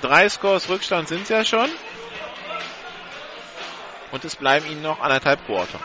[0.00, 1.70] Drei Scores Rückstand sind es ja schon.
[4.10, 5.80] Und es bleiben ihnen noch anderthalb Quarter.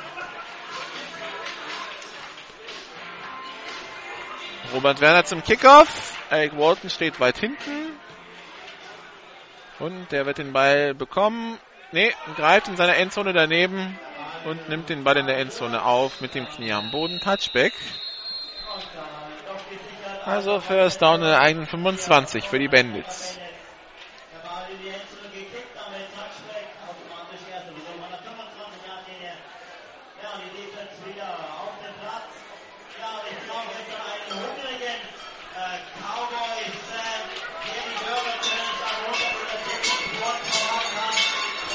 [4.74, 6.18] Robert Werner zum Kickoff.
[6.30, 8.00] Eric Walton steht weit hinten.
[9.80, 11.60] Und der wird den Ball bekommen.
[11.92, 14.00] Ne, greift in seiner Endzone daneben.
[14.46, 17.20] Und nimmt den Ball in der Endzone auf mit dem Knie am Boden.
[17.20, 17.74] Touchback.
[20.26, 23.40] Also First Down in der eigenen 25 für die Bandits.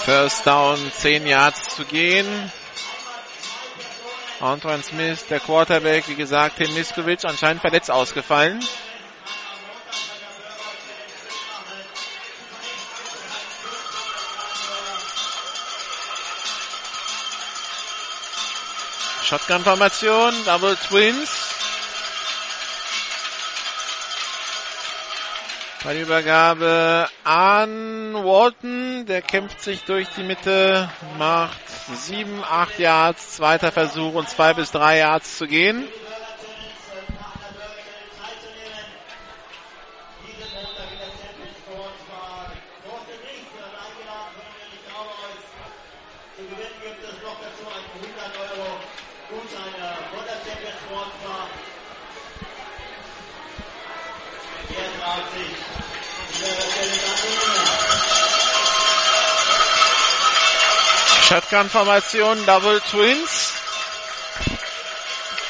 [0.09, 2.51] First Down, 10 Yards zu gehen.
[4.41, 8.61] Antoine Smith, der Quarterback, wie gesagt, Tim Miskovic, anscheinend verletzt ausgefallen.
[19.25, 21.31] Shotgun-Formation, Double Twins.
[25.85, 30.89] Bei der Übergabe an Walton, der kämpft sich durch die Mitte,
[31.19, 35.89] macht 7, 8 Yards, zweiter Versuch und 2 bis 3 Yards zu gehen.
[61.59, 63.61] Shotgun-Formation, Double Twins.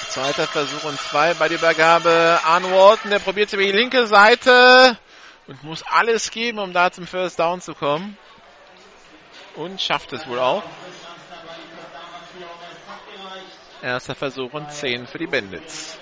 [0.09, 3.11] Zweiter Versuch und zwei bei der Übergabe an Walton.
[3.11, 4.97] Der probiert über die linke Seite
[5.47, 8.17] und muss alles geben, um da zum First Down zu kommen.
[9.55, 10.63] Und schafft es wohl auch.
[13.83, 15.99] Erster Versuch und 10 für die Bandits.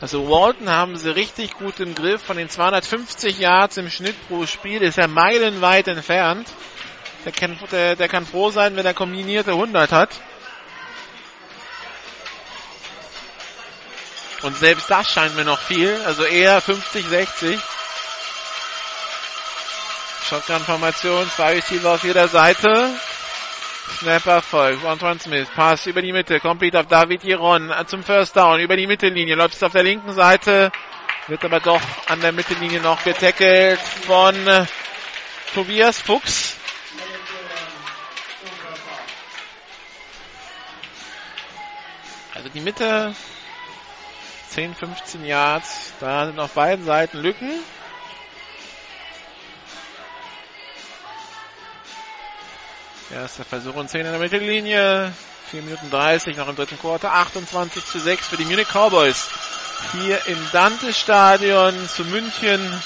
[0.00, 2.22] Also Walton haben sie richtig gut im Griff.
[2.22, 6.46] Von den 250 Yards im Schnitt pro Spiel ist er meilenweit entfernt.
[7.26, 10.10] Der kann, der, der kann froh sein, wenn er kombinierte 100 hat.
[14.42, 16.00] Und selbst das scheint mir noch viel.
[16.06, 17.60] Also eher 50, 60.
[20.28, 22.94] Shotgun-Formation, zwei Receiver auf jeder Seite.
[23.98, 24.84] Snapper folgt.
[24.84, 25.48] Antoine Smith.
[25.52, 26.38] Pass über die Mitte.
[26.38, 28.60] Complete auf David Iron zum First Down.
[28.60, 29.34] Über die Mittellinie.
[29.34, 30.70] Läuft es auf der linken Seite.
[31.26, 34.36] Wird aber doch an der Mittellinie noch getackelt von
[35.54, 36.56] Tobias Fuchs.
[42.36, 43.14] Also die Mitte
[44.50, 45.94] 10, 15 Yards.
[46.00, 47.50] Da sind auf beiden Seiten Lücken.
[53.10, 55.14] Erster Versuch und 10 in der Mittellinie.
[55.50, 57.14] 4 Minuten 30 noch im dritten Quarter.
[57.14, 59.28] 28 zu 6 für die Munich Cowboys.
[59.92, 62.82] Hier im Dante-Stadion zu München.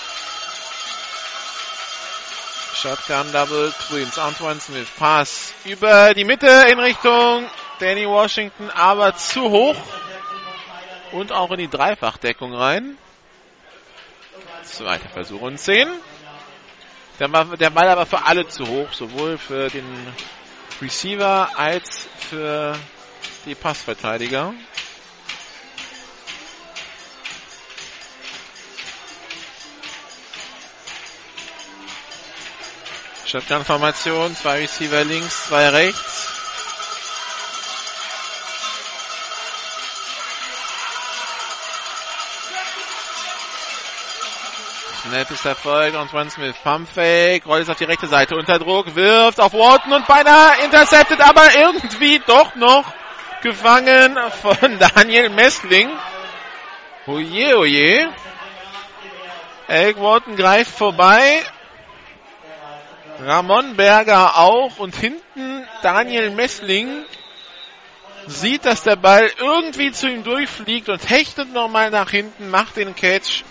[2.75, 4.17] Shotgun Double Twins.
[4.17, 4.87] Antoine Smith.
[4.97, 7.51] Pass über die Mitte in Richtung
[7.81, 9.77] Danny Washington, aber zu hoch.
[11.13, 12.97] Und auch in die Dreifachdeckung rein.
[14.63, 15.89] Zweiter Versuch und 10.
[17.19, 19.85] Der, der Ball aber für alle zu hoch, sowohl für den
[20.81, 22.79] Receiver als für
[23.47, 24.55] die Passverteidiger.
[33.27, 36.40] Shotgun-Formation, zwei Receiver links, zwei rechts.
[45.11, 45.97] Snap ist erfolgt.
[45.97, 49.93] Antoine Smith, Pump Fake, rollt es auf die rechte Seite unter Druck, wirft auf Wharton
[49.93, 52.85] und beinahe intercepted, aber irgendwie doch noch
[53.43, 55.91] gefangen von Daniel Messling.
[57.09, 58.09] Oje, oje.
[59.67, 61.41] Eric Wharton greift vorbei.
[63.21, 67.05] Ramon Berger auch und hinten Daniel Messling
[68.29, 72.95] sieht, dass der Ball irgendwie zu ihm durchfliegt und hechtet nochmal nach hinten, macht den
[72.95, 73.43] Catch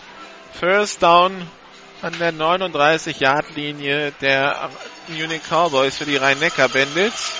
[0.60, 1.50] First Down
[2.02, 4.70] an der 39-Yard-Linie der
[5.08, 7.32] Munich Cowboys für die Rhein-Neckar-Bandits.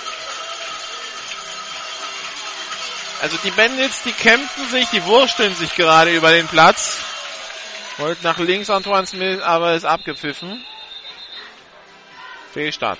[3.20, 7.02] Also die Bandits, die kämpfen sich, die wursteln sich gerade über den Platz.
[7.98, 10.64] Wollt nach links Antoine Smith, aber ist abgepfiffen.
[12.54, 12.98] Fehlstart.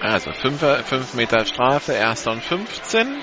[0.00, 3.22] Also 5 Meter Strafe, erster und 15.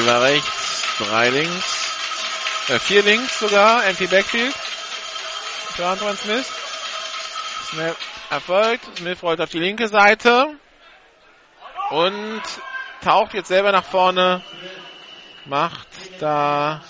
[0.00, 4.54] Ein Receiver rechts, drei links, äh, vier links sogar, Empty Backfield.
[4.54, 6.50] Für Antoine Smith.
[7.70, 7.96] Snap
[8.30, 8.96] erfolgt.
[8.96, 10.56] Smith rollt auf die linke Seite.
[11.90, 12.42] Und
[13.02, 14.42] taucht jetzt selber nach vorne.
[15.44, 16.82] Macht da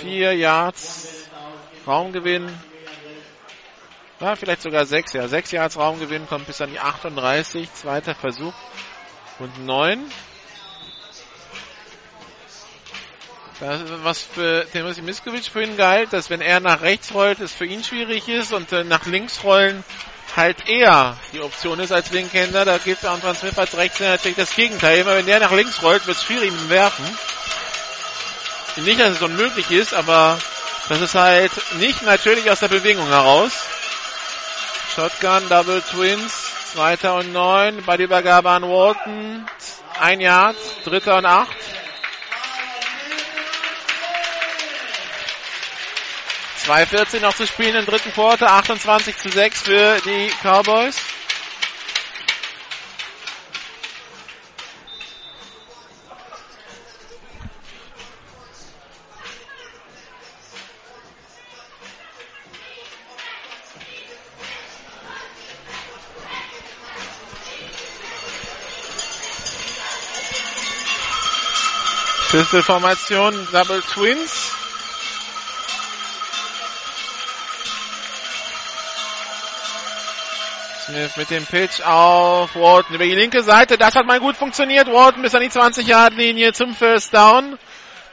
[0.00, 1.28] vier Yards
[1.86, 2.48] Raumgewinn.
[4.18, 5.28] Ja, vielleicht sogar sechs, ja.
[5.28, 7.72] Sechs Yards Raumgewinn kommt bis an die 38.
[7.72, 8.54] Zweiter Versuch
[9.38, 10.10] und neun.
[13.60, 17.66] Das was für Timothy Miskovic vorhin galt, dass wenn er nach rechts rollt, es für
[17.66, 19.84] ihn schwierig ist und äh, nach links rollen
[20.36, 22.64] halt eher die Option ist als Linkhänder.
[22.64, 25.00] Da gibt Antoine Smith als Rechtshänder natürlich das Gegenteil.
[25.00, 27.04] Immer wenn der nach links rollt, wird es schwierig dem Werfen.
[28.76, 30.38] Nicht, dass es unmöglich ist, aber
[30.88, 33.52] das ist halt nicht natürlich aus der Bewegung heraus.
[34.94, 36.32] Shotgun, Double Twins,
[36.72, 39.46] zweiter und neun, bei der Übergabe an Walton,
[40.00, 41.56] ein Yard, dritter und acht.
[46.66, 50.96] 2,14 noch zu spielen im dritten Quarter, 28 zu 6 für die Cowboys.
[72.30, 74.61] Pistol-Formation, Double Twins.
[80.86, 83.78] Smith mit dem Pitch auf Walton über die linke Seite.
[83.78, 84.88] Das hat mal gut funktioniert.
[84.88, 87.56] Walton bis an die 20-Yard-Linie zum First Down.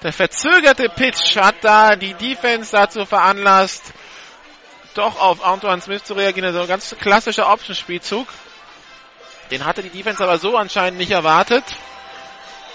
[0.03, 3.91] Der verzögerte Pitch hat da die Defense dazu veranlasst,
[4.93, 6.45] doch auf Antoine Smith zu reagieren.
[6.45, 8.27] Also ein ganz klassischer Option-Spielzug.
[9.49, 11.63] Den hatte die Defense aber so anscheinend nicht erwartet.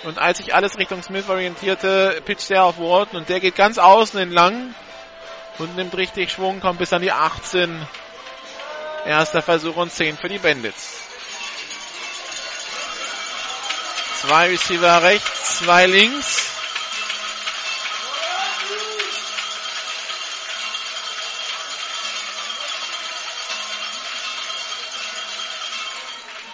[0.02, 3.78] Und als sich alles Richtung Smith orientierte, pitcht er auf Walton und der geht ganz
[3.78, 4.74] außen entlang
[5.58, 7.86] und nimmt richtig Schwung, kommt bis an die 18
[9.04, 11.00] Erster Versuch und 10 für die Bandits.
[14.20, 16.50] Zwei Receiver rechts, zwei links.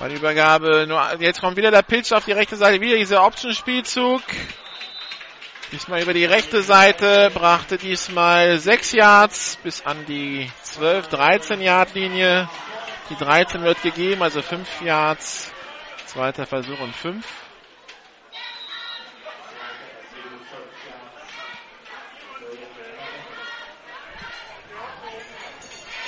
[0.00, 3.22] Bei der Übergabe, nur, jetzt kommt wieder der Pitch auf die rechte Seite, wieder dieser
[3.22, 4.22] Option-Spielzug.
[5.72, 11.94] Diesmal über die rechte Seite, brachte diesmal 6 Yards bis an die 12, 13 Yard
[11.94, 12.50] Linie.
[13.08, 15.52] Die 13 wird gegeben, also 5 Yards.
[16.06, 17.24] Zweiter Versuch und 5.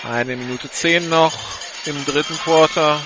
[0.03, 1.39] Eine Minute 10 noch
[1.87, 3.01] im dritten Quarter.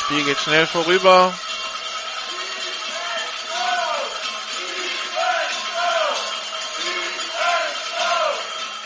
[0.00, 1.32] Spiel geht schnell vorüber.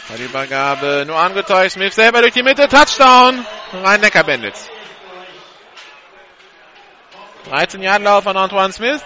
[0.09, 1.73] Bei der Übergabe nur angetäuscht.
[1.75, 2.67] Smith selber durch die Mitte.
[2.67, 3.45] Touchdown.
[3.75, 4.67] Rhein-Neckar Bandits.
[7.51, 9.03] 13 Jahre Lauf von Antoine Smith.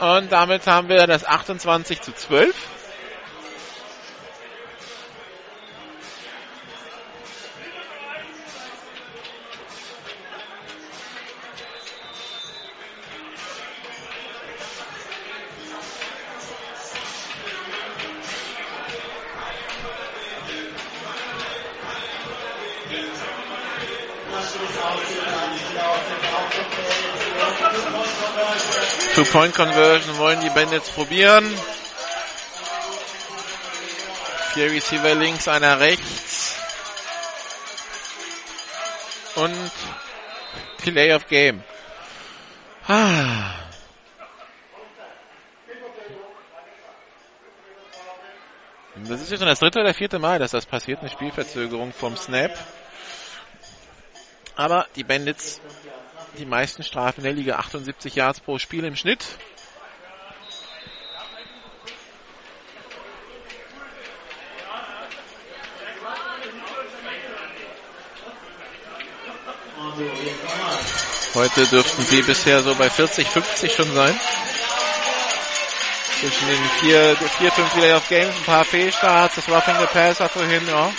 [0.00, 2.54] Und damit haben wir das 28 zu 12.
[29.32, 31.50] Two-Point-Conversion wollen die Bandits probieren.
[34.52, 36.54] Vier Receiver links, einer rechts.
[39.36, 39.72] Und
[40.84, 41.64] Delay of Game.
[42.86, 43.54] Ah.
[48.96, 52.18] Das ist jetzt schon das dritte oder vierte Mal, dass das passiert, eine Spielverzögerung vom
[52.18, 52.52] Snap.
[54.56, 55.62] Aber die Bandits
[56.38, 59.24] die meisten Strafen der Liga, 78 Yards pro Spiel im Schnitt.
[71.34, 74.14] Heute dürften sie bisher so bei 40, 50 schon sein.
[76.20, 80.28] Zwischen den vier, vier fünf Delay of Games, ein paar Fehlstarts, das Roughing the Passer
[80.28, 80.92] vorhin, ja.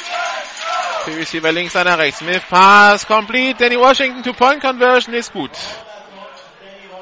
[1.04, 2.20] Für Receiver links, einer rechts.
[2.20, 3.60] Smith Pass complete.
[3.60, 5.52] Danny Washington Two-Point Conversion ist gut.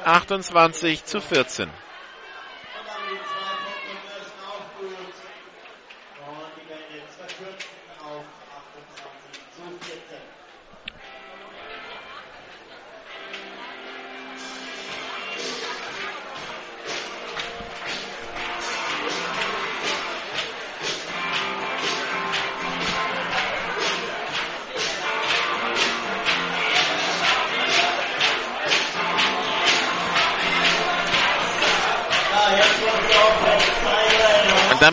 [0.04, 1.70] 28 zu 14.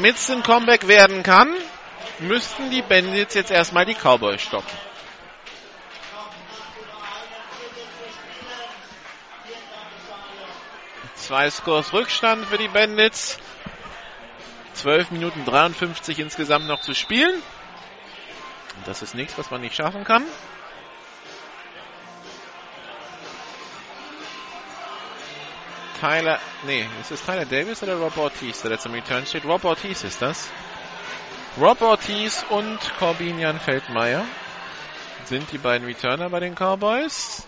[0.01, 1.53] Damit es ein Comeback werden kann,
[2.19, 4.77] müssten die Bandits jetzt erstmal die Cowboys stoppen.
[11.15, 13.39] Zwei Scores Rückstand für die Bandits.
[14.75, 17.35] 12 Minuten 53 insgesamt noch zu spielen.
[18.77, 20.23] Und das ist nichts, was man nicht schaffen kann.
[25.99, 29.43] Tyler, nee, ist es Tyler Davis oder Rob Ortiz, der zum Return steht?
[29.43, 30.49] Rob Ortiz ist das.
[31.59, 34.23] Rob Ortiz und Corbinian Feldmeier
[35.25, 37.45] sind die beiden Returner bei den Cowboys.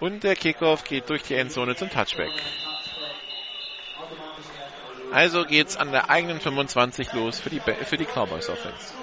[0.00, 2.32] Und der Kickoff geht durch die Endzone zum Touchback.
[5.12, 8.94] Also geht's an der eigenen 25 los für die, für die Cowboys Offense.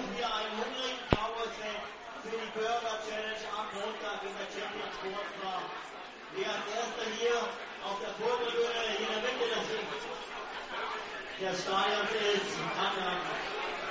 [11.56, 12.96] Stadion ist an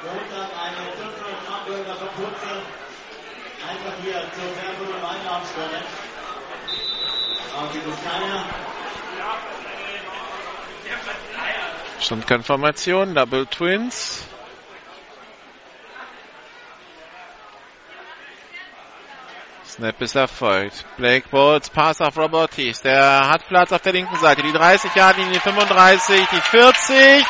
[0.04, 2.52] Montag eine 500 Hamburger verputze.
[3.66, 5.80] Einfach hier zur Werbung und Einnahmsstelle.
[7.56, 8.44] Aber dieses kleine
[12.00, 14.24] Shotgun-Formation, Double Twins.
[19.74, 20.84] Snap ist erfolgt.
[20.96, 22.80] Blake Bowles, Pass auf Robert Thies.
[22.82, 24.40] Der hat Platz auf der linken Seite.
[24.40, 27.26] Die 30 Jahre, die 35, die 40.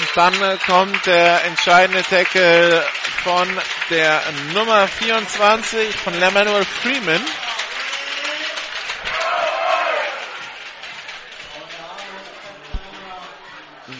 [0.00, 2.84] Und dann kommt der entscheidende Tackle
[3.24, 3.48] von
[3.88, 4.20] der
[4.52, 7.22] Nummer 24 von Lemanuel Freeman.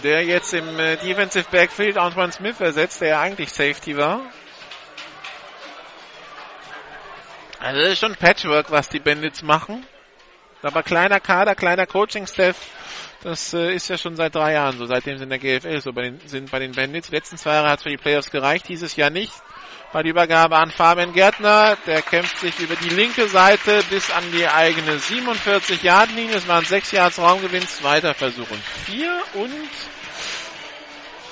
[0.03, 4.21] Der jetzt im äh, Defensive Backfield Antoine Smith ersetzt, der ja eigentlich Safety war.
[7.61, 9.85] Also das ist schon Patchwork, was die Bandits machen.
[10.63, 12.57] Aber kleiner Kader, kleiner Coaching-Staff,
[13.23, 15.93] das äh, ist ja schon seit drei Jahren so, seitdem sie in der GFL so
[15.93, 17.09] bei den, sind bei den Bandits.
[17.09, 19.33] Die letzten zwei Jahre hat es für die Playoffs gereicht, dieses Jahr nicht.
[19.93, 24.25] Bei der Übergabe an Fabian Gärtner, der kämpft sich über die linke Seite bis an
[24.33, 29.51] die eigene 47 Yard linie Es waren sechs Yards Raumgewinn, zweiter Versuch und vier und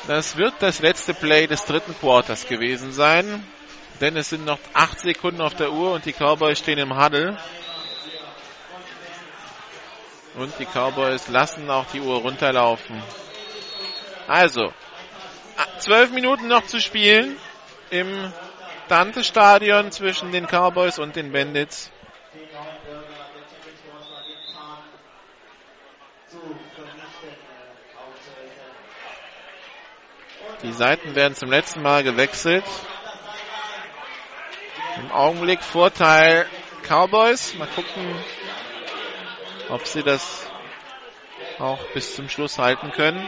[0.06, 3.44] das wird das letzte Play des dritten Quarters gewesen sein,
[4.00, 7.36] denn es sind noch acht Sekunden auf der Uhr und die Cowboys stehen im Huddle.
[10.34, 13.02] Und die Cowboys lassen auch die Uhr runterlaufen.
[14.28, 14.72] Also,
[15.78, 17.36] zwölf Minuten noch zu spielen
[17.90, 18.32] im
[18.88, 21.90] Dante-Stadion zwischen den Cowboys und den Bandits.
[30.62, 32.64] Die Seiten werden zum letzten Mal gewechselt.
[34.98, 36.46] Im Augenblick Vorteil
[36.82, 37.54] Cowboys.
[37.54, 38.24] Mal gucken,
[39.68, 40.46] ob sie das
[41.58, 43.26] auch bis zum Schluss halten können.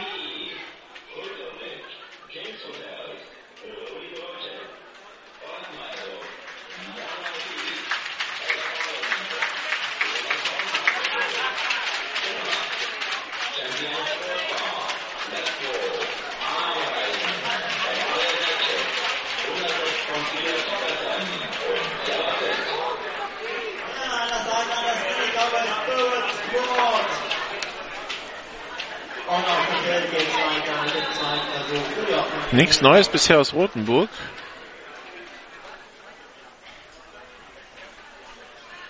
[32.69, 34.11] Nichts Neues bisher aus Rothenburg.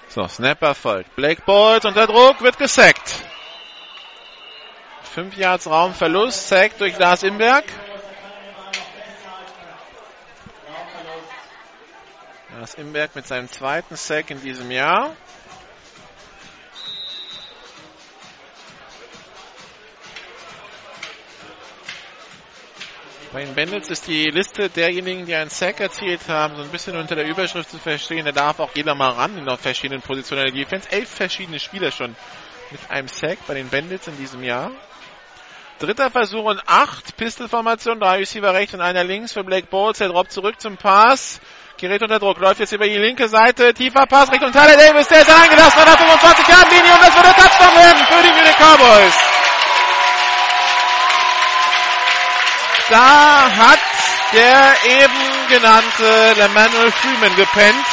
[0.10, 1.16] So, Snapper folgt.
[1.16, 3.24] Blake Bolt unter Druck, wird gesackt.
[5.02, 7.64] Fünf Yards Raumverlust, Sack durch Lars Imberg.
[12.58, 15.16] Lars Imberg mit seinem zweiten Sack in diesem Jahr.
[23.32, 26.98] Bei den Bandits ist die Liste derjenigen, die einen Sack erzielt haben, so ein bisschen
[26.98, 28.26] unter der Überschrift zu verstehen.
[28.26, 30.92] Da darf auch jeder mal ran in der verschiedenen Positionen der Defense.
[30.92, 32.16] Elf verschiedene Spieler schon
[32.72, 34.72] mit einem Sack bei den Bandits in diesem Jahr.
[35.78, 37.16] Dritter Versuch und acht.
[37.18, 40.00] Pistol-Formation, drei Receiver rechts und einer links für Blake Bowles.
[40.00, 41.40] Der droppt zurück zum Pass.
[41.78, 43.76] Gerät unter Druck, läuft jetzt über die linke Seite.
[43.76, 45.08] Tiefer Pass Richtung Tyler Davis.
[45.08, 48.34] Der ist eingelassen der 25 Yard linie und das wird ein Touchdown werden für die
[48.34, 49.39] Munich Cowboys.
[52.90, 53.80] Da hat
[54.34, 57.86] der eben genannte Emmanuel Freeman gepennt.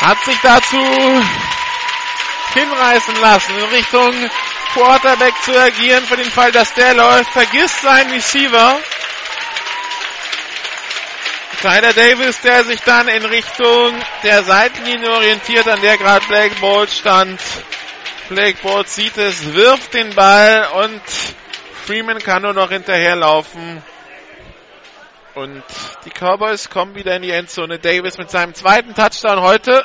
[0.00, 1.22] Hat sich dazu
[2.54, 4.30] hinreißen lassen, in Richtung
[4.74, 7.30] Quarterback zu agieren, für den Fall, dass der läuft.
[7.30, 8.80] Vergisst seinen Receiver.
[11.62, 16.90] Tyler Davis, der sich dann in Richtung der Seitenlinie orientiert, an der gerade Blake Bolt
[16.90, 17.40] stand,
[18.28, 21.02] Blakeboard sieht es, wirft den Ball und
[21.84, 23.82] Freeman kann nur noch hinterherlaufen.
[25.34, 25.62] Und
[26.06, 27.78] die Cowboys kommen wieder in die Endzone.
[27.78, 29.84] Davis mit seinem zweiten Touchdown heute.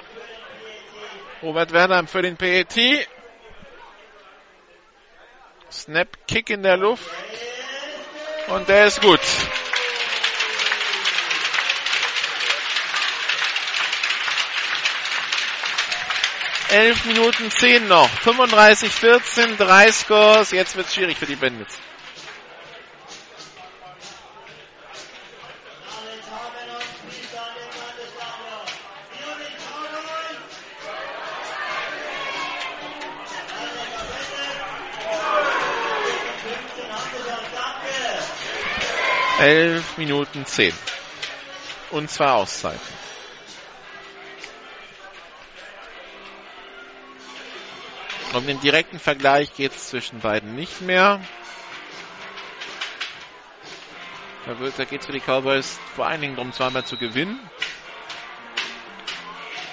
[1.44, 3.06] Robert Werner für den PET.
[5.70, 7.04] Snap, Kick in der Luft.
[8.48, 9.20] Und der ist gut.
[16.70, 18.10] Elf Minuten zehn noch.
[18.22, 20.52] 35, 14, drei Scores.
[20.52, 21.76] Jetzt wird es schwierig für die Bandits.
[39.40, 40.74] Elf Minuten zehn.
[41.92, 42.80] Und zwei Auszeiten.
[48.34, 51.22] Um den direkten Vergleich geht es zwischen beiden nicht mehr.
[54.46, 57.40] Da, da geht es für die Cowboys vor allen Dingen darum, zweimal zu gewinnen.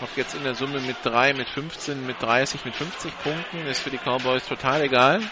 [0.01, 3.81] Ob jetzt in der Summe mit 3, mit 15, mit 30, mit 50 Punkten, ist
[3.81, 5.23] für die Cowboys total egal.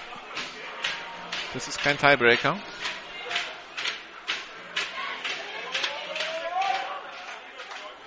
[1.53, 2.59] Das ist kein Tiebreaker.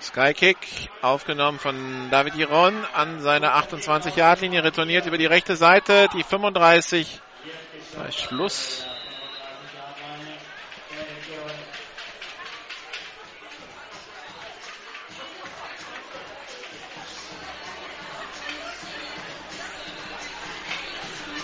[0.08, 0.56] Skykick,
[1.02, 7.20] aufgenommen von David Iron an seiner 28-Yard-Linie, retourniert über die rechte Seite, die 35.
[7.94, 8.86] Bei Schluss.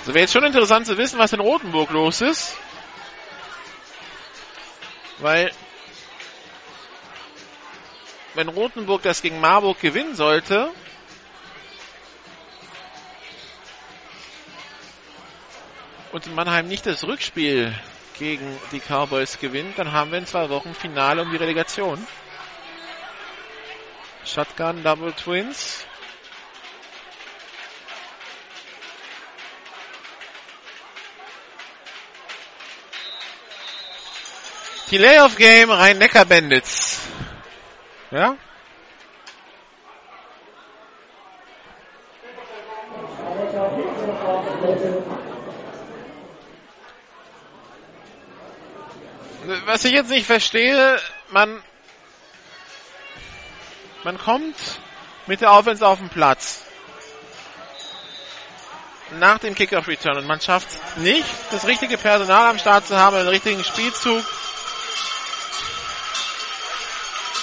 [0.07, 2.57] So wäre jetzt schon interessant zu wissen, was in Rotenburg los ist.
[5.19, 5.51] Weil
[8.35, 10.70] wenn Rothenburg das gegen Marburg gewinnen sollte,
[16.12, 17.74] und Mannheim nicht das Rückspiel
[18.19, 22.06] gegen die Cowboys gewinnt, dann haben wir in zwei Wochen Finale um die Relegation.
[24.24, 25.85] Shotgun Double Twins.
[34.90, 36.94] Die Layoff Game Rhein-Neckar Bandits.
[38.15, 38.36] Ja?
[49.66, 51.01] Was ich jetzt nicht verstehe,
[51.31, 51.61] man,
[54.05, 54.55] man kommt
[55.27, 56.62] mit der Offense auf den Platz.
[59.19, 60.69] Nach dem Kickoff-Return und man schafft
[60.99, 64.24] nicht, das richtige Personal am Start zu haben, den richtigen Spielzug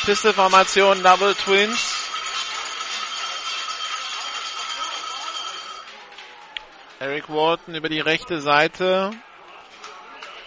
[0.05, 1.95] Pisteformation Double Twins.
[6.99, 9.11] Eric Wharton über die rechte Seite.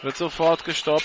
[0.02, 1.04] Wird sofort gestoppt.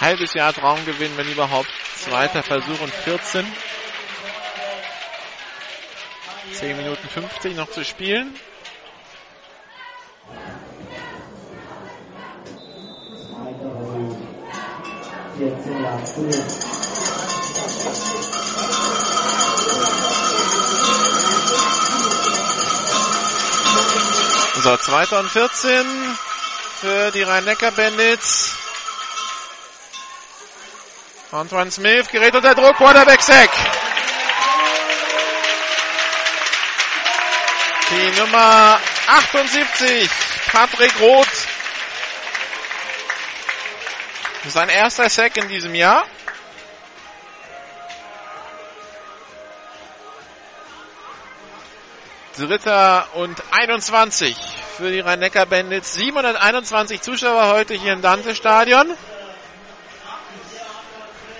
[0.00, 1.68] Halbes Jahr Traumgewinn, wenn überhaupt.
[1.96, 3.46] Zweiter Versuch und 14.
[6.52, 8.34] 10 Minuten 50 noch zu spielen.
[24.62, 25.18] So, 2.
[25.18, 25.84] und 14
[26.80, 28.54] für die Rhein-Neckar-Bandits.
[31.32, 33.50] Antoine Smith gerät unter Druck, Quarterback-Sack.
[37.90, 38.78] Die Nummer
[39.08, 40.08] 78,
[40.52, 41.26] Patrick Roth,
[44.50, 46.04] sein erster Sack in diesem Jahr.
[52.36, 54.36] Dritter und 21
[54.76, 55.94] für die Rhein-Neckar Bandits.
[55.94, 58.90] 721 Zuschauer heute hier im Dante-Stadion.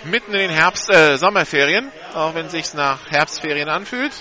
[0.05, 4.13] Mitten in den Herbst, äh, Sommerferien, auch wenn es sich nach Herbstferien anfühlt.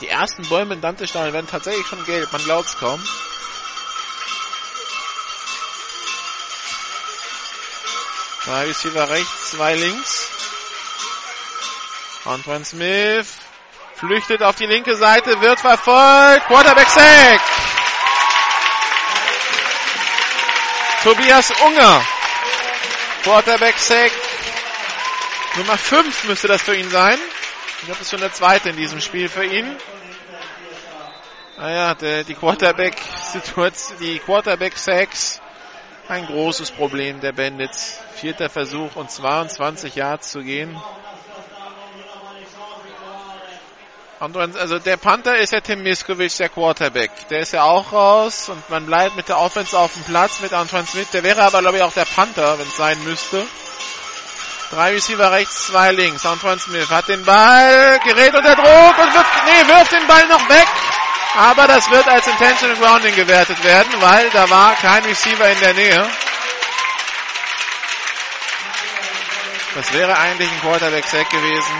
[0.00, 3.00] Die ersten Bäume im Dante-Stadion werden tatsächlich schon gelb, man glaubt es kaum.
[8.44, 10.28] Zwei Receiver rechts, zwei links.
[12.24, 13.38] Antoine Smith
[13.94, 16.46] flüchtet auf die linke Seite, wird verfolgt.
[16.46, 17.40] Quarterback Sack.
[21.04, 22.04] Tobias Unger.
[23.22, 24.10] Quarterback Sack.
[25.56, 27.18] Nummer 5 müsste das für ihn sein.
[27.78, 29.76] Ich glaube, das ist schon der zweite in diesem Spiel für ihn.
[31.58, 35.41] Naja, der, die Quarterback-Situation, die Quarterback-Sacks
[36.08, 38.00] ein großes Problem der Bandits.
[38.14, 40.76] Vierter Versuch und 22 Yards zu gehen.
[44.20, 47.10] Also der Panther ist ja Tim Miskovic, der Quarterback.
[47.28, 50.52] Der ist ja auch raus und man bleibt mit der Offense auf dem Platz mit
[50.52, 51.10] Antoine Smith.
[51.12, 53.44] Der wäre aber, glaube ich, auch der Panther, wenn es sein müsste.
[54.70, 56.24] Drei Receiver rechts, zwei links.
[56.24, 60.48] Antoine Smith hat den Ball, gerät unter Druck und wird, nee, wirft den Ball noch
[60.48, 60.68] weg.
[61.34, 65.74] Aber das wird als Intentional Grounding gewertet werden, weil da war kein Receiver in der
[65.74, 66.10] Nähe.
[69.74, 71.74] Das wäre eigentlich ein Quarterback-Sack gewesen.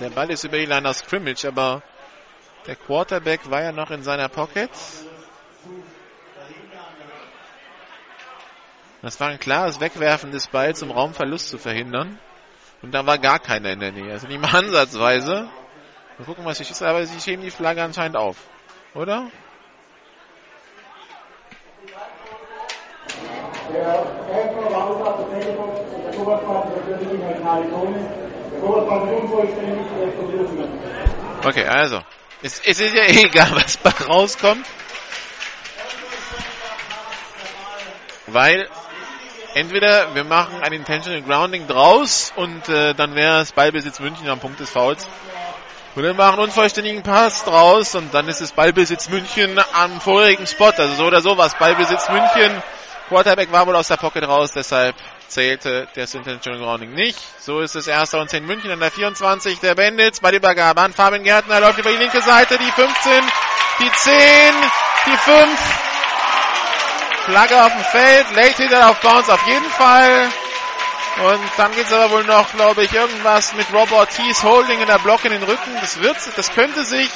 [0.00, 1.82] Der Ball ist über die Line of Scrimmage, aber
[2.66, 4.70] der Quarterback war ja noch in seiner Pocket.
[9.02, 12.20] Das war ein klares Wegwerfen des Balls, um Raumverlust zu verhindern.
[12.82, 14.12] Und da war gar keiner in der Nähe.
[14.12, 15.48] Also nicht mal ansatzweise.
[16.18, 18.36] Mal gucken, was ich ist, aber sie heben die Flagge anscheinend auf.
[18.94, 19.28] Oder?
[31.44, 32.00] Okay, also.
[32.40, 34.66] Es, es ist ja egal, was rauskommt.
[38.28, 38.68] Weil
[39.54, 44.40] entweder wir machen ein Intentional Grounding draus und äh, dann wäre es Ballbesitz München am
[44.40, 45.06] Punkt des Fouls.
[45.94, 50.46] Oder wir machen einen unvollständigen Pass draus und dann ist es Ballbesitz München am vorigen
[50.46, 50.72] Spot.
[50.76, 51.54] Also so oder so was.
[51.58, 52.62] Ballbesitz München.
[53.08, 54.96] Quarterback war wohl aus der Pocket raus, deshalb
[55.28, 57.18] zählte das Intentional Grounding nicht.
[57.38, 60.80] So ist es erster und 10 München an der 24 der Bandits bei der Übergabe
[60.80, 63.22] an Fabian Gärtner läuft über die linke Seite, die 15,
[63.80, 64.54] die 10,
[65.06, 65.91] die 5.
[67.24, 70.28] Flagge auf dem Feld, Late Hitter auf Bounce auf jeden Fall.
[71.24, 74.98] Und dann geht's aber wohl noch, glaube ich, irgendwas mit Rob Ortiz Holding in der
[74.98, 75.76] Block in den Rücken.
[75.80, 77.10] Das wird, das könnte sich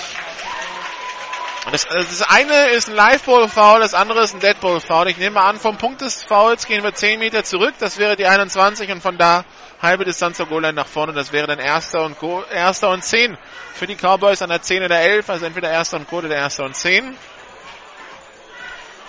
[1.73, 5.09] das, das, eine ist ein Live-Ball-Foul, das andere ist ein Dead-Ball-Foul.
[5.09, 7.75] Ich nehme an, vom Punkt des Fouls gehen wir 10 Meter zurück.
[7.81, 9.45] Das wäre die 21 und von da
[9.83, 11.13] halbe Distanz zur Goal-Line nach vorne.
[11.13, 13.37] Das wäre dann erster und, Go erster und 10
[13.75, 15.29] für die Cowboys an der 10 oder 11.
[15.29, 17.17] Also entweder erster und Goal oder erster und 10.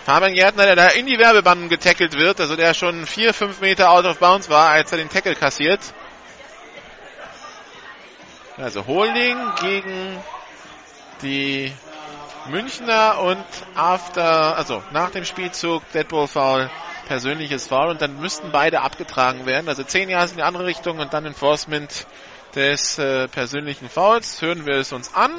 [0.07, 3.91] Fabian Gärtner, der da in die Werbebanden getackelt wird, also der schon 4, 5 Meter
[3.91, 5.81] out of bounds war, als er den Tackle kassiert.
[8.55, 10.17] Also Holding gegen
[11.21, 11.73] die
[12.47, 13.43] Münchner und
[13.75, 16.71] after, also nach dem Spielzug Deadball Foul,
[17.07, 19.67] persönliches Foul und dann müssten beide abgetragen werden.
[19.67, 22.07] Also 10 Jahre in die andere Richtung und dann Enforcement
[22.55, 24.41] des äh, persönlichen Fouls.
[24.41, 25.31] Hören wir es uns an.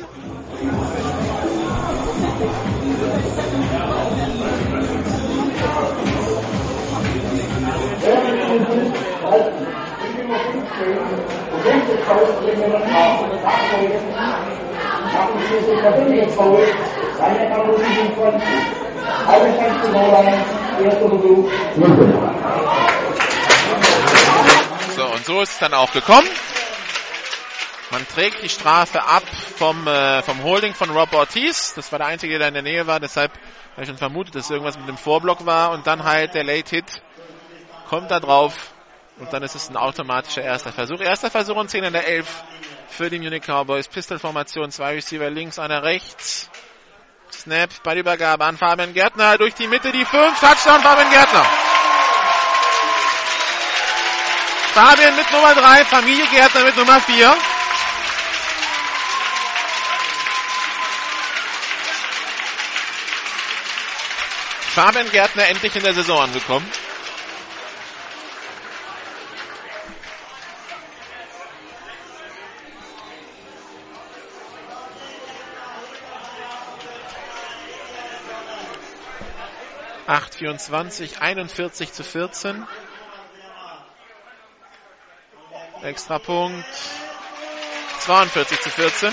[24.96, 26.28] So, und so ist es dann auch gekommen.
[27.90, 29.22] Man trägt die Strafe ab
[29.56, 31.74] vom, äh, vom Holding von Rob Ortiz.
[31.74, 33.00] Das war der Einzige, der in der Nähe war.
[33.00, 33.32] Deshalb
[33.72, 35.70] habe ich schon vermutet, dass irgendwas mit dem Vorblock war.
[35.72, 37.02] Und dann halt der Late Hit
[37.88, 38.54] kommt da drauf.
[39.18, 41.00] Und dann ist es ein automatischer erster Versuch.
[41.00, 42.28] Erster Versuch und 10 in der 11
[42.88, 43.88] für die Munich Cowboys.
[43.88, 46.48] Pistol-Formation, zwei Receiver links, einer rechts.
[47.32, 50.38] Snap bei der Übergabe an Fabian Gärtner durch die Mitte, die 5.
[50.38, 51.44] Touchdown Fabian Gärtner.
[54.72, 57.36] Fabian mit Nummer 3, Familie Gärtner mit Nummer 4.
[64.74, 66.70] Fabian Gärtner endlich in der Saison angekommen.
[80.08, 82.66] Acht, 24, 41 zu 14.
[85.82, 86.64] Extrapunkt.
[87.98, 89.12] 42 zu 14.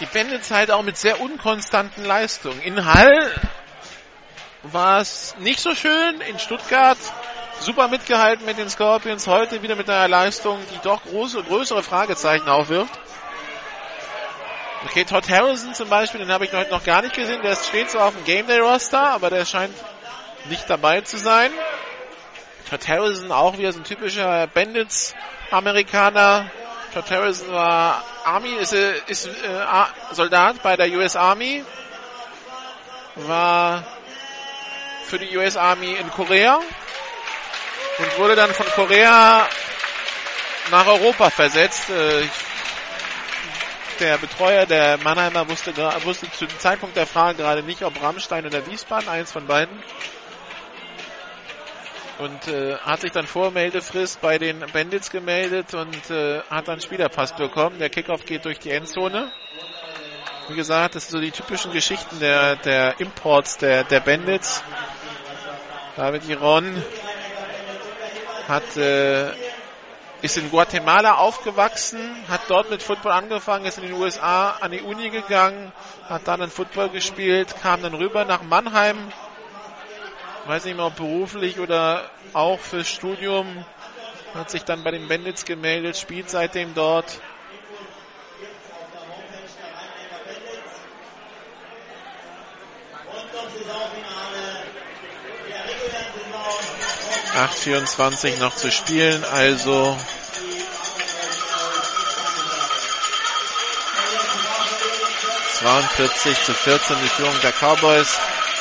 [0.00, 0.06] Die
[0.50, 2.60] halt auch mit sehr unkonstanten Leistungen.
[2.62, 3.30] In Hall
[4.64, 6.20] war es nicht so schön.
[6.22, 6.98] In Stuttgart
[7.64, 9.26] super mitgehalten mit den Scorpions.
[9.26, 12.92] Heute wieder mit einer Leistung, die doch große, größere Fragezeichen aufwirft.
[14.84, 17.40] Okay, Todd Harrison zum Beispiel, den habe ich heute noch gar nicht gesehen.
[17.42, 19.74] Der steht zwar auf dem Game Day Roster, aber der scheint
[20.50, 21.50] nicht dabei zu sein.
[22.68, 26.50] Todd Harrison auch wieder so ein typischer Bandits-Amerikaner.
[26.92, 29.30] Todd Harrison war Army, ist, ist äh,
[30.12, 31.64] Soldat bei der US Army.
[33.16, 33.84] War
[35.06, 36.60] für die US Army in Korea
[37.98, 39.48] und wurde dann von Korea
[40.70, 41.90] nach Europa versetzt.
[41.90, 42.26] Äh,
[44.00, 45.72] der Betreuer der Mannheimer, wusste,
[46.04, 49.82] wusste zu dem Zeitpunkt der Frage gerade nicht, ob Rammstein oder Wiesbaden, eins von beiden.
[52.18, 56.80] Und äh, hat sich dann vor Meldefrist bei den Bandits gemeldet und äh, hat dann
[56.80, 57.78] Spielerpass bekommen.
[57.78, 59.30] Der Kickoff geht durch die Endzone.
[60.48, 64.62] Wie gesagt, das sind so die typischen Geschichten der, der Imports der, der Bandits.
[65.96, 66.82] David Iron
[68.48, 69.30] hat, äh,
[70.22, 74.80] ist in Guatemala aufgewachsen, hat dort mit Football angefangen, ist in den USA an die
[74.80, 75.72] Uni gegangen,
[76.08, 78.96] hat dann in Football gespielt, kam dann rüber nach Mannheim,
[80.46, 83.64] weiß nicht mehr ob beruflich oder auch fürs Studium,
[84.34, 87.20] hat sich dann bei den Bandits gemeldet, spielt seitdem dort.
[97.34, 99.96] Acht 24 noch zu spielen, also
[105.60, 108.18] ...42 zu 14 die Führung der Cowboys.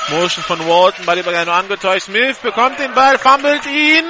[0.10, 2.06] Motion von Walton, Ball über nur angetäuscht.
[2.06, 4.06] Smith bekommt den Ball, fummelt ihn.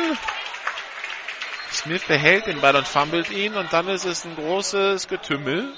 [1.72, 5.74] Smith behält den Ball und fummelt ihn und dann ist es ein großes Getümmel.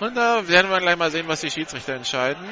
[0.00, 2.44] Und da werden wir gleich mal sehen, was die Schiedsrichter entscheiden.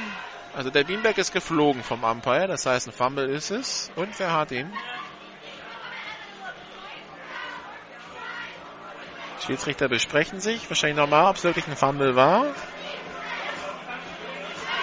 [0.55, 3.91] Also der Beanbag ist geflogen vom Umpire, das heißt ein Fumble ist es.
[3.97, 4.71] Und wer hat ihn?
[9.47, 12.47] Schiedsrichter besprechen sich, wahrscheinlich nochmal, ob es wirklich ein Fumble war.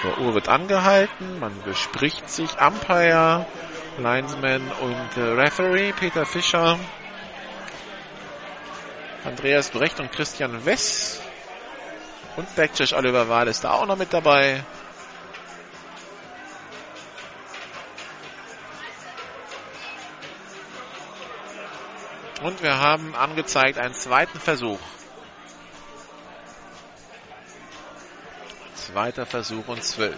[0.03, 3.45] Der Uhr wird angehalten, man bespricht sich, Umpire,
[3.97, 6.79] Linesman und äh, Referee, Peter Fischer,
[9.23, 11.21] Andreas Brecht und Christian Wess
[12.37, 14.63] und Backjudge Oliver Wahl ist da auch noch mit dabei.
[22.41, 24.79] Und wir haben angezeigt einen zweiten Versuch.
[28.75, 30.15] Zweiter Versuch und zwölf.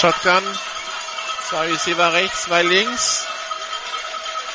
[0.00, 0.42] Shotgun.
[1.48, 3.26] Zwei Receiver rechts, zwei links.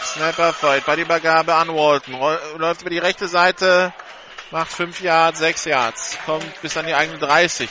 [0.03, 0.85] Snapper Fight.
[0.85, 2.19] Bei der Übergabe an Walton.
[2.57, 3.93] Läuft über die rechte Seite.
[4.51, 6.17] Macht 5 Yards, 6 Yards.
[6.25, 7.69] Kommt bis an die eigene 30.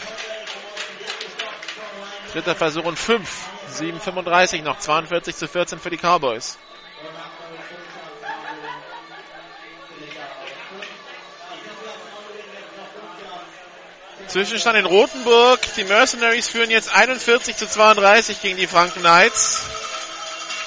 [2.33, 3.29] Dritter Versuch und 5.
[3.73, 4.79] 7,35 noch.
[4.79, 6.59] 42 zu 14 für die Cowboys.
[14.29, 15.61] Zwischenstand in Rothenburg.
[15.77, 19.63] Die Mercenaries führen jetzt 41 zu 32 gegen die Franken Knights.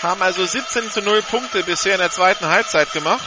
[0.01, 3.21] Haben also 17 zu 0 Punkte bisher in der zweiten Halbzeit gemacht.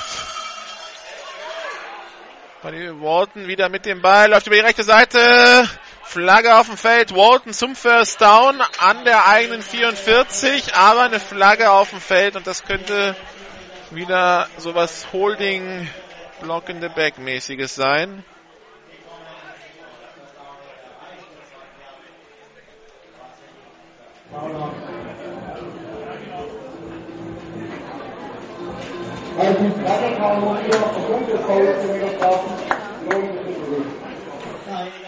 [2.62, 5.68] Walton wieder mit dem Ball, läuft über die rechte Seite.
[6.02, 7.14] Flagge auf dem Feld.
[7.14, 12.46] Walton zum First Down an der eigenen 44, aber eine Flagge auf dem Feld und
[12.46, 13.14] das könnte
[13.90, 15.88] wieder sowas Holding
[16.40, 18.24] Block in the Back mäßiges sein.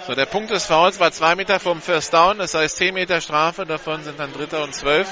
[0.06, 3.20] So, der Punkt des Fouls war zwei Meter vom First Down, das heißt 10 Meter
[3.20, 5.08] Strafe, davon sind dann Dritter und Zwölf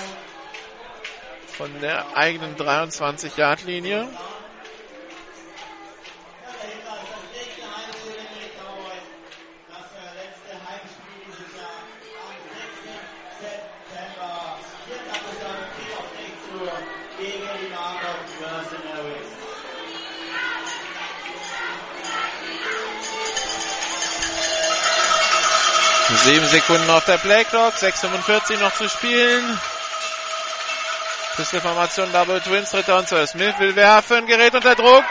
[1.57, 4.09] von der eigenen 23-Yard-Linie.
[26.25, 29.61] Sieben Sekunden auf der Playclock, 6,45 noch zu spielen.
[31.37, 33.29] Pistolformation Double Twins, Dritter und Zwölf.
[33.29, 35.05] Smith will werfen, gerät unter Druck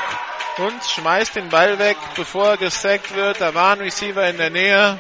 [0.58, 3.40] und schmeißt den Ball weg, bevor er gesackt wird.
[3.42, 5.00] Da war ein Receiver in der Nähe.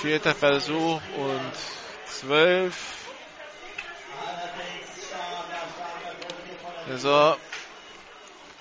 [0.00, 1.52] Vierter Versuch und
[2.06, 2.74] zwölf.
[6.90, 7.36] Also,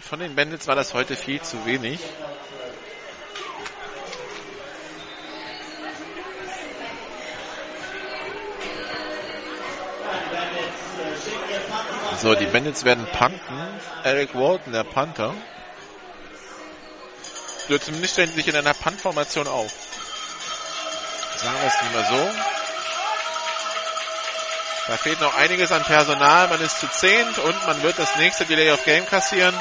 [0.02, 2.02] von den Bandits war das heute viel zu wenig.
[12.20, 13.80] So, die Bandits werden punten.
[14.04, 15.34] Eric Walton, der Panther.
[17.68, 19.72] Zumindest stellen sie sich in einer Punt-Formation auf.
[21.38, 22.32] Sagen wir es lieber so.
[24.88, 26.50] Da fehlt noch einiges an Personal.
[26.50, 29.56] Man ist zu zehnt und man wird das nächste Delay of Game kassieren.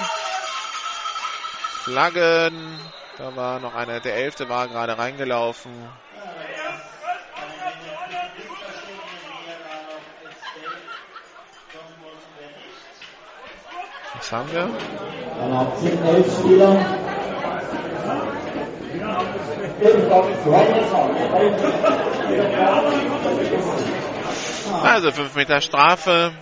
[1.85, 2.79] Flaggen
[3.19, 5.73] Da war noch einer, der Elfte war gerade reingelaufen.
[14.15, 14.69] Was haben wir?
[15.39, 16.77] Dann habt 10, 11 Spieler.
[24.83, 26.33] Also 5 Meter Strafe.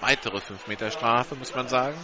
[0.00, 1.96] Weitere 5 Meter Strafe, muss man sagen.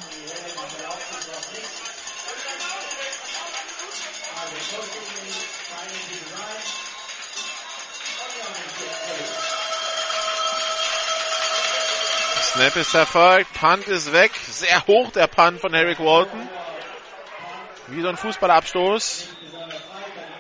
[12.55, 14.31] Snap ist erfolgt, Punt ist weg.
[14.35, 16.47] Sehr hoch der Punt von Eric Walton.
[17.87, 19.27] Wie so ein Fußballabstoß.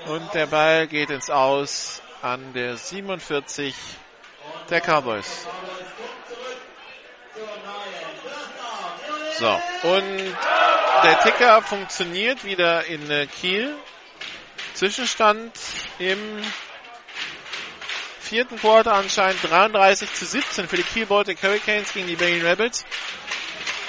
[0.09, 3.74] Und der Ball geht ins Aus an der 47
[4.68, 5.47] der Cowboys.
[9.39, 10.36] So, und
[11.05, 13.74] der Ticker funktioniert wieder in äh, Kiel.
[14.74, 15.51] Zwischenstand
[15.98, 16.43] im
[18.33, 22.87] vierten Quarter anscheinend 33 zu 17 für die Kiel Baltic Hurricanes gegen die Berlin Rebels.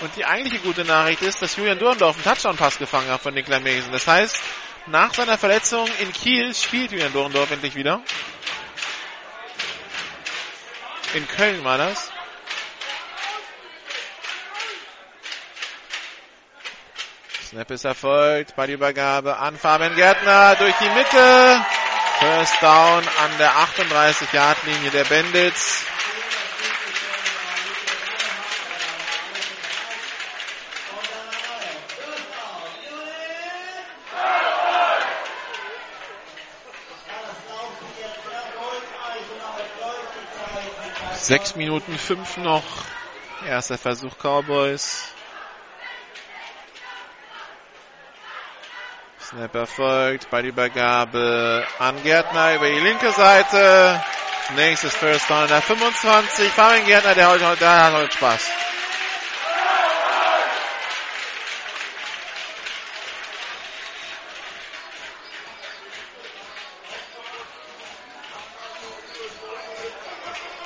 [0.02, 3.62] Und die eigentliche gute Nachricht ist, dass Julian Durndorf einen Touchdown-Pass gefangen hat von Niklas
[3.62, 3.94] Mesen.
[3.94, 4.38] Das heißt,
[4.88, 8.02] nach seiner Verletzung in Kiel spielt Julian Durndorf endlich wieder.
[11.14, 12.12] In Köln war das.
[17.48, 18.58] Snap ist erfolgt.
[18.58, 21.66] Bei der Übergabe an Fabian Gärtner durch die Mitte.
[22.20, 25.86] First down an der 38-Yard-Linie der Bandits.
[41.24, 42.64] Sechs Minuten fünf noch.
[43.48, 45.13] Erster Versuch Cowboys.
[49.24, 50.30] Snap erfolgt.
[50.30, 54.04] Bei der Übergabe an Gärtner über die linke Seite.
[54.58, 56.50] Nächstes First Down an der 25.
[56.50, 58.50] Fabian Gärtner, der, heute, der hat heute Spaß.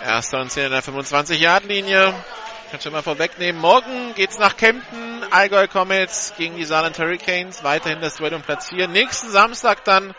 [0.03, 2.13] Erster und 10 an der 25-Yard-Linie.
[2.71, 3.61] Kann schon mal vorwegnehmen.
[3.61, 5.16] Morgen geht's nach Kempten.
[5.31, 7.63] Allgäu Comets gegen die Saarland Hurricanes.
[7.63, 8.87] Weiterhin das Duell um Platz 4.
[8.87, 10.13] Nächsten Samstag dann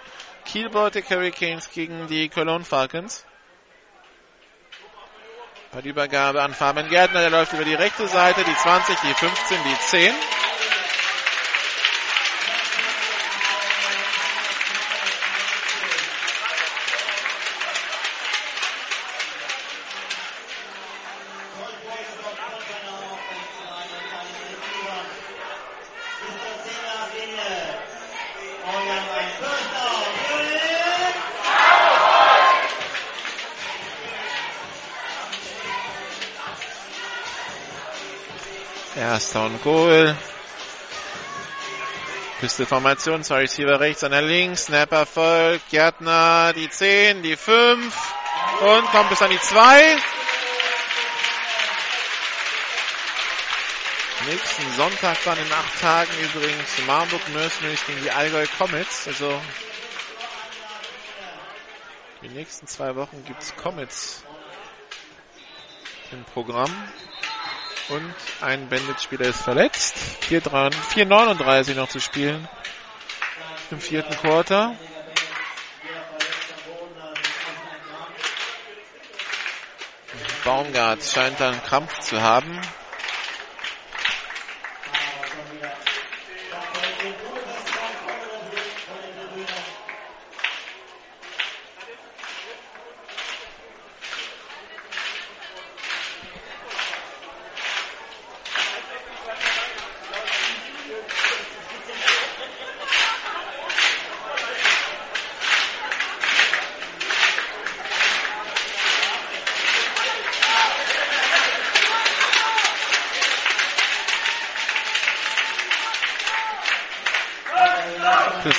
[0.45, 3.25] Kiel Baltic Hurricanes gegen die Cologne Falcons.
[5.73, 7.21] Bei der Übergabe an Fabian Gärtner.
[7.21, 8.45] Der läuft über die rechte Seite.
[8.45, 10.15] Die 20, die 15, die 10.
[39.35, 40.17] Und Goal.
[42.41, 47.95] Pistolformation, zwei Receiver rechts, einer links, Snap Erfolg, Gärtner, die 10, die 5
[48.61, 49.97] und kommt bis an die 2.
[54.31, 59.09] Nächsten Sonntag dann in acht Tagen übrigens Marburg Mercenaries gegen die Allgäu Comets.
[59.09, 59.41] Also
[62.23, 64.23] die nächsten zwei Wochen gibt's Comets
[66.13, 66.71] im Programm.
[67.89, 69.97] Und ein Bandit-Spieler ist verletzt.
[70.28, 72.47] 4,39 noch zu spielen.
[73.70, 74.74] Im vierten Quarter.
[80.44, 82.60] Baumgart scheint dann Krampf zu haben.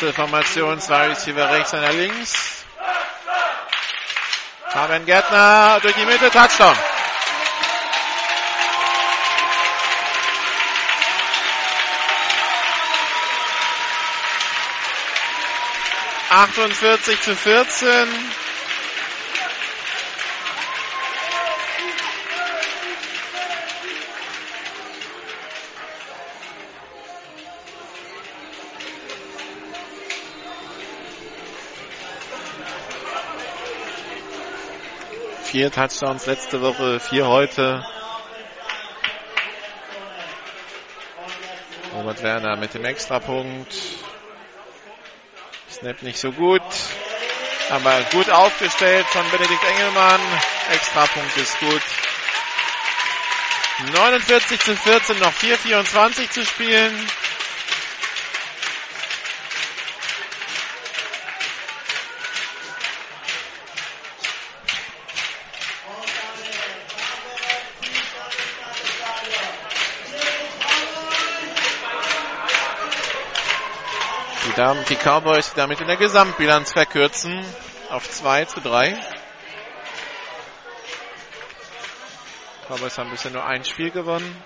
[0.07, 2.63] Formation, zwei Receiver rechts, einer links.
[4.69, 6.77] Fabian Gärtner durch die Mitte, Touchdown.
[16.29, 18.07] Achtundvierzig zu vierzehn.
[35.51, 37.83] Vier Touchdowns letzte Woche, vier heute.
[41.95, 43.73] Robert Werner mit dem Extrapunkt.
[45.71, 46.61] Snap nicht so gut.
[47.71, 50.21] Aber gut aufgestellt von Benedikt Engelmann.
[50.71, 51.81] Extrapunkt ist gut.
[53.91, 56.93] 49 zu 14, noch 4,24 zu spielen.
[74.59, 77.45] Die, Damen, die Cowboys damit in der Gesamtbilanz verkürzen
[77.91, 78.93] auf 2 zu 3.
[82.67, 84.43] Cowboys haben bisher nur ein Spiel gewonnen.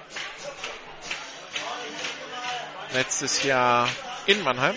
[2.92, 3.90] Letztes Jahr
[4.28, 4.76] in Mannheim.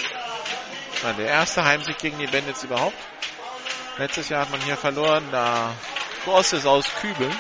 [1.02, 2.96] War der erste Heimsieg gegen die Bandits überhaupt.
[3.98, 5.74] Letztes Jahr hat man hier verloren, da
[6.24, 7.30] Goss ist aus Kübel.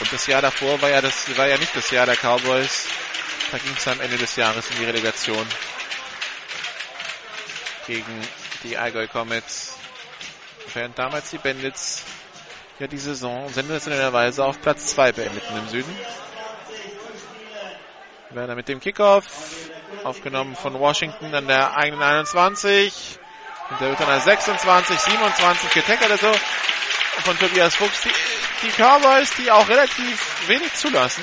[0.00, 2.88] Und das Jahr davor war ja das war ja nicht das Jahr der Cowboys.
[3.54, 5.46] Da ging es am Ende des Jahres in die Relegation
[7.86, 8.28] gegen
[8.64, 9.78] die Allgäu Comets.
[10.72, 12.02] Während damals die Bandits
[12.80, 15.96] ja die Saison sensationellerweise auf Platz 2 beendeten im Süden.
[18.30, 19.24] Werner mit dem Kickoff,
[20.02, 23.20] aufgenommen von Washington an der eigenen 21.
[23.70, 26.32] Und der wird dann als 26, 27 getackert also
[27.22, 28.00] von Tobias Fuchs.
[28.00, 31.22] Die, die Cowboys, die auch relativ wenig zulassen.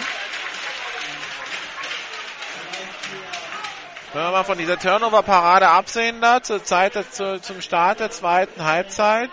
[4.13, 8.65] Wenn wir mal von dieser Turnover-Parade absehen da, zur Zeit, zu, zum Start der zweiten
[8.65, 9.29] Halbzeit.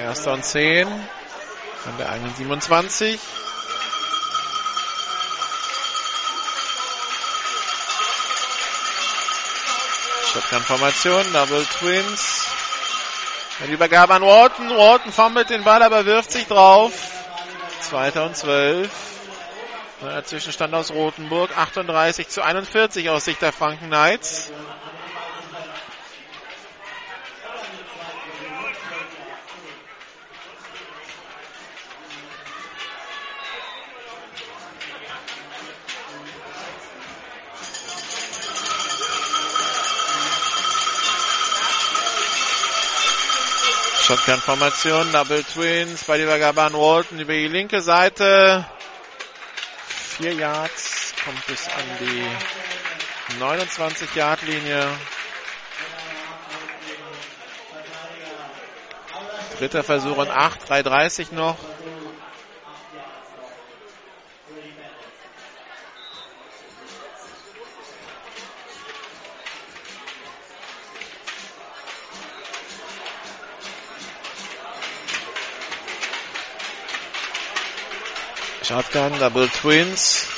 [0.00, 3.18] Erster und 10 an der 1,27.
[10.38, 12.46] Shotgun-Formation, Double Twins.
[13.66, 14.70] Die Übergabe an Wharton.
[14.70, 16.92] Wharton fummelt den Ball, aber wirft sich drauf.
[17.80, 18.88] Zweiter und 12.
[20.00, 21.50] Der Zwischenstand aus Rothenburg.
[21.56, 24.52] 38 zu 41 aus Sicht der Franken Knights.
[44.08, 48.64] Shotgun-Formation, Double Twins bei der Übergabe an Walton über die linke Seite.
[49.86, 52.24] Vier Yards, kommt bis an die
[53.38, 54.88] 29-Yard-Linie.
[59.58, 61.58] Dritter Versuch und 8, 3,30 noch.
[78.68, 80.28] Shotgun, Double Twins.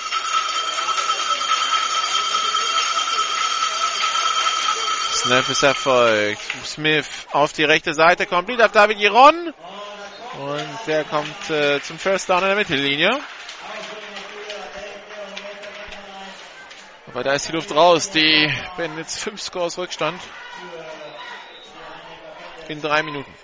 [5.15, 6.41] Snap ist erfolgt.
[6.65, 9.53] Smith auf die rechte Seite, komplett auf David Giron.
[10.39, 13.21] Und der kommt äh, zum First Down in der Mittellinie.
[17.09, 18.13] Aber da ist die Luft raus.
[18.13, 20.23] Die Bandits 5 Scores Rückstand.
[22.69, 23.35] In drei Minuten.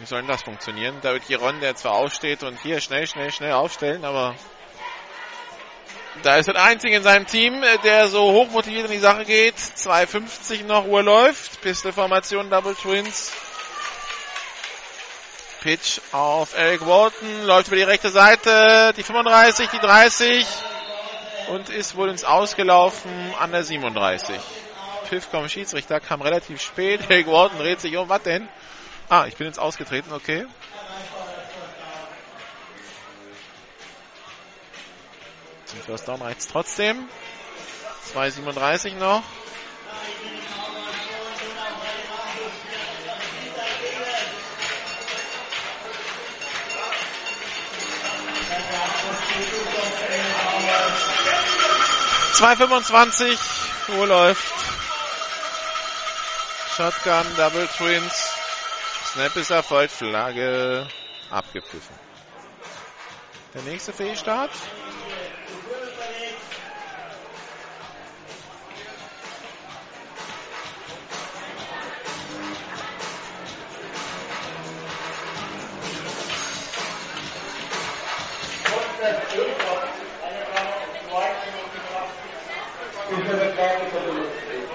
[0.00, 0.96] Wie soll denn das funktionieren?
[1.02, 4.34] David Giron, der zwar aufsteht und hier schnell, schnell, schnell aufstellen, aber
[6.22, 9.56] da ist der Einzige in seinem Team, der so hoch motiviert in die Sache geht.
[9.56, 11.60] 2,50 noch, Uhr läuft.
[11.60, 13.30] Pistol-Formation, Double Twins.
[15.60, 20.46] Pitch auf Eric Walton, läuft über die rechte Seite, die 35, die 30
[21.50, 24.40] und ist wohl ins Ausgelaufen an der 37.
[25.04, 27.02] Pfiff vom Schiedsrichter kam relativ spät.
[27.10, 28.48] Eric Walton dreht sich um, was denn?
[29.12, 30.46] Ah, ich bin jetzt ausgetreten, okay.
[35.64, 37.08] Zum First Down reicht's trotzdem.
[38.14, 39.24] 2,37 noch.
[52.34, 53.38] Zwei 25,
[53.88, 54.52] Uhr läuft.
[56.76, 58.39] Shotgun, Double Twins.
[59.12, 60.86] Snap ist erfolgt, Flagge
[61.30, 61.96] abgepfiffen.
[63.52, 64.52] Der nächste Fehlstart.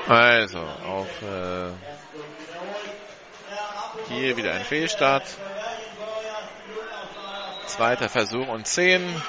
[0.08, 1.85] Also, auf äh,
[4.16, 5.24] hier wieder ein Fehlstart.
[7.68, 9.22] Zweiter Versuch und 10.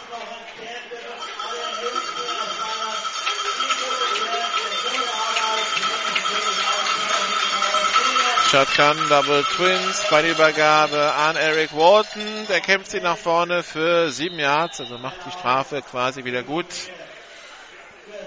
[8.51, 12.47] Shotgun, Double Twins, bei der Übergabe an Eric Walton.
[12.49, 16.67] Der kämpft sie nach vorne für sieben Yards, also macht die Strafe quasi wieder gut.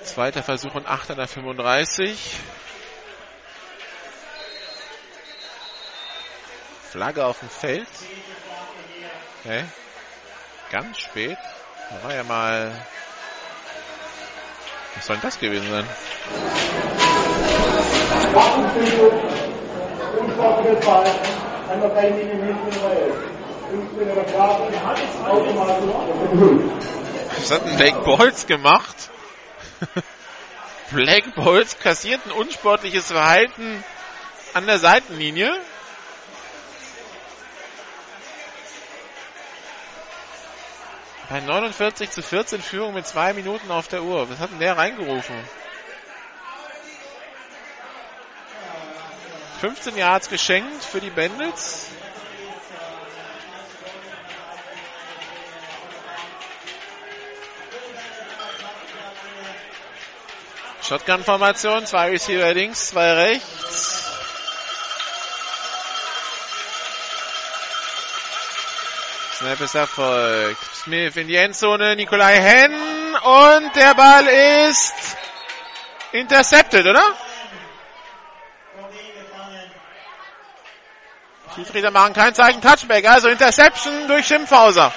[0.03, 2.35] Zweiter Versuch und 8 an der 35.
[6.91, 7.87] Flagge auf dem Feld.
[9.43, 9.63] Okay.
[10.71, 11.37] Ganz spät.
[11.89, 12.71] Da war ja mal.
[14.95, 15.85] Was soll denn das gewesen sein?
[20.19, 21.05] Unfallfritt Ball,
[21.69, 23.13] einmal bei mir im nächsten Reihe.
[23.69, 24.63] 15 oder Strafe,
[25.27, 25.89] automatisch.
[27.37, 28.95] Was hat denn Blake Bolts gemacht?
[30.91, 33.83] Blake Bolts kassiert ein unsportliches Verhalten
[34.53, 35.55] an der Seitenlinie.
[41.29, 44.27] Bei 49 zu 14 Führung mit zwei Minuten auf der Uhr.
[44.29, 45.35] Was hat denn der reingerufen?
[49.61, 51.89] 15 Yards geschenkt für die Bandits.
[60.81, 64.03] Shotgun-Formation, zwei Receiver links, zwei rechts.
[69.37, 70.78] Snap ist erfolgt.
[70.89, 74.95] Smith in die Endzone, Nikolai Henn und der Ball ist
[76.13, 77.03] intercepted, oder?
[81.53, 84.91] Schiedsrichter machen kein Zeichen Touchback, also Interception durch Schimpfhauser.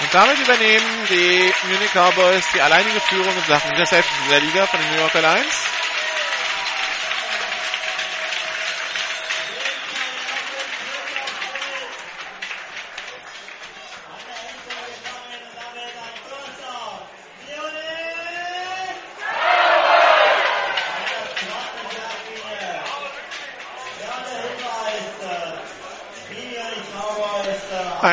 [0.00, 4.66] Und damit übernehmen die Munich Cowboys die alleinige Führung in Sachen Interception in der Liga
[4.66, 5.75] von den New Yorker Lions.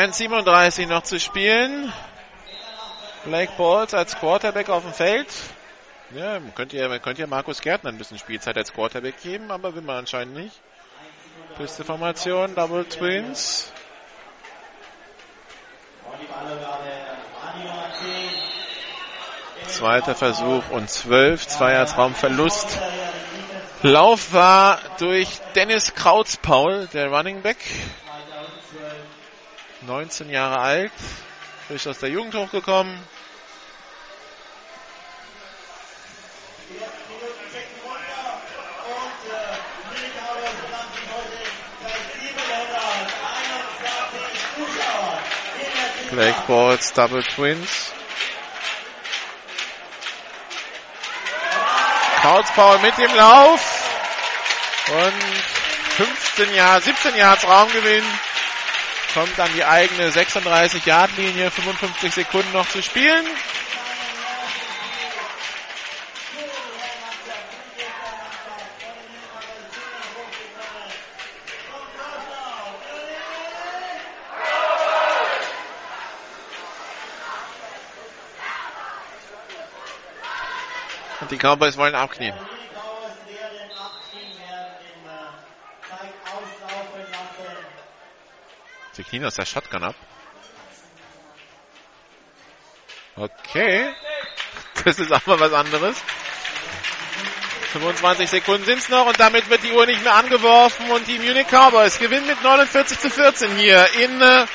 [0.04, 1.94] Ein 37 noch zu spielen.
[3.24, 5.30] Blake Balls als Quarterback auf dem Feld.
[6.14, 9.82] Ja, man könnte ja, man Markus Gärtner ein bisschen Spielzeit als Quarterback geben, aber will
[9.82, 10.60] man anscheinend nicht.
[11.56, 13.72] Piste Formation, Double Twins.
[19.68, 22.78] Zweiter Versuch und 12, zwei als Raumverlust.
[23.84, 27.60] Lauf war durch Dennis Krautspaul, der Running Back.
[29.86, 30.92] 19 Jahre alt,
[31.68, 32.98] frisch aus der Jugend hochgekommen.
[46.12, 47.92] Blake Balls, Double Twins.
[52.22, 53.60] Krautspaul mit dem Lauf.
[54.90, 55.24] Und
[55.98, 58.04] 15 Jahre, 17 Yards Raumgewinn.
[59.14, 63.24] Kommt an die eigene 36-Yard-Linie, 55 Sekunden noch zu spielen.
[81.22, 82.34] Und die Cowboys wollen abknien.
[89.14, 89.96] Knien aus der Shotgun ab.
[93.16, 93.94] Okay.
[94.84, 95.98] Das ist auch mal was anderes.
[97.74, 101.20] 25 Sekunden sind es noch und damit wird die Uhr nicht mehr angeworfen und die
[101.20, 104.48] Munich Cowboys gewinnen mit 49 zu 14 hier in äh,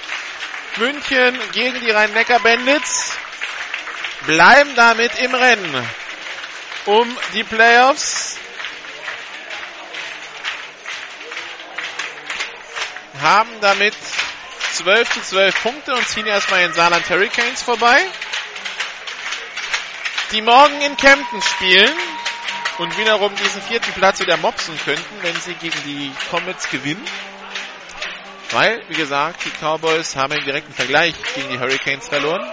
[0.78, 3.12] München gegen die Rhein-Neckar Bandits.
[4.26, 5.88] Bleiben damit im Rennen
[6.86, 8.38] um die Playoffs.
[13.20, 13.94] Haben damit
[14.78, 18.00] 12 zu 12 Punkte und ziehen erstmal in Saarland Hurricanes vorbei.
[20.30, 21.92] Die morgen in Kempten spielen
[22.78, 27.04] und wiederum diesen vierten Platz wieder mopsen könnten, wenn sie gegen die Comets gewinnen.
[28.52, 32.48] Weil, wie gesagt, die Cowboys haben im direkten Vergleich gegen die Hurricanes verloren.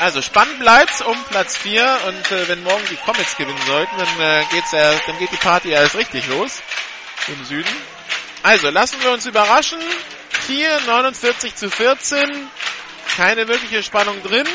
[0.00, 4.20] Also spannend bleibt's um Platz 4 und äh, wenn morgen die Comets gewinnen sollten, dann,
[4.20, 6.60] äh, geht's ja, dann geht die Party erst richtig los
[7.28, 7.97] im Süden.
[8.48, 9.78] Also lassen wir uns überraschen.
[10.46, 12.48] 4, 49 zu 14.
[13.14, 14.48] keine wirkliche Spannung drin.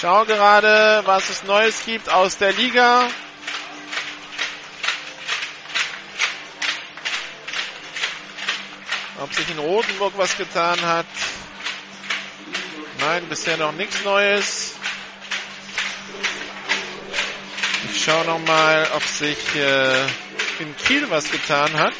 [0.00, 3.06] Schau gerade, was es Neues gibt aus der Liga.
[9.20, 11.04] Ob sich in Rotenburg was getan hat.
[13.00, 14.76] Nein, bisher noch nichts Neues.
[17.92, 20.06] Ich schaue noch mal, ob sich äh,
[20.60, 21.94] in Kiel was getan hat.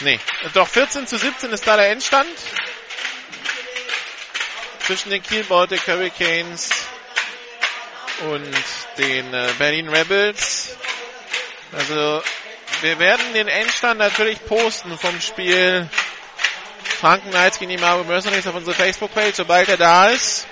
[0.00, 0.20] Nee,
[0.54, 2.28] doch 14 zu 17 ist da der Endstand.
[4.86, 6.70] Zwischen den Kiel Baltic Hurricanes
[8.30, 8.46] und
[8.96, 10.76] den äh, Berlin Rebels.
[11.72, 12.22] Also
[12.80, 15.88] wir werden den Endstand natürlich posten vom Spiel
[17.00, 20.46] Franken Knights gegen die Marvel Mercenaries auf unsere Facebook-Page, sobald er da ist.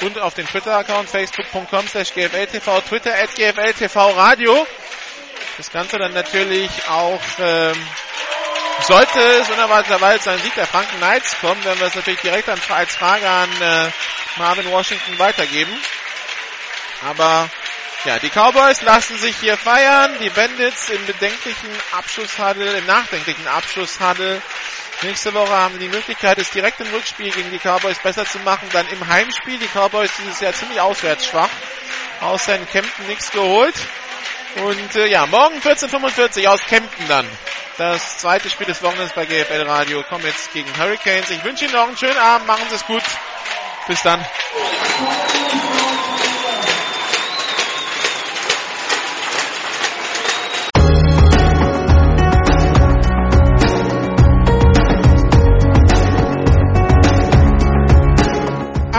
[0.00, 4.66] Und auf den Twitter-Account facebook.com slash gfltv, Twitter at gfltv radio.
[5.56, 7.76] Das Ganze dann natürlich auch, ähm,
[8.82, 12.94] sollte es unerwarteterweise ein Sieg der Franken Knights kommen, werden wir es natürlich direkt als
[12.96, 13.90] Frage an äh,
[14.36, 15.72] Marvin Washington weitergeben.
[17.08, 17.48] Aber
[18.04, 20.14] ja, die Cowboys lassen sich hier feiern.
[20.20, 24.42] Die Bandits im bedenklichen Abschlusshandel, im nachdenklichen Abschlusshandel.
[25.02, 28.38] Nächste Woche haben sie die Möglichkeit, es direkt im Rückspiel gegen die Cowboys besser zu
[28.40, 28.68] machen.
[28.72, 29.58] Dann im Heimspiel.
[29.58, 31.50] Die Cowboys dieses Jahr ziemlich auswärts schwach.
[32.20, 33.74] Außer in Kempten nichts geholt.
[34.56, 37.26] Und äh, ja, morgen 14.45 aus Kempten dann.
[37.76, 40.04] Das zweite Spiel des Wochenends bei GFL Radio.
[40.22, 41.30] Jetzt gegen Hurricanes.
[41.30, 42.46] Ich wünsche Ihnen noch einen schönen Abend.
[42.46, 43.02] Machen Sie es gut.
[43.88, 44.24] Bis dann.